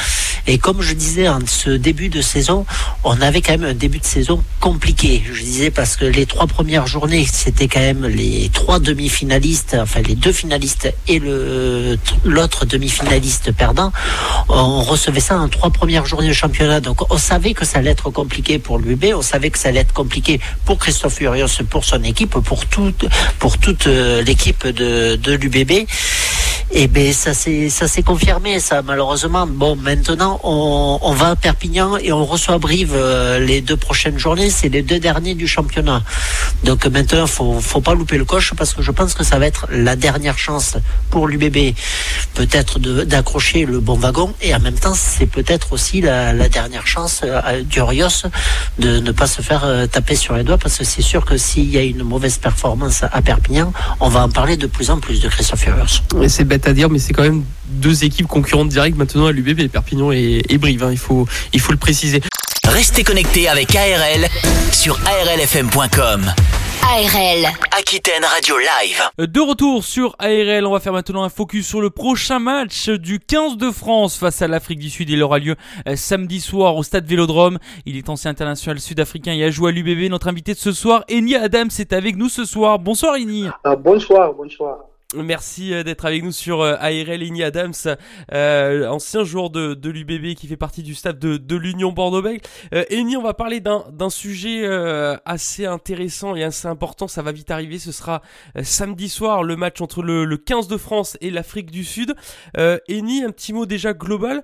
Et 0.47 0.59
comme 0.59 0.83
je 0.83 0.95
disais 0.95 1.29
en 1.29 1.41
ce 1.47 1.71
début 1.71 2.09
de 2.09 2.21
saison, 2.21 2.67
on 3.05 3.21
avait 3.21 3.41
quand 3.41 3.53
même 3.53 3.71
un 3.71 3.75
début 3.75 3.99
de 3.99 4.05
saison 4.05 4.43
compliqué. 4.61 5.23
Je 5.33 5.43
disais 5.43 5.71
parce 5.71 5.97
que 5.97 6.05
les 6.05 6.27
trois 6.27 6.47
premières 6.47 6.87
journées 6.87 7.27
c'était 7.31 7.69
quand 7.69 7.81
même 7.81 8.07
les 8.07 8.51
trois 8.53 8.79
demi-finalistes, 8.79 9.77
enfin 9.81 10.01
les 10.03 10.15
deux 10.15 10.33
finalistes 10.33 10.93
et 11.09 11.19
le 11.19 11.99
l'autre 12.25 12.67
demi-finaliste 12.67 13.53
perdant. 13.53 13.93
On 14.49 14.83
recevait 14.83 15.21
ça 15.21 15.39
en 15.39 15.49
trois 15.49 15.71
premières 15.71 16.07
journées 16.07 16.29
de 16.29 16.33
championnat, 16.33 16.81
donc 16.81 17.11
on 17.11 17.19
savait 17.19 17.55
que 17.55 17.65
ça 17.65 17.79
allait 17.79 17.91
être 17.91 18.11
compliqué 18.11 18.59
pour 18.59 18.79
l'UB, 18.79 19.05
on 19.15 19.23
savait 19.23 19.51
que 19.51 19.59
ça 19.59 19.69
allait 19.69 19.81
être 19.81 19.93
compliqué 19.93 20.41
pour 20.65 20.79
Christophe 20.79 21.15
Furios 21.15 21.47
pour 21.71 21.85
son 21.85 22.03
équipe, 22.03 22.31
pour 22.31 22.67
toute, 22.67 23.07
pour 23.39 23.59
toute 23.59 23.82
euh, 23.87 24.23
l'équipe 24.23 24.67
de, 24.67 25.17
de 25.17 25.33
l'UBB. 25.33 25.87
Et 26.75 26.89
ben 26.89 27.13
ça 27.13 27.35
s'est 27.35 27.69
ça 27.69 27.87
s'est 27.87 28.03
confirmé 28.03 28.59
ça 28.59 28.81
malheureusement. 28.81 29.47
Bon 29.47 29.77
maintenant 29.77 30.41
on, 30.43 31.13
va 31.13 31.31
à 31.31 31.37
Perpignan 31.37 31.99
et 31.99 32.13
on 32.13 32.25
reçoit 32.25 32.57
Brive 32.57 32.95
euh, 32.95 33.39
les 33.39 33.61
deux 33.61 33.77
prochaines 33.77 34.19
journées, 34.19 34.49
c'est 34.49 34.71
les 34.71 34.81
deux 34.81 34.99
derniers 34.99 35.35
du 35.35 35.47
championnat. 35.47 36.03
Donc 36.65 36.87
maintenant 36.87 37.27
faut 37.27 37.61
faut 37.61 37.83
pas 37.83 37.93
louper 37.93 38.17
le 38.17 38.25
coche 38.25 38.55
parce 38.57 38.73
que 38.73 38.81
je 38.81 38.91
pense 38.91 39.13
que 39.13 39.23
ça 39.23 39.39
va 39.39 39.47
être 39.47 39.67
la 39.71 39.97
dernière 39.97 40.39
chance 40.39 40.79
pour 41.11 41.29
l'UBB 41.29 41.75
peut-être 42.33 42.79
d'accrocher 42.79 43.67
le 43.67 43.81
bon 43.81 43.99
wagon 43.99 44.33
et 44.41 44.55
en 44.55 44.61
même 44.61 44.79
temps 44.79 44.95
c'est 44.95 45.27
peut-être 45.27 45.75
aussi 45.75 46.01
la, 46.01 46.33
dernière 46.49 46.87
chance 46.87 47.21
euh, 47.23 47.63
du 47.63 47.83
Rios 47.83 48.25
de 48.79 48.99
ne 48.99 49.13
pas 49.13 49.27
se 49.27 49.43
faire 49.43 49.65
euh, 49.65 49.87
taper 49.87 50.17
sur 50.17 50.35
les 50.37 50.43
doigts 50.43 50.59
parce 50.59 50.79
que 50.79 50.85
c'est 50.85 51.03
sûr 51.03 51.27
que 51.27 51.37
s'il 51.37 51.69
y 51.69 51.77
a 51.77 51.83
une 51.83 52.03
mauvaise 52.03 52.39
performance 52.39 53.03
à 53.03 53.21
Perpignan, 53.21 53.75
on 54.01 54.09
va 54.09 54.23
en 54.23 54.31
parler 54.31 54.57
de 54.57 54.67
plus 54.67 54.91
en 54.91 54.99
plus 55.01 55.21
de 55.21 55.29
Christophe 55.29 55.67
bête 56.45 56.62
à 56.69 56.73
dire, 56.73 56.91
mais 56.91 56.99
c'est 56.99 57.13
quand 57.13 57.23
même 57.23 57.45
deux 57.67 58.05
équipes 58.05 58.27
concurrentes 58.27 58.69
directes 58.69 58.97
maintenant 58.97 59.27
à 59.27 59.33
l'UBB, 59.33 59.69
Perpignan 59.69 60.13
et, 60.13 60.43
Brive. 60.59 60.85
Hein. 60.85 60.93
il, 60.93 60.99
faut, 60.99 61.27
il 61.53 61.61
faut 61.61 61.73
le 61.73 61.79
préciser. 61.79 62.21
Restez 62.69 63.05
connectés 63.05 63.49
avec 63.49 63.75
ARL 63.75 64.27
sur 64.73 64.99
arlfm.com. 65.07 66.33
ARL, 66.85 67.47
Aquitaine 67.79 68.25
Radio 68.25 68.57
Live. 68.59 69.03
De 69.19 69.41
retour 69.41 69.85
sur 69.85 70.17
ARL, 70.19 70.67
on 70.67 70.73
va 70.73 70.81
faire 70.81 70.93
maintenant 70.93 71.23
un 71.23 71.29
focus 71.29 71.67
sur 71.67 71.81
le 71.81 71.91
prochain 71.91 72.39
match 72.39 72.89
du 72.89 73.19
15 73.21 73.57
de 73.57 73.71
France 73.71 74.17
face 74.17 74.43
à 74.43 74.49
l'Afrique 74.49 74.79
du 74.79 74.91
Sud. 74.91 75.09
Il 75.09 75.23
aura 75.23 75.39
lieu 75.39 75.57
euh, 75.87 75.97
samedi 75.97 76.41
soir 76.41 76.77
au 76.77 76.83
stade 76.83 77.07
Vélodrome. 77.07 77.59
Il 77.87 77.97
est 77.97 78.09
ancien 78.09 78.31
international 78.31 78.81
sud-africain 78.81 79.33
et 79.33 79.45
a 79.45 79.51
joué 79.51 79.71
à 79.71 79.73
l'UBB. 79.73 80.11
Notre 80.11 80.29
invité 80.29 80.55
de 80.55 80.59
ce 80.59 80.73
soir, 80.73 81.05
Eni 81.09 81.35
Adams, 81.35 81.71
est 81.79 81.93
avec 81.93 82.17
nous 82.17 82.29
ce 82.29 82.45
soir. 82.45 82.79
Bonsoir 82.79 83.17
Eni. 83.17 83.47
Ah, 83.65 83.77
bonsoir, 83.77 84.33
bonsoir. 84.35 84.79
Merci 85.15 85.75
euh, 85.75 85.83
d'être 85.83 86.05
avec 86.05 86.23
nous 86.23 86.33
sur 86.33 86.61
euh, 86.61 86.75
ARL 86.79 87.23
Igny 87.23 87.43
Adams, 87.43 87.73
euh, 88.33 88.89
ancien 88.89 89.25
joueur 89.25 89.51
de, 89.51 89.75
de 89.75 89.91
l'UBB 89.91 90.35
qui 90.35 90.47
fait 90.47 90.57
partie 90.57 90.83
du 90.83 90.95
staff 90.95 91.19
de, 91.19 91.37
de 91.37 91.57
l'Union 91.57 91.93
Bordeaux-Bègles. 91.93 92.41
Euh, 92.75 92.85
Eni, 92.91 93.17
on 93.17 93.23
va 93.23 93.35
parler 93.35 93.61
d'un 93.61 94.11
sujet 94.11 94.67
assez 95.25 95.67
intéressant 95.67 96.35
et 96.35 96.43
assez 96.43 96.69
important. 96.69 97.09
Ça 97.09 97.23
va 97.23 97.33
vite 97.33 97.51
arriver. 97.51 97.79
Ce 97.79 97.93
sera 97.93 98.23
samedi 98.63 99.09
soir 99.09 99.43
le 99.43 99.57
match 99.57 99.81
entre 99.81 100.03
le, 100.03 100.25
le 100.25 100.37
15 100.37 100.69
de 100.69 100.77
France 100.77 101.17
et 101.21 101.31
l'Afrique 101.31 101.71
du 101.71 101.85
Sud. 101.85 102.15
Eni, 102.57 103.23
un 103.25 103.31
petit 103.31 103.53
mot 103.53 103.67
déjà 103.67 103.93
global. 103.93 104.43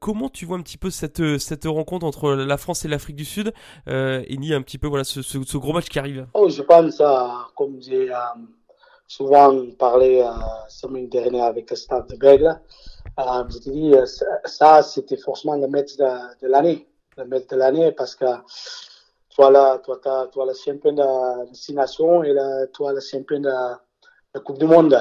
comment 0.00 0.28
tu 0.28 0.46
vois 0.46 0.58
un 0.58 0.62
petit 0.62 0.78
peu 0.78 0.90
cette, 0.90 1.38
cette 1.38 1.64
rencontre 1.64 2.06
entre 2.06 2.32
la 2.32 2.56
France 2.56 2.84
et 2.84 2.88
l'Afrique 2.88 3.16
du 3.16 3.24
Sud? 3.24 3.52
Eni, 3.86 4.54
un 4.54 4.62
petit 4.62 4.78
peu 4.78 4.86
voilà 4.86 5.04
ce, 5.04 5.22
ce, 5.22 5.42
ce, 5.42 5.56
gros 5.56 5.72
match 5.72 5.88
qui 5.88 5.98
arrive. 5.98 6.26
Oh, 6.34 6.48
je 6.48 6.62
pense, 6.62 7.02
comme 7.54 7.80
j'ai 7.80 8.10
souvent 9.06 9.70
parlé 9.78 10.20
euh, 10.20 10.30
semaine 10.68 11.08
dernière 11.08 11.44
avec 11.44 11.70
le 11.70 11.76
staff 11.76 12.06
de 12.06 12.16
Greg. 12.16 12.42
Euh, 12.44 13.44
je 13.48 13.58
dis, 13.58 13.94
euh, 13.94 14.04
ça, 14.44 14.82
c'était 14.82 15.16
forcément 15.16 15.56
le 15.56 15.68
match 15.68 15.96
de, 15.96 16.42
de 16.42 16.48
l'année. 16.48 16.86
Le 17.16 17.24
match 17.24 17.46
de 17.46 17.56
l'année 17.56 17.92
parce 17.92 18.14
que 18.14 18.26
toi, 19.34 19.50
là, 19.50 19.78
toi, 19.78 20.00
as, 20.04 20.26
toi, 20.26 20.46
le 20.46 20.54
champion 20.54 20.92
de, 20.92 21.54
Six 21.54 21.74
Nations 21.74 22.22
et 22.22 22.32
là, 22.32 22.66
toi, 22.68 22.92
le 22.92 23.00
champion 23.00 23.40
de, 23.40 23.50
la 24.36 24.40
Coupe 24.40 24.58
du 24.58 24.66
Monde. 24.66 24.94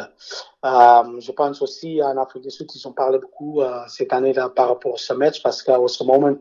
Euh, 0.65 1.19
je 1.19 1.31
pense 1.31 1.61
aussi 1.61 2.01
en 2.01 2.17
Afrique 2.17 2.43
du 2.43 2.51
Sud, 2.51 2.69
ils 2.73 2.87
ont 2.87 2.93
parlé 2.93 3.19
beaucoup 3.19 3.61
euh, 3.61 3.81
cette 3.87 4.13
année-là 4.13 4.49
par 4.49 4.69
rapport 4.69 4.95
à 4.95 4.97
ce 4.97 5.13
match 5.13 5.43
parce 5.43 5.61
qu'à 5.61 5.77
ce 5.87 6.03
moment, 6.03 6.35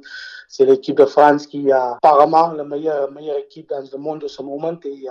c'est 0.49 0.65
l'équipe 0.65 0.97
de 0.97 1.05
France 1.05 1.47
qui 1.47 1.73
a 1.73 1.95
apparemment 1.95 2.53
la 2.53 2.65
meilleure, 2.65 3.11
meilleure 3.11 3.39
équipe 3.39 3.69
dans 3.69 3.81
le 3.81 3.99
monde 3.99 4.25
à 4.25 4.29
ce 4.29 4.43
moment. 4.43 4.79
Et, 4.85 5.09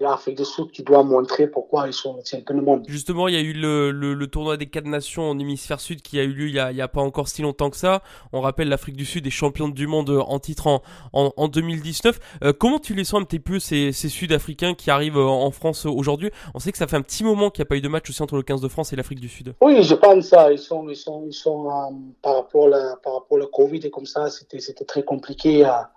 l'Afrique 0.00 0.36
du 0.36 0.44
Sud 0.44 0.70
qui 0.70 0.82
doit 0.82 1.02
montrer 1.02 1.46
pourquoi 1.46 1.86
ils 1.86 1.92
sont 1.92 2.18
champions 2.24 2.54
du 2.54 2.62
monde. 2.62 2.84
Justement, 2.88 3.28
il 3.28 3.34
y 3.34 3.36
a 3.36 3.40
eu 3.40 3.52
le, 3.52 3.90
le, 3.90 4.26
tournoi 4.26 4.56
des 4.56 4.66
quatre 4.66 4.86
nations 4.86 5.30
en 5.30 5.38
hémisphère 5.38 5.80
sud 5.80 6.02
qui 6.02 6.18
a 6.18 6.22
eu 6.22 6.32
lieu 6.32 6.48
il 6.48 6.54
y 6.54 6.80
a, 6.80 6.88
pas 6.88 7.02
encore 7.02 7.28
si 7.28 7.42
longtemps 7.42 7.70
que 7.70 7.76
ça. 7.76 8.02
On 8.32 8.40
rappelle 8.40 8.68
l'Afrique 8.68 8.96
du 8.96 9.04
Sud 9.04 9.26
est 9.26 9.30
championne 9.30 9.72
du 9.72 9.86
monde 9.86 10.10
en 10.10 10.38
titre 10.38 10.66
en, 10.66 10.82
en, 11.12 11.48
2019. 11.48 12.18
Euh, 12.42 12.52
comment 12.52 12.78
tu 12.78 12.94
les 12.94 13.04
sens 13.04 13.20
un 13.20 13.24
petit 13.24 13.40
peu 13.40 13.58
ces, 13.58 13.92
ces 13.92 14.08
Sud-Africains 14.08 14.74
qui 14.74 14.90
arrivent 14.90 15.18
en 15.18 15.50
France 15.50 15.84
aujourd'hui? 15.84 16.30
On 16.54 16.58
sait 16.58 16.72
que 16.72 16.78
ça 16.78 16.86
fait 16.86 16.96
un 16.96 17.02
petit 17.02 17.24
moment 17.24 17.50
qu'il 17.50 17.62
n'y 17.62 17.66
a 17.66 17.68
pas 17.68 17.76
eu 17.76 17.80
de 17.80 17.88
match 17.88 18.08
aussi 18.08 18.22
entre 18.22 18.36
le 18.36 18.42
15 18.42 18.60
de 18.60 18.68
France 18.68 18.92
et 18.92 18.96
l'Afrique 18.96 19.20
du 19.20 19.28
Sud. 19.28 19.54
Oui, 19.60 19.82
je 19.82 19.94
pense 19.94 20.26
ça. 20.26 20.50
Ils 20.52 20.58
sont, 20.58 20.88
ils 20.88 20.96
sont, 20.96 21.24
ils 21.26 21.34
sont 21.34 21.68
euh, 21.68 21.94
par 22.22 22.36
rapport 22.36 22.68
à 22.74 22.96
par 23.02 23.14
rapport 23.14 23.38
au 23.38 23.46
Covid 23.46 23.80
et 23.84 23.90
comme 23.90 24.06
ça, 24.06 24.30
c'était, 24.30 24.60
c'était 24.60 24.84
très 24.84 25.02
compliqué 25.02 25.64
à 25.64 25.90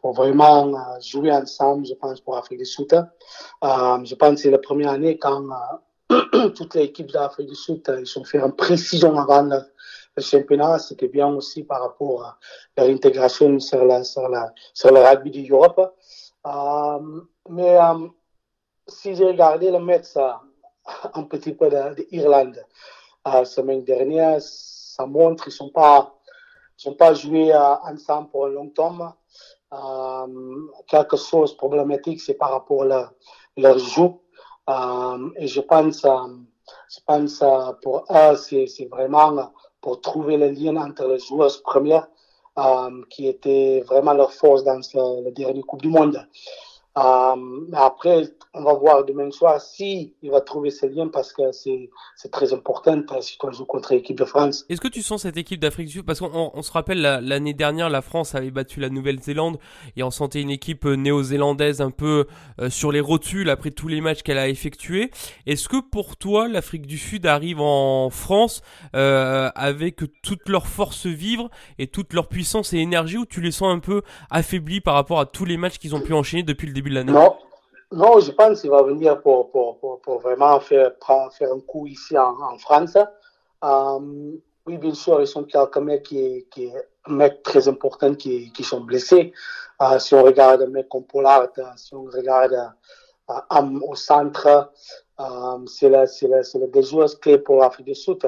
pour 0.00 0.12
vraiment 0.12 0.72
jouer 1.00 1.32
ensemble, 1.32 1.86
je 1.86 1.94
pense, 1.94 2.20
pour 2.20 2.36
Afrique 2.36 2.58
du 2.58 2.66
Sud. 2.66 2.88
je 3.62 4.14
pense 4.14 4.30
que 4.30 4.36
c'est 4.36 4.50
la 4.50 4.58
première 4.58 4.90
année 4.90 5.18
quand 5.18 5.42
toute 6.54 6.74
l'équipe 6.74 7.10
d'Afrique 7.10 7.48
du 7.48 7.54
Sud, 7.54 7.82
ils 7.88 8.18
ont 8.18 8.24
fait 8.24 8.38
une 8.38 8.52
précision 8.52 9.18
avant 9.18 9.42
le, 9.42 9.60
championnat. 10.20 10.78
C'était 10.78 11.08
bien 11.08 11.28
aussi 11.28 11.64
par 11.64 11.80
rapport 11.80 12.24
à 12.24 12.38
leur 12.76 12.88
intégration 12.88 13.58
sur, 13.58 13.84
la, 13.84 14.04
sur, 14.04 14.28
la, 14.28 14.52
sur 14.72 14.92
le 14.92 15.00
rugby 15.00 15.30
d'Europe. 15.30 15.94
mais 17.48 17.78
si 18.86 19.14
j'ai 19.14 19.24
regardé 19.24 19.70
le 19.70 19.78
match 19.78 20.16
un 21.14 21.22
petit 21.24 21.54
peu 21.54 21.68
d'Irlande 21.70 22.62
la 23.24 23.44
semaine 23.44 23.84
dernière, 23.84 24.40
ça 24.40 25.06
montre 25.06 25.44
qu'ils 25.44 25.52
ne 25.52 25.56
sont 25.56 25.70
pas, 25.70 26.14
sont 26.76 26.94
pas 26.94 27.14
joués 27.14 27.54
ensemble 27.54 28.28
pour 28.28 28.46
un 28.46 28.50
long 28.50 28.68
terme. 28.68 29.02
Euh, 29.02 29.23
quelque 30.86 31.16
chose 31.16 31.52
de 31.52 31.56
problématique, 31.56 32.20
c'est 32.20 32.34
par 32.34 32.50
rapport 32.50 32.82
à 32.82 33.10
leur, 33.56 33.78
jeu. 33.78 34.10
Euh, 34.70 35.30
et 35.36 35.46
je 35.46 35.60
pense, 35.60 36.04
euh, 36.04 36.28
je 36.88 37.00
pense 37.06 37.42
euh, 37.42 37.72
pour 37.82 38.04
eux, 38.10 38.36
c'est 38.36 38.88
vraiment 38.90 39.52
pour 39.80 40.00
trouver 40.00 40.36
le 40.36 40.50
lien 40.50 40.76
entre 40.76 41.06
les 41.06 41.18
joueurs 41.18 41.60
premiers, 41.62 42.00
euh, 42.58 43.02
qui 43.10 43.28
était 43.28 43.82
vraiment 43.86 44.14
leur 44.14 44.32
force 44.32 44.64
dans 44.64 44.80
le 44.96 45.30
dernier 45.32 45.62
Coupe 45.62 45.82
du 45.82 45.88
Monde. 45.88 46.26
Euh, 46.96 47.70
après, 47.72 48.24
on 48.54 48.62
va 48.62 48.74
voir 48.74 49.04
demain 49.04 49.30
soir 49.32 49.60
si 49.60 50.14
il 50.22 50.30
va 50.30 50.40
trouver 50.40 50.70
ce 50.70 50.86
lien 50.86 51.08
parce 51.08 51.32
que 51.32 51.42
c'est 51.50 51.90
très 52.30 52.52
important 52.52 53.02
si 53.20 53.36
on 53.42 53.50
joue 53.50 53.64
contre 53.64 53.92
l'équipe 53.92 54.16
de 54.16 54.24
France. 54.24 54.64
Est-ce 54.68 54.80
que 54.80 54.88
tu 54.88 55.02
sens 55.02 55.22
cette 55.22 55.36
équipe 55.36 55.60
d'Afrique 55.60 55.88
du 55.88 55.92
Sud? 55.94 56.06
Parce 56.06 56.20
qu'on 56.20 56.52
on 56.54 56.62
se 56.62 56.70
rappelle 56.70 57.00
l'année 57.00 57.52
dernière, 57.52 57.90
la 57.90 58.00
France 58.00 58.36
avait 58.36 58.52
battu 58.52 58.78
la 58.78 58.90
Nouvelle-Zélande 58.90 59.58
et 59.96 60.04
on 60.04 60.12
sentait 60.12 60.40
une 60.40 60.50
équipe 60.50 60.86
euh, 60.86 60.94
néo-zélandaise 60.94 61.80
un 61.80 61.90
peu 61.90 62.26
euh, 62.60 62.70
sur 62.70 62.92
les 62.92 63.00
rotules 63.00 63.50
après 63.50 63.72
tous 63.72 63.88
les 63.88 64.00
matchs 64.00 64.22
qu'elle 64.22 64.38
a 64.38 64.48
effectués. 64.48 65.10
Est-ce 65.46 65.68
que 65.68 65.80
pour 65.80 66.16
toi, 66.16 66.46
l'Afrique 66.46 66.86
du 66.86 66.98
Sud 66.98 67.26
arrive 67.26 67.60
en 67.60 68.08
France 68.10 68.62
euh, 68.94 69.50
avec 69.56 70.02
toute 70.22 70.48
leur 70.48 70.68
force 70.68 71.06
vivre 71.06 71.50
et 71.78 71.88
toute 71.88 72.12
leur 72.12 72.28
puissance 72.28 72.72
et 72.72 72.78
énergie 72.78 73.16
ou 73.16 73.26
tu 73.26 73.40
les 73.40 73.50
sens 73.50 73.74
un 73.74 73.80
peu 73.80 74.02
affaiblis 74.30 74.80
par 74.80 74.94
rapport 74.94 75.18
à 75.18 75.26
tous 75.26 75.44
les 75.44 75.56
matchs 75.56 75.78
qu'ils 75.78 75.96
ont 75.96 76.00
pu 76.00 76.12
enchaîner 76.12 76.44
depuis 76.44 76.68
le 76.68 76.72
début 76.72 76.83
non, 77.12 77.36
non, 77.92 78.20
je 78.20 78.32
pense 78.32 78.60
qu'il 78.60 78.70
va 78.70 78.82
venir 78.82 79.20
pour, 79.20 79.50
pour, 79.50 80.00
pour, 80.00 80.18
vraiment 80.20 80.58
faire, 80.60 80.92
faire 81.32 81.52
un 81.52 81.60
coup 81.60 81.86
ici 81.86 82.16
en, 82.18 82.40
en 82.40 82.58
France. 82.58 82.96
Euh, 83.64 84.32
oui, 84.66 84.78
bien 84.78 84.94
sûr, 84.94 85.20
ils 85.20 85.26
sont 85.26 85.44
quelques 85.44 85.76
mecs 85.78 86.04
qui, 86.04 86.46
qui 86.50 86.70
mecs 87.08 87.42
très 87.42 87.68
importants 87.68 88.14
qui, 88.14 88.52
qui 88.52 88.64
sont 88.64 88.80
blessés. 88.80 89.32
Euh, 89.82 89.98
si 89.98 90.14
on 90.14 90.22
regarde 90.22 90.62
un 90.62 90.68
mec 90.68 90.88
comme 90.88 91.04
Pollard, 91.04 91.48
si 91.76 91.94
on 91.94 92.04
regarde 92.04 92.72
euh, 93.30 93.80
au 93.86 93.94
centre, 93.94 94.70
euh, 95.20 95.66
c'est 95.66 95.88
le, 95.88 96.66
des 96.68 96.82
joueurs 96.82 97.18
clés 97.20 97.38
pour 97.38 97.60
l'Afrique 97.60 97.86
du 97.86 97.94
Sud 97.94 98.18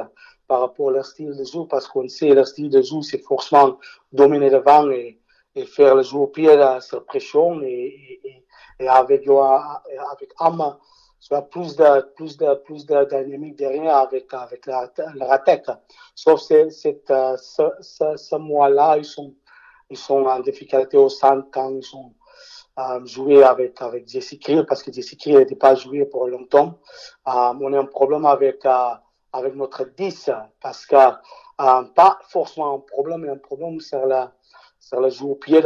par 0.47 0.61
rapport 0.61 0.91
à 0.91 0.93
leur 0.93 1.07
style 1.07 1.37
de 1.37 1.45
jeu, 1.45 1.61
parce 1.69 1.89
qu'on 1.89 2.09
sait 2.09 2.29
leur 2.29 2.47
style 2.47 2.71
de 2.71 2.81
jeu, 2.81 3.03
c'est 3.03 3.19
forcément 3.19 3.79
dominer 4.13 4.51
devant 4.51 4.89
et, 4.91 5.19
et 5.55 5.65
faire 5.65 5.97
le 5.97 6.03
jeu 6.03 6.19
au 6.19 6.27
pied 6.29 6.57
sur 6.81 7.05
pression 7.05 7.61
et, 7.63 8.45
et 8.79 8.89
avec, 8.89 9.27
avec 9.27 10.33
Am, 10.39 10.77
soit 11.19 11.43
plus 11.43 11.77
de, 11.77 12.03
plus 12.15 12.37
de, 12.37 12.55
plus 12.55 12.87
de 12.87 13.05
dynamique 13.05 13.57
derrière 13.57 13.97
avec, 13.97 14.33
avec 14.33 14.67
la, 14.67 14.91
la 15.15 15.45
Sauf 16.15 16.49
que 16.49 16.71
cette, 16.71 17.11
euh, 17.11 17.37
ce, 17.37 17.63
ce, 17.81 18.37
mois-là, 18.37 18.97
ils 18.99 19.05
sont, 19.05 19.35
ils 19.91 19.97
sont 19.97 20.25
en 20.25 20.41
difficulté 20.41 20.97
au 20.97 21.09
centre 21.09 21.49
quand 21.51 21.71
ils 21.71 21.83
sont 21.83 22.13
euh, 22.79 23.05
joués 23.07 23.43
avec, 23.43 23.81
avec 23.83 24.09
Jesse 24.09 24.37
parce 24.69 24.83
que 24.83 24.93
Jesse 24.93 25.17
n'était 25.27 25.57
pas 25.57 25.75
joué 25.75 26.05
pour 26.05 26.29
longtemps. 26.29 26.79
Euh, 27.27 27.55
on 27.61 27.73
a 27.73 27.81
un 27.81 27.87
problème 27.87 28.27
avec, 28.27 28.65
euh, 28.65 28.91
avec 29.33 29.55
notre 29.55 29.85
10 29.85 30.31
parce 30.61 30.87
que, 30.87 30.97
pas 31.57 32.19
forcément 32.29 32.75
un 32.75 32.81
problème, 32.81 33.23
mais 33.23 33.31
un 33.31 33.39
problème 33.39 33.81
sur 33.81 34.05
la, 34.07 34.33
sur 34.79 35.01
le 35.01 35.09
jeu 35.11 35.25
au 35.25 35.35
pied 35.35 35.63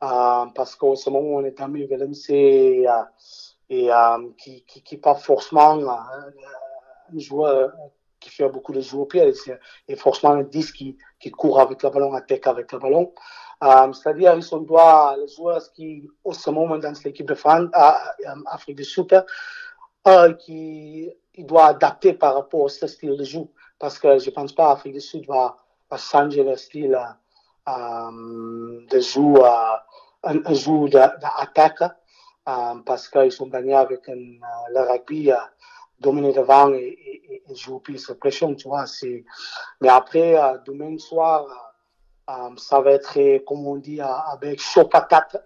parce 0.00 0.74
qu'en 0.76 0.96
ce 0.96 1.10
moment, 1.10 1.36
on 1.36 1.44
est 1.44 1.60
ami 1.60 1.84
Valence 1.86 2.30
et, 2.30 2.86
euh, 2.88 3.02
et 3.68 3.92
euh, 3.92 4.28
qui, 4.38 4.64
qui, 4.66 4.82
qui 4.82 4.96
pas 4.96 5.14
forcément 5.14 5.78
un 5.78 7.18
joueur 7.18 7.72
qui 8.18 8.30
fait 8.30 8.48
beaucoup 8.48 8.72
de 8.72 8.80
jeux 8.80 8.98
au 8.98 9.06
pied, 9.06 9.32
et 9.88 9.96
forcément 9.96 10.34
un 10.34 10.42
10 10.42 10.72
qui, 10.72 10.96
qui 11.18 11.30
court 11.30 11.58
avec 11.58 11.82
le 11.82 11.90
ballon, 11.90 12.12
attaque 12.12 12.46
avec 12.46 12.70
le 12.72 12.78
ballon. 12.78 13.12
Euh, 13.64 13.92
C'est-à-dire, 13.92 14.34
ils 14.34 14.42
sont 14.42 14.60
doit, 14.60 15.16
les 15.18 15.28
joueurs 15.28 15.62
qui, 15.72 16.08
au 16.22 16.32
ce 16.32 16.50
moment, 16.50 16.78
dans 16.78 16.92
l'équipe 17.04 17.26
de 17.26 17.34
France, 17.34 17.68
euh, 17.74 18.34
Afrique 18.46 18.76
du 18.76 18.84
Sud, 18.84 19.24
euh, 20.06 20.32
qui, 20.34 21.10
il 21.34 21.46
doit 21.46 21.66
adapter 21.66 22.12
par 22.12 22.34
rapport 22.34 22.66
à 22.66 22.68
ce 22.68 22.86
style 22.86 23.16
de 23.16 23.24
jeu. 23.24 23.46
Parce 23.78 23.98
que 23.98 24.18
je 24.18 24.30
pense 24.30 24.52
pas 24.52 24.72
Afrique 24.72 24.94
du 24.94 25.00
Sud 25.00 25.26
va, 25.26 25.56
va 25.90 25.96
changer 25.96 26.42
le 26.42 26.56
style 26.56 26.98
euh, 27.68 28.80
de 28.90 29.00
jeu 29.00 29.44
à, 29.44 29.84
un, 30.22 30.54
jeu 30.54 30.88
d'attaque 30.88 31.82
euh, 32.48 32.74
parce 32.84 33.08
qu'ils 33.08 33.32
sont 33.32 33.46
gagnés 33.46 33.74
avec 33.74 34.08
euh, 34.08 34.14
le 34.14 34.80
rugby 34.90 35.30
euh, 35.30 35.36
dominé 35.98 36.32
devant 36.32 36.72
et, 36.72 36.78
et, 36.78 37.42
et 37.48 37.54
jouer 37.54 37.80
plus 37.80 38.06
de 38.06 38.14
pression, 38.14 38.54
tu 38.54 38.68
vois. 38.68 38.84
Mais 39.80 39.88
après, 39.88 40.36
euh, 40.36 40.58
demain 40.66 40.96
soir, 40.98 41.46
euh, 42.28 42.50
ça 42.56 42.80
va 42.80 42.92
être, 42.92 43.44
comme 43.44 43.66
on 43.66 43.76
dit, 43.76 44.00
avec 44.00 44.60
chaud 44.60 44.86
patate. 44.86 45.36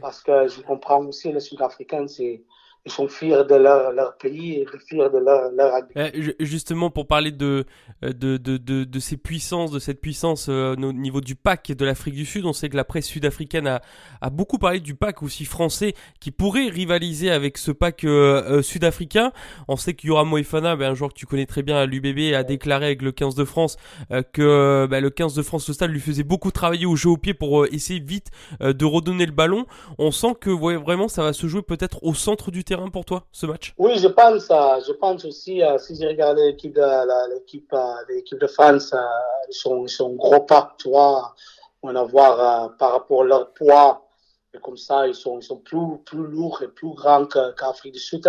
Parce 0.00 0.22
que 0.22 0.48
je 0.48 0.62
comprends 0.62 1.04
aussi, 1.04 1.30
les 1.32 1.40
Sud-Africains, 1.40 2.08
c'est 2.08 2.42
ils 2.84 2.90
sont 2.90 3.06
fiers 3.06 3.44
de 3.48 3.54
leur, 3.54 3.92
leur 3.92 4.16
pays 4.16 4.54
et 4.54 4.66
fiers 4.88 5.08
de 5.08 5.18
leur, 5.18 5.52
leur 5.52 5.72
euh, 5.96 6.10
Justement, 6.40 6.90
pour 6.90 7.06
parler 7.06 7.30
de, 7.30 7.64
de, 8.02 8.36
de, 8.36 8.56
de, 8.56 8.82
de 8.82 8.98
ces 8.98 9.16
puissances, 9.16 9.70
de 9.70 9.78
cette 9.78 10.00
puissance 10.00 10.48
euh, 10.48 10.74
au 10.74 10.92
niveau 10.92 11.20
du 11.20 11.36
pack 11.36 11.70
de 11.70 11.84
l'Afrique 11.84 12.14
du 12.14 12.26
Sud, 12.26 12.44
on 12.44 12.52
sait 12.52 12.68
que 12.68 12.76
la 12.76 12.82
presse 12.82 13.06
sud-africaine 13.06 13.68
a, 13.68 13.82
a 14.20 14.30
beaucoup 14.30 14.58
parlé 14.58 14.80
du 14.80 14.96
pack 14.96 15.22
aussi 15.22 15.44
français 15.44 15.94
qui 16.18 16.32
pourrait 16.32 16.68
rivaliser 16.68 17.30
avec 17.30 17.56
ce 17.56 17.70
pack 17.70 18.02
euh, 18.02 18.42
euh 18.48 18.62
sud-africain. 18.62 19.30
On 19.68 19.76
sait 19.76 19.94
que 19.94 20.04
Yoram 20.04 20.28
Moefana, 20.28 20.74
ben, 20.74 20.90
un 20.90 20.94
joueur 20.94 21.10
que 21.10 21.18
tu 21.18 21.26
connais 21.26 21.46
très 21.46 21.62
bien 21.62 21.76
à 21.76 21.86
l'UBB, 21.86 22.34
a 22.34 22.42
déclaré 22.42 22.86
avec 22.86 23.02
le 23.02 23.12
15 23.12 23.36
de 23.36 23.44
France 23.44 23.76
euh, 24.10 24.22
que 24.22 24.88
ben, 24.90 25.00
le 25.00 25.10
15 25.10 25.34
de 25.36 25.42
France 25.42 25.68
au 25.68 25.72
stade 25.72 25.90
lui 25.90 26.00
faisait 26.00 26.24
beaucoup 26.24 26.50
travailler 26.50 26.86
au 26.86 26.96
jeu 26.96 27.10
au 27.10 27.16
pied 27.16 27.32
pour 27.32 27.64
essayer 27.66 28.00
vite 28.00 28.30
de 28.60 28.84
redonner 28.84 29.26
le 29.26 29.32
ballon. 29.32 29.66
On 29.98 30.10
sent 30.10 30.34
que 30.40 30.50
ouais, 30.50 30.74
vraiment 30.76 31.06
ça 31.06 31.22
va 31.22 31.32
se 31.32 31.46
jouer 31.46 31.62
peut-être 31.62 32.02
au 32.02 32.14
centre 32.14 32.50
du 32.50 32.64
terrain 32.64 32.71
pour 32.92 33.04
toi, 33.04 33.24
ce 33.32 33.46
match? 33.46 33.74
Oui, 33.78 33.98
je 33.98 34.08
pense, 34.08 34.48
je 34.48 34.92
pense 34.92 35.24
aussi, 35.24 35.62
euh, 35.62 35.78
si 35.78 35.96
j'ai 35.96 36.08
regardé 36.08 36.46
l'équipe 36.46 36.74
de, 36.74 37.34
l'équipe, 37.34 37.72
euh, 37.72 37.94
l'équipe 38.08 38.38
de 38.38 38.46
France, 38.46 38.92
euh, 38.92 38.98
ils 39.48 39.88
sont, 39.88 40.10
gros 40.10 40.40
pas, 40.40 40.74
tu 40.78 40.88
vois. 40.88 41.34
On 41.82 41.92
va 41.92 42.04
voir 42.04 42.76
par 42.76 42.92
rapport 42.92 43.22
à 43.22 43.24
leur 43.24 43.52
poids, 43.54 44.06
et 44.54 44.58
comme 44.58 44.76
ça, 44.76 45.06
ils 45.08 45.14
sont, 45.14 45.38
ils 45.40 45.42
sont 45.42 45.58
plus, 45.58 45.98
plus 46.04 46.26
lourds 46.26 46.62
et 46.62 46.68
plus 46.68 46.94
grands 46.94 47.26
qu'Afrique 47.26 47.94
du 47.94 47.98
Sud. 47.98 48.26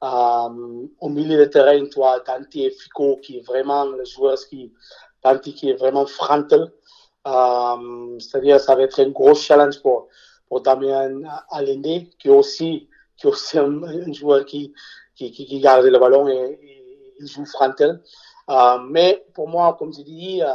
au 0.00 1.08
milieu 1.08 1.38
de 1.38 1.44
terrain, 1.44 1.84
tu 1.84 1.96
vois, 1.96 2.20
Dante 2.20 2.52
Fico, 2.52 3.16
qui 3.22 3.38
est 3.38 3.46
vraiment 3.46 3.84
le 3.84 4.04
joueur 4.04 4.38
qui, 4.48 4.72
Dante 5.22 5.42
qui 5.42 5.68
est 5.70 5.74
vraiment 5.74 6.06
frontal. 6.06 6.72
c'est-à-dire, 7.24 8.58
ça 8.58 8.74
va 8.74 8.82
être 8.82 9.00
un 9.00 9.10
gros 9.10 9.34
challenge 9.34 9.82
pour, 9.82 10.08
pour 10.48 10.62
Damien 10.62 11.20
Allende, 11.50 12.06
qui 12.18 12.30
aussi 12.30 12.88
qui 13.18 13.26
est 13.26 13.30
aussi 13.30 13.58
un, 13.58 14.12
joueur 14.12 14.44
qui, 14.44 14.72
qui, 15.14 15.30
qui, 15.30 15.46
qui, 15.46 15.60
garde 15.60 15.84
le 15.84 15.98
ballon 15.98 16.28
et, 16.28 16.58
il 17.20 17.26
joue 17.26 17.44
frontal. 17.44 18.00
Euh, 18.48 18.78
mais 18.88 19.24
pour 19.34 19.48
moi, 19.48 19.76
comme 19.78 19.92
je 19.92 20.02
dis, 20.02 20.42
euh, 20.42 20.46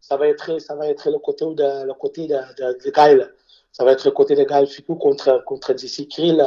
ça 0.00 0.16
va 0.16 0.28
être, 0.28 0.60
ça 0.60 0.74
va 0.74 0.86
être 0.86 1.10
le 1.10 1.18
côté 1.18 1.44
de, 1.46 1.86
le 1.86 1.94
côté 1.94 2.26
de, 2.26 2.36
de, 2.84 2.90
Gaël. 2.90 3.34
Ça 3.72 3.84
va 3.84 3.92
être 3.92 4.04
le 4.04 4.10
côté 4.10 4.34
de 4.34 4.44
Gaël 4.44 4.66
Ficou 4.66 4.96
contre, 4.96 5.42
contre 5.44 5.76
JC 5.76 6.08
Krill 6.08 6.44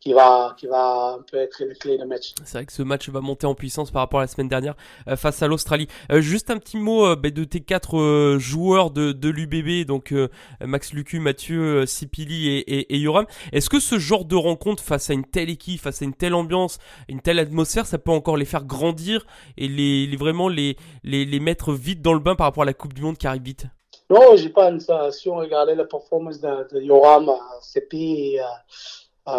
qui 0.00 0.12
va, 0.12 0.54
qui 0.56 0.66
va 0.66 1.16
un 1.18 1.22
peu 1.22 1.38
être 1.38 1.64
le 1.64 1.74
clé 1.74 1.98
de 1.98 2.04
match. 2.04 2.32
C'est 2.44 2.58
vrai 2.58 2.66
que 2.66 2.72
ce 2.72 2.82
match 2.82 3.08
va 3.08 3.20
monter 3.20 3.46
en 3.46 3.54
puissance 3.54 3.90
par 3.90 4.02
rapport 4.02 4.20
à 4.20 4.22
la 4.22 4.28
semaine 4.28 4.48
dernière 4.48 4.74
euh, 5.08 5.16
face 5.16 5.42
à 5.42 5.48
l'Australie. 5.48 5.88
Euh, 6.12 6.20
juste 6.20 6.50
un 6.50 6.58
petit 6.58 6.76
mot 6.76 7.06
euh, 7.06 7.16
bah, 7.16 7.30
de 7.30 7.44
tes 7.44 7.60
quatre 7.60 8.36
joueurs 8.38 8.90
de, 8.90 9.12
de 9.12 9.28
l'UBB, 9.28 9.86
donc 9.86 10.14
Max 10.60 10.92
Lucu, 10.92 11.18
Mathieu, 11.18 11.86
Sipili 11.86 12.48
et, 12.48 12.58
et, 12.58 12.94
et 12.94 12.98
Yoram. 12.98 13.26
Est-ce 13.52 13.68
que 13.68 13.80
ce 13.80 13.98
genre 13.98 14.24
de 14.24 14.36
rencontre 14.36 14.82
face 14.82 15.10
à 15.10 15.14
une 15.14 15.24
telle 15.24 15.50
équipe, 15.50 15.80
face 15.80 16.02
à 16.02 16.04
une 16.04 16.14
telle 16.14 16.34
ambiance, 16.34 16.78
une 17.08 17.20
telle 17.20 17.38
atmosphère, 17.38 17.86
ça 17.86 17.98
peut 17.98 18.12
encore 18.12 18.36
les 18.36 18.44
faire 18.44 18.64
grandir 18.64 19.26
et 19.56 19.66
les, 19.66 20.06
les 20.06 20.16
vraiment 20.16 20.48
les, 20.48 20.76
les, 21.02 21.24
les 21.24 21.40
mettre 21.40 21.72
vite 21.72 22.02
dans 22.02 22.14
le 22.14 22.20
bain 22.20 22.34
par 22.36 22.46
rapport 22.46 22.62
à 22.62 22.66
la 22.66 22.74
Coupe 22.74 22.92
du 22.92 23.02
Monde 23.02 23.18
qui 23.18 23.26
arrive 23.26 23.42
vite? 23.42 23.66
Non, 24.08 24.36
je 24.36 24.48
pense. 24.48 24.88
Si 25.10 25.28
on 25.28 25.36
regardait 25.36 25.74
la 25.74 25.84
performance 25.84 26.40
de, 26.40 26.74
de 26.74 26.80
Yoram, 26.80 27.28
Sepi, 27.60 28.38
euh, 28.38 28.44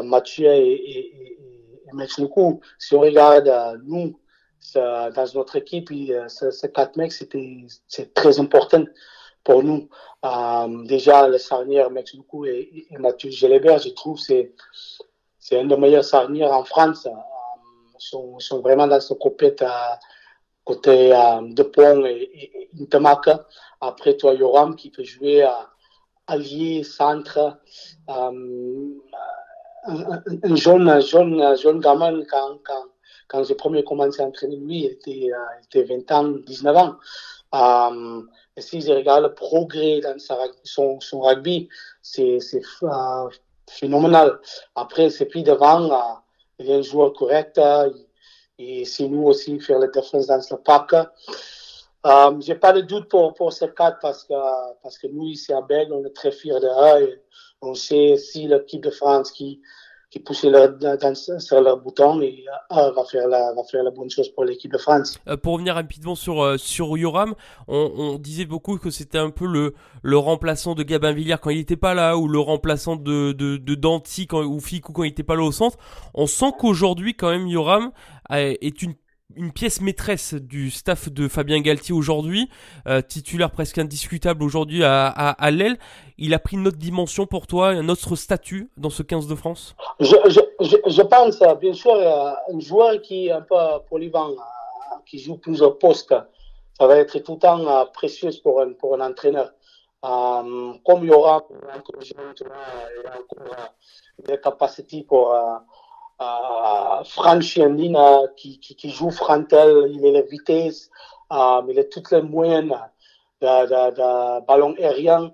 Mathieu 0.04 0.52
et, 0.52 0.74
et, 0.74 1.38
Max. 1.94 2.20
Si 2.80 2.96
on 2.96 3.00
regarde 3.00 3.48
euh, 3.48 3.78
nous, 3.86 4.20
dans 4.76 5.34
notre 5.36 5.56
équipe, 5.56 5.90
euh, 5.92 6.28
ces 6.28 6.72
quatre 6.72 6.98
mecs, 6.98 7.14
c'est 7.14 8.14
très 8.14 8.40
important 8.40 8.84
pour 9.44 9.64
nous. 9.64 9.88
Euh, 10.26 10.84
déjà, 10.86 11.28
le 11.28 11.38
sarnière 11.38 11.90
Mexuku 11.90 12.46
et, 12.46 12.88
Mathieu 13.00 13.30
Gelébert, 13.30 13.80
je 13.80 13.90
trouve 13.90 14.20
c'est 14.20 14.54
c'est 15.40 15.58
un 15.58 15.66
des 15.66 15.78
meilleurs 15.78 16.04
sarnières 16.04 16.52
en 16.52 16.66
France. 16.66 17.06
Euh, 17.06 17.12
sont, 18.00 18.62
vraiment 18.62 18.86
dans 18.86 19.00
ce 19.00 19.14
copette 19.14 19.62
à 19.62 20.00
côté 20.66 21.16
euh, 21.16 21.42
de 21.42 21.64
Pont 21.64 22.06
et, 22.06 22.30
et. 22.34 22.90
Après, 23.80 24.18
toi, 24.18 24.34
Yoram 24.34 24.76
qui 24.76 24.90
peut 24.92 25.04
jouer 25.04 25.44
à 25.44 25.70
allié, 26.28 26.84
centre. 26.84 27.58
Euh, 28.10 28.90
un, 29.88 30.24
un, 30.44 30.56
jeune, 30.56 31.02
jeune, 31.02 31.58
jeune 31.58 31.80
gamin 31.80 32.24
quand, 32.30 32.60
quand, 32.66 32.86
quand 33.28 33.44
j'ai 33.44 33.56
premier 33.56 33.84
commencé 33.84 34.22
à 34.22 34.26
entraîner 34.26 34.58
lui, 34.58 34.80
il 34.80 34.86
était, 34.86 35.30
euh, 35.34 35.60
il 35.74 35.82
était 35.82 35.96
20 35.96 36.12
ans, 36.12 36.30
19 36.46 36.78
ans. 36.78 36.96
Euh, 37.56 38.22
et 38.56 38.62
si 38.62 38.82
je 38.82 38.92
regarde 38.92 39.24
le 39.24 39.34
progrès 39.34 40.02
dans 40.02 40.18
son, 40.64 41.00
son 41.00 41.22
rugby, 41.22 41.70
c'est 42.02 42.40
euh, 42.84 43.30
phénoménal. 43.70 44.40
Après, 44.76 45.10
c'est 45.10 45.26
plus 45.26 45.44
devant, 45.44 45.92
euh, 45.92 46.14
il 46.60 46.70
est 46.70 46.76
un 46.76 46.82
joueur 46.82 47.14
correct, 47.14 47.58
euh, 47.58 47.92
et 48.58 48.86
c'est 48.86 49.08
nous 49.08 49.24
aussi 49.24 49.60
faire 49.60 49.80
la 49.80 49.88
défense 49.88 50.28
dans 50.28 50.38
le 50.38 50.58
pack. 50.58 50.94
Euh, 52.06 52.40
j'ai 52.40 52.56
pas 52.56 52.74
de 52.74 52.82
doute 52.82 53.10
pour, 53.10 53.34
pour 53.34 53.52
ce 53.52 53.66
cadre 53.66 53.98
parce 54.02 54.24
que, 54.24 54.34
parce 54.82 54.98
que 54.98 55.08
nous, 55.08 55.28
ici 55.28 55.52
à 55.52 55.62
Bègle, 55.62 55.94
on 55.94 56.06
est 56.06 56.16
très 56.16 56.32
fiers 56.32 56.60
de 56.60 57.02
eux. 57.02 57.22
On 57.62 57.74
sait 57.74 58.18
si 58.18 58.48
l'équipe 58.48 58.84
de 58.84 58.92
France 58.92 59.32
qui, 59.32 59.62
qui 60.10 60.20
pousse 60.20 60.44
leur, 60.44 60.78
dans, 60.78 61.16
sur 61.16 61.62
leur 61.62 61.78
bouton 61.78 62.22
et 62.22 62.46
euh, 62.72 62.92
va, 62.92 63.04
faire 63.04 63.28
la, 63.28 63.54
va 63.54 63.64
faire 63.64 63.84
la 63.84 63.92
bonne 63.92 64.10
chose 64.10 64.30
pour 64.30 64.46
l'équipe 64.46 64.72
de 64.72 64.78
France. 64.78 65.20
Euh, 65.28 65.36
pour 65.36 65.54
revenir 65.54 65.76
rapidement 65.76 66.16
sur, 66.16 66.42
euh, 66.42 66.58
sur 66.58 66.98
Yoram, 66.98 67.36
on, 67.68 67.92
on, 67.98 68.18
disait 68.18 68.46
beaucoup 68.46 68.78
que 68.78 68.90
c'était 68.90 69.18
un 69.18 69.32
peu 69.32 69.46
le, 69.46 69.74
le 70.04 70.18
remplaçant 70.18 70.76
de 70.76 70.84
Gabin 70.84 71.12
Villiers 71.12 71.38
quand 71.42 71.50
il 71.50 71.58
n'était 71.58 71.76
pas 71.76 71.94
là 71.94 72.18
ou 72.18 72.28
le 72.28 72.40
remplaçant 72.40 72.96
de, 72.96 73.34
de, 73.34 73.58
de 73.58 73.76
Danti 73.76 74.28
quand, 74.28 74.44
ou 74.44 74.60
Ficou 74.60 74.94
quand 74.94 75.04
il 75.04 75.10
n'était 75.10 75.24
pas 75.24 75.36
là 75.36 75.44
au 75.44 75.52
centre. 75.52 75.78
On 76.14 76.26
sent 76.26 76.52
qu'aujourd'hui, 76.58 77.14
quand 77.16 77.30
même, 77.30 77.48
Yoram 77.48 77.92
est 78.30 78.82
une 78.82 78.94
une 79.36 79.52
pièce 79.52 79.82
maîtresse 79.82 80.34
du 80.34 80.72
staff 80.72 81.10
de 81.10 81.28
Fabien 81.28 81.60
Galtier 81.60 81.94
aujourd'hui, 81.94 82.50
euh, 82.88 83.02
titulaire 83.02 83.52
presque 83.52 83.78
indiscutable 83.78 84.44
aujourd'hui 84.44 84.84
à, 84.84 85.08
à, 85.08 85.52
l'aile. 85.52 85.78
Il 86.18 86.34
a 86.34 86.40
pris 86.40 86.56
une 86.56 86.68
autre 86.68 86.78
dimension 86.78 87.26
pour 87.28 87.46
toi, 87.46 87.70
un 87.70 87.90
autre 87.90 88.16
statut 88.16 88.70
dans 88.78 88.90
ce 88.90 89.04
15 89.04 89.28
de 89.28 89.36
France? 89.36 89.76
Je, 90.00 91.02
pense, 91.02 91.40
bien 91.60 91.74
sûr, 91.74 91.94
un 91.94 92.60
joueur 92.60 93.02
qui 93.02 93.28
est 93.28 93.32
un 93.32 93.42
peu 93.42 93.56
polyvalent, 93.90 94.36
qui 95.06 95.20
joue 95.20 95.38
plusieurs 95.38 95.78
postes, 95.78 96.16
ça 96.80 96.88
va 96.88 96.98
être 96.98 97.20
tout 97.20 97.34
le 97.34 97.40
temps 97.40 97.86
précieux 97.94 98.30
pour 98.44 98.62
un, 98.62 99.02
entraîneur. 99.02 99.52
Euh, 100.06 100.74
comme 100.86 101.04
il 101.04 101.08
y 101.08 101.12
aura 101.12 101.38
encore 101.76 101.96
des 104.26 104.40
capacités 104.40 105.04
pour 105.04 105.36
euh, 106.20 107.04
franchir 107.04 107.68
une 107.68 107.78
ligne 107.78 107.98
qui, 108.36 108.60
qui, 108.60 108.90
joue 108.90 109.12
frontal, 109.12 109.90
il 109.92 110.06
a 110.06 110.12
la 110.12 110.22
vitesse, 110.22 110.90
euh, 111.32 111.62
il 111.70 111.80
a 111.80 111.84
toutes 111.84 112.12
les 112.12 112.22
moyens 112.22 112.74
de, 113.42 114.46
ballon 114.46 114.74
aérien. 114.78 115.34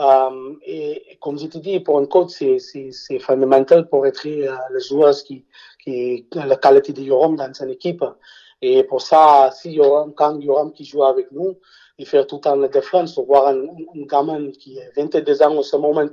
Euh, 0.00 0.54
et 0.66 1.18
comme 1.20 1.38
je 1.38 1.46
te 1.46 1.58
dis, 1.58 1.78
pour 1.80 1.98
un 1.98 2.06
coach, 2.06 2.30
c'est 2.58 3.18
fondamental 3.20 3.88
pour 3.88 4.06
être 4.06 4.26
euh, 4.26 4.56
le 4.70 4.80
joueur 4.80 5.14
qui, 5.14 5.44
qui 5.82 6.26
la 6.32 6.56
qualité 6.56 6.92
de 6.92 7.02
Yoram 7.02 7.36
dans 7.36 7.52
son 7.54 7.68
équipe. 7.68 8.04
Et 8.62 8.82
pour 8.84 9.02
ça, 9.02 9.50
si 9.52 9.72
Yoram, 9.72 10.14
quand 10.14 10.40
Yoram 10.40 10.72
qui 10.72 10.84
joue 10.84 11.04
avec 11.04 11.30
nous, 11.32 11.58
il 11.98 12.06
fait 12.06 12.26
tout 12.26 12.40
la 12.44 12.68
défense, 12.68 13.18
voir 13.18 13.48
un, 13.48 13.62
un 13.62 14.04
gamin 14.06 14.50
qui 14.50 14.80
a 14.80 14.84
22 14.96 15.42
ans 15.42 15.58
en 15.58 15.62
ce 15.62 15.76
moment, 15.76 16.06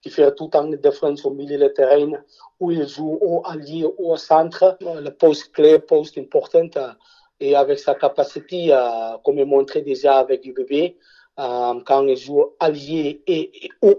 qui 0.00 0.10
fait 0.10 0.32
tout 0.34 0.50
la 0.52 0.76
défense 0.76 1.24
au 1.24 1.30
milieu 1.30 1.58
du 1.58 1.72
terrain, 1.74 2.12
où 2.60 2.70
il 2.70 2.86
joue 2.86 3.18
au 3.20 3.42
allié 3.44 3.84
ou 3.98 4.12
au 4.12 4.16
centre, 4.16 4.76
le 4.80 5.10
poste 5.10 5.52
clé, 5.52 5.78
poste 5.78 6.18
important, 6.18 6.68
et 7.40 7.54
avec 7.54 7.78
sa 7.78 7.94
capacité, 7.94 8.72
euh, 8.72 9.18
comme 9.24 9.38
il 9.38 9.46
montré 9.46 9.82
déjà 9.82 10.18
avec 10.18 10.46
UBB, 10.46 10.94
euh, 11.38 11.80
quand 11.84 12.06
il 12.06 12.16
joue 12.16 12.54
allié 12.60 13.22
et, 13.26 13.66
et 13.66 13.70
au, 13.82 13.94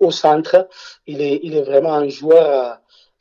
au, 0.00 0.10
centre, 0.10 0.68
il 1.06 1.20
est, 1.20 1.40
il 1.42 1.56
est 1.56 1.62
vraiment 1.62 1.92
un 1.94 2.08
joueur 2.08 2.46
euh, 2.46 2.74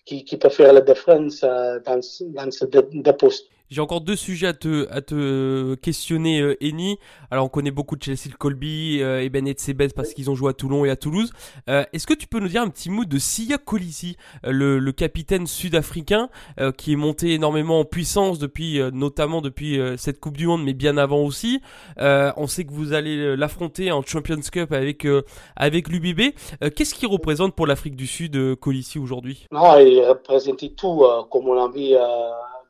qui, 0.05 0.23
qui 0.23 0.37
peut 0.37 0.49
faire 0.49 0.71
la 0.71 0.81
défense 0.81 1.41
dans, 1.41 1.99
dans 2.21 2.51
ce 2.51 2.65
deux 2.65 3.13
postes. 3.13 3.47
J'ai 3.73 3.81
encore 3.81 4.01
deux 4.01 4.15
sujets 4.15 4.45
à 4.45 4.53
te, 4.53 4.87
à 4.91 5.01
te 5.01 5.73
questionner, 5.73 6.41
euh, 6.41 6.55
Eni. 6.61 6.99
Alors, 7.31 7.45
on 7.45 7.49
connaît 7.49 7.71
beaucoup 7.71 7.95
de 7.95 8.03
Chelsea 8.03 8.29
Colby 8.37 8.99
euh, 9.01 9.23
et 9.23 9.29
Ben 9.29 9.47
Etzebeth 9.47 9.95
parce 9.95 10.13
qu'ils 10.13 10.29
ont 10.29 10.35
joué 10.35 10.51
à 10.51 10.53
Toulon 10.53 10.85
et 10.85 10.91
à 10.91 10.95
Toulouse. 10.95 11.31
Euh, 11.71 11.83
Est-ce 11.91 12.05
que 12.05 12.13
tu 12.13 12.27
peux 12.27 12.39
nous 12.39 12.49
dire 12.49 12.61
un 12.61 12.69
petit 12.69 12.91
mot 12.91 13.03
de 13.03 13.17
Sia 13.17 13.57
Colisi, 13.57 14.15
le, 14.43 14.77
le, 14.77 14.91
capitaine 14.91 15.47
sud-africain 15.47 16.29
euh, 16.59 16.71
qui 16.71 16.93
est 16.93 16.95
monté 16.95 17.33
énormément 17.33 17.79
en 17.79 17.83
puissance 17.83 18.37
depuis, 18.37 18.79
euh, 18.79 18.91
notamment 18.93 19.41
depuis 19.41 19.79
euh, 19.79 19.97
cette 19.97 20.19
Coupe 20.19 20.37
du 20.37 20.45
Monde, 20.45 20.63
mais 20.63 20.73
bien 20.73 20.97
avant 20.97 21.23
aussi. 21.23 21.59
on 21.97 22.45
sait 22.45 22.65
que 22.65 22.73
vous 22.73 22.93
allez 22.93 23.35
l'affronter 23.35 23.91
en 23.91 24.03
Champions 24.03 24.39
Cup 24.51 24.71
avec, 24.71 25.07
avec 25.55 25.87
l'UBB. 25.87 26.35
Qu'est-ce 26.75 26.93
qu'il 26.93 27.07
représente 27.07 27.55
pour 27.55 27.65
l'Afrique 27.65 27.95
du 27.95 28.05
Sud, 28.05 28.55
Colisi, 28.57 28.99
aujourd'hui? 28.99 29.47
Non, 29.51 29.79
il 29.79 29.99
représente 30.01 30.75
tout, 30.75 31.03
comme 31.31 31.47
on 31.47 31.55
l'a 31.55 31.67
vu 31.69 31.95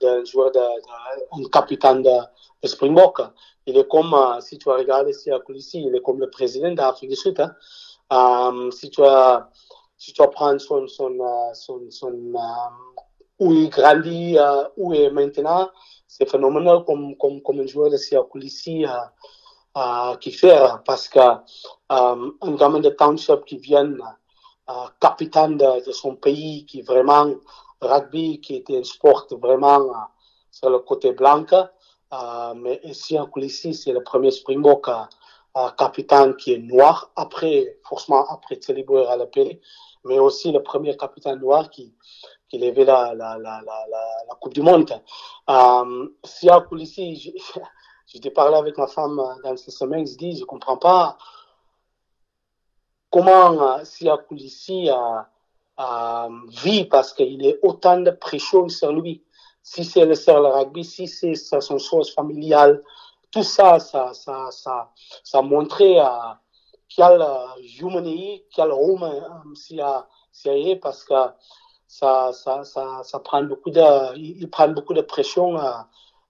d'un 0.04 0.24
joueur, 0.26 0.52
de, 0.52 0.60
de, 0.60 1.46
un 1.46 1.50
capitaine 1.50 2.04
de, 2.04 2.18
de 2.62 2.68
Springbok. 2.68 3.22
Il 3.66 3.78
est 3.78 3.88
comme, 3.88 4.14
uh, 4.14 4.42
si 4.42 4.58
tu 4.58 4.70
regardes 4.70 5.10
ici 5.10 5.32
à 5.32 5.40
Coulissi, 5.40 5.84
il 5.84 5.96
est 5.96 6.02
comme 6.02 6.20
le 6.20 6.30
président 6.30 6.72
d'Afrique 6.72 7.12
du 7.12 7.16
Sud. 7.16 7.40
Hein. 7.40 7.56
Um, 8.10 8.72
si 8.72 8.90
tu 8.90 9.04
as, 9.04 9.50
si 9.98 10.12
tu 10.14 10.22
son, 10.22 10.88
son, 10.88 11.14
uh, 11.14 11.90
son, 11.90 12.14
où 13.40 13.54
il 13.54 13.70
grandit, 13.70 14.38
où 14.78 14.94
il 14.94 15.02
est 15.02 15.10
maintenant, 15.10 15.70
c'est 16.08 16.30
phénoménal 16.30 16.84
comme, 16.86 17.16
comme, 17.18 17.42
comme 17.42 17.62
un 17.62 17.68
joueur 17.68 17.94
ici 17.94 18.16
à 18.16 18.22
Coulissi 18.24 18.86
uh, 18.86 20.18
qui 20.20 20.32
fait, 20.32 20.60
parce 20.86 21.08
que 21.08 21.20
um, 21.90 22.36
un 22.42 22.56
gamin 22.56 22.80
de 22.80 22.90
Township 22.90 23.46
qui 23.46 23.58
vient 23.58 23.90
capitaine 25.00 25.58
de, 25.58 25.86
de 25.86 25.92
son 25.92 26.16
pays, 26.16 26.66
qui 26.66 26.82
vraiment 26.82 27.28
rugby 27.84 28.42
qui 28.42 28.56
était 28.56 28.78
un 28.78 28.84
sport 28.84 29.28
vraiment 29.32 29.82
euh, 29.82 29.94
sur 30.52 30.70
le 30.70 30.80
côté 30.80 31.12
blanc. 31.12 31.46
Euh, 32.14 32.54
mais 32.56 32.80
ici 32.84 33.18
en 33.18 33.28
c'est 33.74 33.92
le 33.92 34.04
premier 34.04 34.30
Springbok 34.30 34.88
euh, 35.58 35.70
capitaine 35.78 36.36
qui 36.36 36.54
est 36.54 36.60
noir, 36.60 37.12
après, 37.16 37.80
forcément 37.84 38.26
après 38.30 38.60
célébrer 38.62 39.08
à 39.08 39.16
la 39.16 39.26
paix, 39.26 39.60
mais 40.06 40.20
aussi 40.20 40.52
le 40.52 40.62
premier 40.62 40.96
capitaine 40.96 41.40
noir 41.40 41.70
qui, 41.72 41.96
qui 42.50 42.60
la, 42.60 43.14
la, 43.16 43.38
la, 43.38 43.62
la, 43.62 44.36
Coupe 44.40 44.54
du 44.54 44.62
Monde. 44.62 44.92
Euh, 45.50 46.08
si 46.24 46.50
à 46.50 46.62
Coulissi, 46.62 47.34
j'étais 48.08 48.32
parlé 48.32 48.58
avec 48.58 48.78
ma 48.78 48.88
femme 48.88 49.20
dans 49.44 49.58
cette 49.58 49.74
semaine, 49.74 50.06
je 50.06 50.16
dis, 50.16 50.38
je 50.38 50.44
comprends 50.46 50.78
pas 50.78 51.18
comment 53.10 53.84
si 53.86 54.08
à 54.08 54.18
Coulissi, 54.18 54.90
vit 56.64 56.86
parce 56.86 57.14
qu'il 57.14 57.46
a 57.48 57.54
autant 57.64 58.00
de 58.00 58.12
pression 58.12 58.70
sur 58.70 58.92
lui. 58.94 59.24
Si 59.62 59.86
c'est 59.86 60.06
le, 60.06 60.16
sur 60.16 60.42
rugby, 60.54 60.84
si 60.84 61.08
c'est 61.08 61.36
son 61.36 61.78
chose 61.78 62.14
familiale, 62.14 62.84
tout 63.32 63.44
ça, 63.44 63.80
ça, 63.80 64.14
ça, 64.14 64.50
ça, 64.52 64.92
ça 65.24 65.42
montrait 65.42 66.00
euh, 66.00 66.34
quel 66.96 67.26
humanité, 67.80 68.46
quel 68.54 68.72
euh, 68.72 69.56
s'il 69.56 69.78
y 69.78 69.82
a, 69.82 70.08
s'il 70.32 70.68
y 70.68 70.76
parce 70.76 71.04
que 71.04 71.14
ça, 71.88 72.32
ça, 72.34 72.64
ça, 72.64 73.02
ça 73.04 73.20
prend 73.20 73.44
beaucoup 73.44 73.70
de, 73.70 74.18
il 74.18 74.50
prend 74.50 74.68
beaucoup 74.70 74.94
de 74.94 75.02
pression 75.02 75.58
euh, 75.60 75.72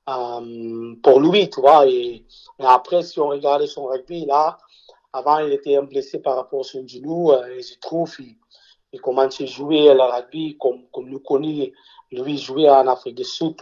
euh, 0.10 0.96
pour 1.02 1.20
lui, 1.20 1.50
tu 1.50 1.62
vois. 1.62 1.88
Et, 1.88 2.26
après, 2.60 3.04
si 3.04 3.20
on 3.20 3.28
regarde 3.30 3.66
son 3.66 3.86
rugby, 3.86 4.26
là, 4.26 4.58
avant, 5.12 5.40
il 5.40 5.54
était 5.54 5.80
blessé 5.82 6.20
par 6.20 6.36
rapport 6.36 6.62
à 6.62 6.64
son 6.64 6.88
genou, 6.88 7.34
et 7.34 7.62
je 7.62 7.80
trouve, 7.80 8.14
il, 8.20 8.36
il 8.94 9.02
commence 9.02 9.42
à 9.42 9.46
jouer 9.46 9.94
la 9.94 10.06
rugby 10.08 10.56
comme, 10.60 10.84
comme 10.92 11.10
nous 11.10 11.20
connaissons. 11.20 11.72
Lui 12.12 12.38
jouer 12.38 12.70
en 12.70 12.88
Afrique 12.88 13.16
du 13.16 13.24
Sud. 13.24 13.56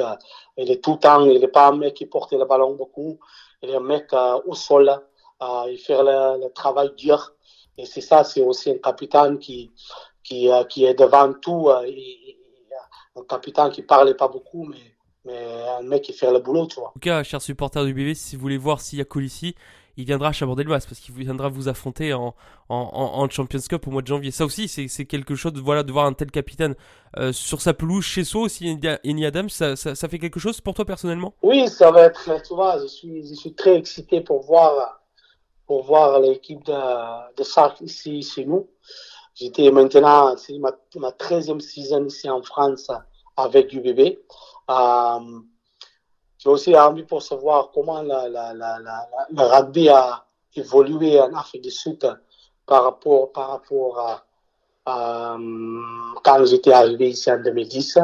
Il 0.58 0.70
est 0.70 0.84
tout 0.84 0.94
le 0.94 1.00
temps, 1.00 1.24
il 1.24 1.40
n'est 1.40 1.48
pas 1.48 1.70
un 1.70 1.78
mec 1.78 1.94
qui 1.94 2.06
porte 2.06 2.34
le 2.34 2.44
ballon 2.44 2.76
beaucoup. 2.76 3.18
Il 3.64 3.70
est 3.70 3.76
un 3.76 3.80
mec 3.80 4.12
euh, 4.12 4.42
au 4.46 4.54
sol. 4.54 4.90
Euh, 4.90 5.64
il 5.72 5.78
fait 5.78 5.98
le, 5.98 6.44
le, 6.44 6.52
travail 6.52 6.92
dur. 6.98 7.34
Et 7.78 7.86
c'est 7.86 8.02
ça, 8.02 8.26
c'est 8.26 8.42
aussi 8.42 8.72
un 8.72 8.78
capitaine 8.78 9.40
qui, 9.40 9.72
qui, 10.22 10.52
euh, 10.52 10.66
qui 10.66 10.84
est 10.84 10.96
devant 10.96 11.32
tout. 11.34 11.70
Et, 11.86 12.38
un 13.16 13.24
capitaine 13.24 13.70
qui 13.72 13.82
parlait 13.82 14.16
pas 14.16 14.28
beaucoup, 14.28 14.66
mais, 14.66 14.96
mais 15.26 15.64
un 15.80 15.84
mec 15.84 16.02
qui 16.04 16.14
fait 16.14 16.32
le 16.32 16.40
boulot, 16.40 16.66
tu 16.68 16.80
vois. 16.80 16.90
En 16.90 16.94
tout 16.94 17.00
cas, 17.00 17.24
chers 17.24 17.42
supporters 17.42 17.86
du 17.86 17.94
BB, 17.94 18.14
si 18.16 18.36
vous 18.36 18.42
voulez 18.42 18.58
voir 18.58 18.82
s'il 18.82 19.00
y 19.00 19.02
a 19.02 19.06
Colissi, 19.06 19.56
il 19.98 20.06
viendra 20.06 20.30
à 20.30 20.32
Chabordelmas 20.32 20.86
parce 20.88 21.00
qu'il 21.00 21.16
viendra 21.16 21.50
vous 21.50 21.68
affronter 21.68 22.14
en, 22.14 22.34
en, 22.70 23.30
Champions 23.30 23.60
Cup 23.68 23.88
au 23.88 23.92
mois 23.92 24.02
de 24.02 24.08
janvier. 24.08 24.32
Ça 24.32 24.46
aussi, 24.46 24.68
c'est 24.68 25.06
quelque 25.06 25.36
chose 25.36 25.54
voilà, 25.56 25.84
de 25.84 25.92
voir 25.92 26.06
un 26.06 26.14
tel 26.14 26.32
capitaine 26.32 26.76
euh, 27.18 27.32
sur 27.34 27.62
sa 27.62 27.74
pelouse 27.74 28.04
chez 28.04 28.24
soi 28.24 28.44
aussi, 28.44 28.78
Eni 29.04 29.26
Adams, 29.26 29.50
ça, 29.50 29.76
ça, 29.76 29.96
ça, 29.96 30.08
fait 30.08 30.20
quelque 30.20 30.40
chose 30.40 30.62
pour 30.62 30.74
toi 30.74 30.86
personnellement? 30.86 31.34
Oui, 31.42 31.68
ça 31.68 31.92
va 31.92 32.04
être, 32.04 32.42
tu 32.44 32.54
vois, 32.54 32.80
je 32.82 32.88
suis, 32.88 33.28
je 33.28 33.34
suis 33.34 33.54
très 33.54 33.76
excité 33.76 34.22
pour 34.22 34.44
voir, 34.44 35.02
pour 35.68 35.84
voir 35.84 36.20
l'équipe 36.20 36.64
de, 36.64 37.36
de 37.36 37.44
Sark 37.44 37.82
ici 37.82 38.22
chez 38.22 38.46
nous. 38.46 38.68
J'étais 39.36 39.72
maintenant, 39.72 40.36
c'est 40.38 40.58
ma, 40.58 40.72
ma 40.96 41.10
13e 41.10 41.60
saison 41.60 42.06
ici 42.06 42.30
en 42.30 42.42
France 42.44 42.90
avec 43.38 43.74
UBB. 43.74 44.18
Euh, 44.70 45.20
j'ai 46.44 46.50
aussi 46.50 46.76
envie 46.76 47.04
pour 47.04 47.22
savoir 47.22 47.70
comment 47.72 48.02
la, 48.02 48.28
la, 48.28 48.52
la, 48.54 48.80
le 49.30 49.44
rugby 49.44 49.90
a 49.90 50.26
évolué 50.56 51.22
en 51.22 51.32
Afrique 51.36 51.62
du 51.62 51.70
Sud 51.70 52.00
par 52.66 52.84
rapport, 52.84 53.32
par 53.32 53.50
rapport 53.50 54.00
à, 54.00 54.24
à 54.88 55.38
quand 56.24 56.46
j'étais 56.46 56.74
arrivé 56.74 57.10
ici 57.10 57.32
en 57.32 57.40
2010. 57.40 58.00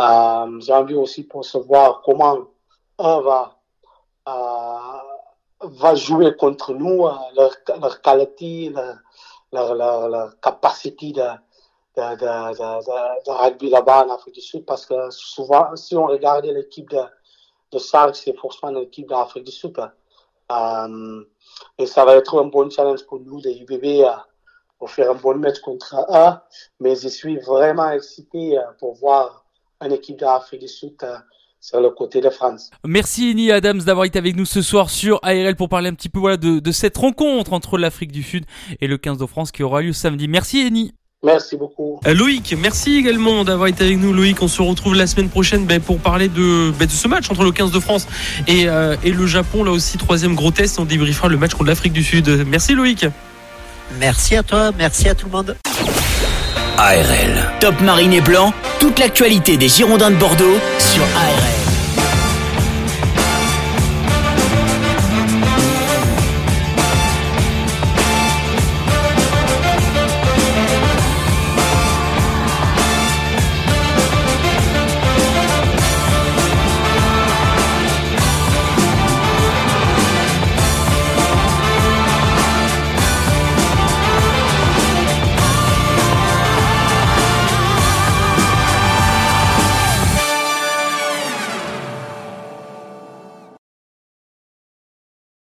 Euh, 0.00 0.60
j'ai 0.60 0.72
envie 0.72 0.94
aussi 0.94 1.24
pour 1.24 1.44
savoir 1.44 2.02
comment 2.02 2.38
on 2.98 3.20
va, 3.22 3.56
euh, 4.28 5.66
va 5.66 5.94
jouer 5.96 6.36
contre 6.36 6.72
nous, 6.74 7.06
euh, 7.06 7.12
leur, 7.34 7.50
leur 7.80 8.00
qualité, 8.02 8.72
leur, 9.52 10.40
capacité 10.40 11.10
de, 11.10 11.22
de, 11.96 13.26
de 13.26 13.30
rugby 13.30 13.68
là-bas 13.68 14.06
en 14.06 14.14
Afrique 14.14 14.36
du 14.36 14.40
Sud, 14.40 14.64
parce 14.64 14.86
que 14.86 15.10
souvent, 15.10 15.74
si 15.74 15.96
on 15.96 16.06
regardait 16.06 16.52
l'équipe 16.52 16.88
de, 16.88 17.02
de 17.72 17.78
Sark, 17.78 18.16
c'est 18.16 18.36
forcément 18.36 18.72
l'équipe 18.72 19.08
d'Afrique 19.08 19.44
du 19.44 19.52
Sud. 19.52 19.76
Euh, 20.50 21.24
et 21.78 21.86
ça 21.86 22.04
va 22.04 22.16
être 22.16 22.40
un 22.40 22.46
bon 22.46 22.70
challenge 22.70 23.04
pour 23.06 23.20
nous, 23.20 23.40
les 23.40 23.58
UBB, 23.60 24.04
pour 24.78 24.90
faire 24.90 25.10
un 25.10 25.14
bon 25.14 25.36
match 25.38 25.60
contre 25.60 25.96
eux. 25.96 26.38
Mais 26.80 26.96
je 26.96 27.08
suis 27.08 27.38
vraiment 27.38 27.90
excité 27.90 28.58
pour 28.78 28.94
voir 28.94 29.44
une 29.80 29.92
équipe 29.92 30.18
d'Afrique 30.18 30.60
du 30.60 30.68
Sud 30.68 30.96
sur 31.60 31.80
le 31.80 31.90
côté 31.90 32.20
de 32.20 32.28
France. 32.28 32.70
Merci 32.84 33.30
Eni 33.30 33.52
Adams 33.52 33.78
d'avoir 33.78 34.04
été 34.04 34.18
avec 34.18 34.36
nous 34.36 34.44
ce 34.44 34.62
soir 34.62 34.90
sur 34.90 35.20
ARL 35.22 35.54
pour 35.54 35.68
parler 35.68 35.88
un 35.88 35.94
petit 35.94 36.08
peu 36.08 36.18
voilà, 36.18 36.36
de, 36.36 36.58
de 36.58 36.72
cette 36.72 36.96
rencontre 36.96 37.52
entre 37.52 37.78
l'Afrique 37.78 38.10
du 38.10 38.24
Sud 38.24 38.44
et 38.80 38.88
le 38.88 38.98
15 38.98 39.18
de 39.18 39.26
France 39.26 39.52
qui 39.52 39.62
aura 39.62 39.80
lieu 39.80 39.92
samedi. 39.92 40.26
Merci 40.26 40.66
Eni. 40.66 40.92
Merci 41.24 41.56
beaucoup. 41.56 42.00
Euh, 42.06 42.14
Loïc, 42.14 42.54
merci 42.58 42.96
également 42.96 43.44
d'avoir 43.44 43.68
été 43.68 43.84
avec 43.84 43.98
nous. 43.98 44.12
Loïc, 44.12 44.42
on 44.42 44.48
se 44.48 44.60
retrouve 44.60 44.96
la 44.96 45.06
semaine 45.06 45.28
prochaine 45.28 45.66
ben, 45.66 45.80
pour 45.80 45.98
parler 45.98 46.28
de, 46.28 46.72
ben, 46.76 46.86
de, 46.86 46.90
ce 46.90 47.06
match 47.06 47.30
entre 47.30 47.44
le 47.44 47.52
15 47.52 47.70
de 47.70 47.78
France 47.78 48.08
et, 48.48 48.68
euh, 48.68 48.96
et, 49.04 49.12
le 49.12 49.26
Japon. 49.26 49.62
Là 49.62 49.70
aussi, 49.70 49.98
troisième 49.98 50.34
gros 50.34 50.50
test. 50.50 50.80
On 50.80 50.84
débriefera 50.84 51.28
le 51.28 51.36
match 51.36 51.52
contre 51.52 51.66
l'Afrique 51.66 51.92
du 51.92 52.02
Sud. 52.02 52.44
Merci 52.48 52.74
Loïc. 52.74 53.06
Merci 54.00 54.34
à 54.36 54.42
toi, 54.42 54.72
merci 54.76 55.08
à 55.08 55.14
tout 55.14 55.26
le 55.26 55.32
monde. 55.32 55.56
ARL. 56.78 57.52
Top 57.60 57.80
Marine 57.80 58.12
et 58.12 58.20
Blanc, 58.20 58.52
toute 58.80 58.98
l'actualité 58.98 59.56
des 59.56 59.68
Girondins 59.68 60.10
de 60.10 60.16
Bordeaux 60.16 60.58
sur 60.78 61.02
ARL. 61.02 61.71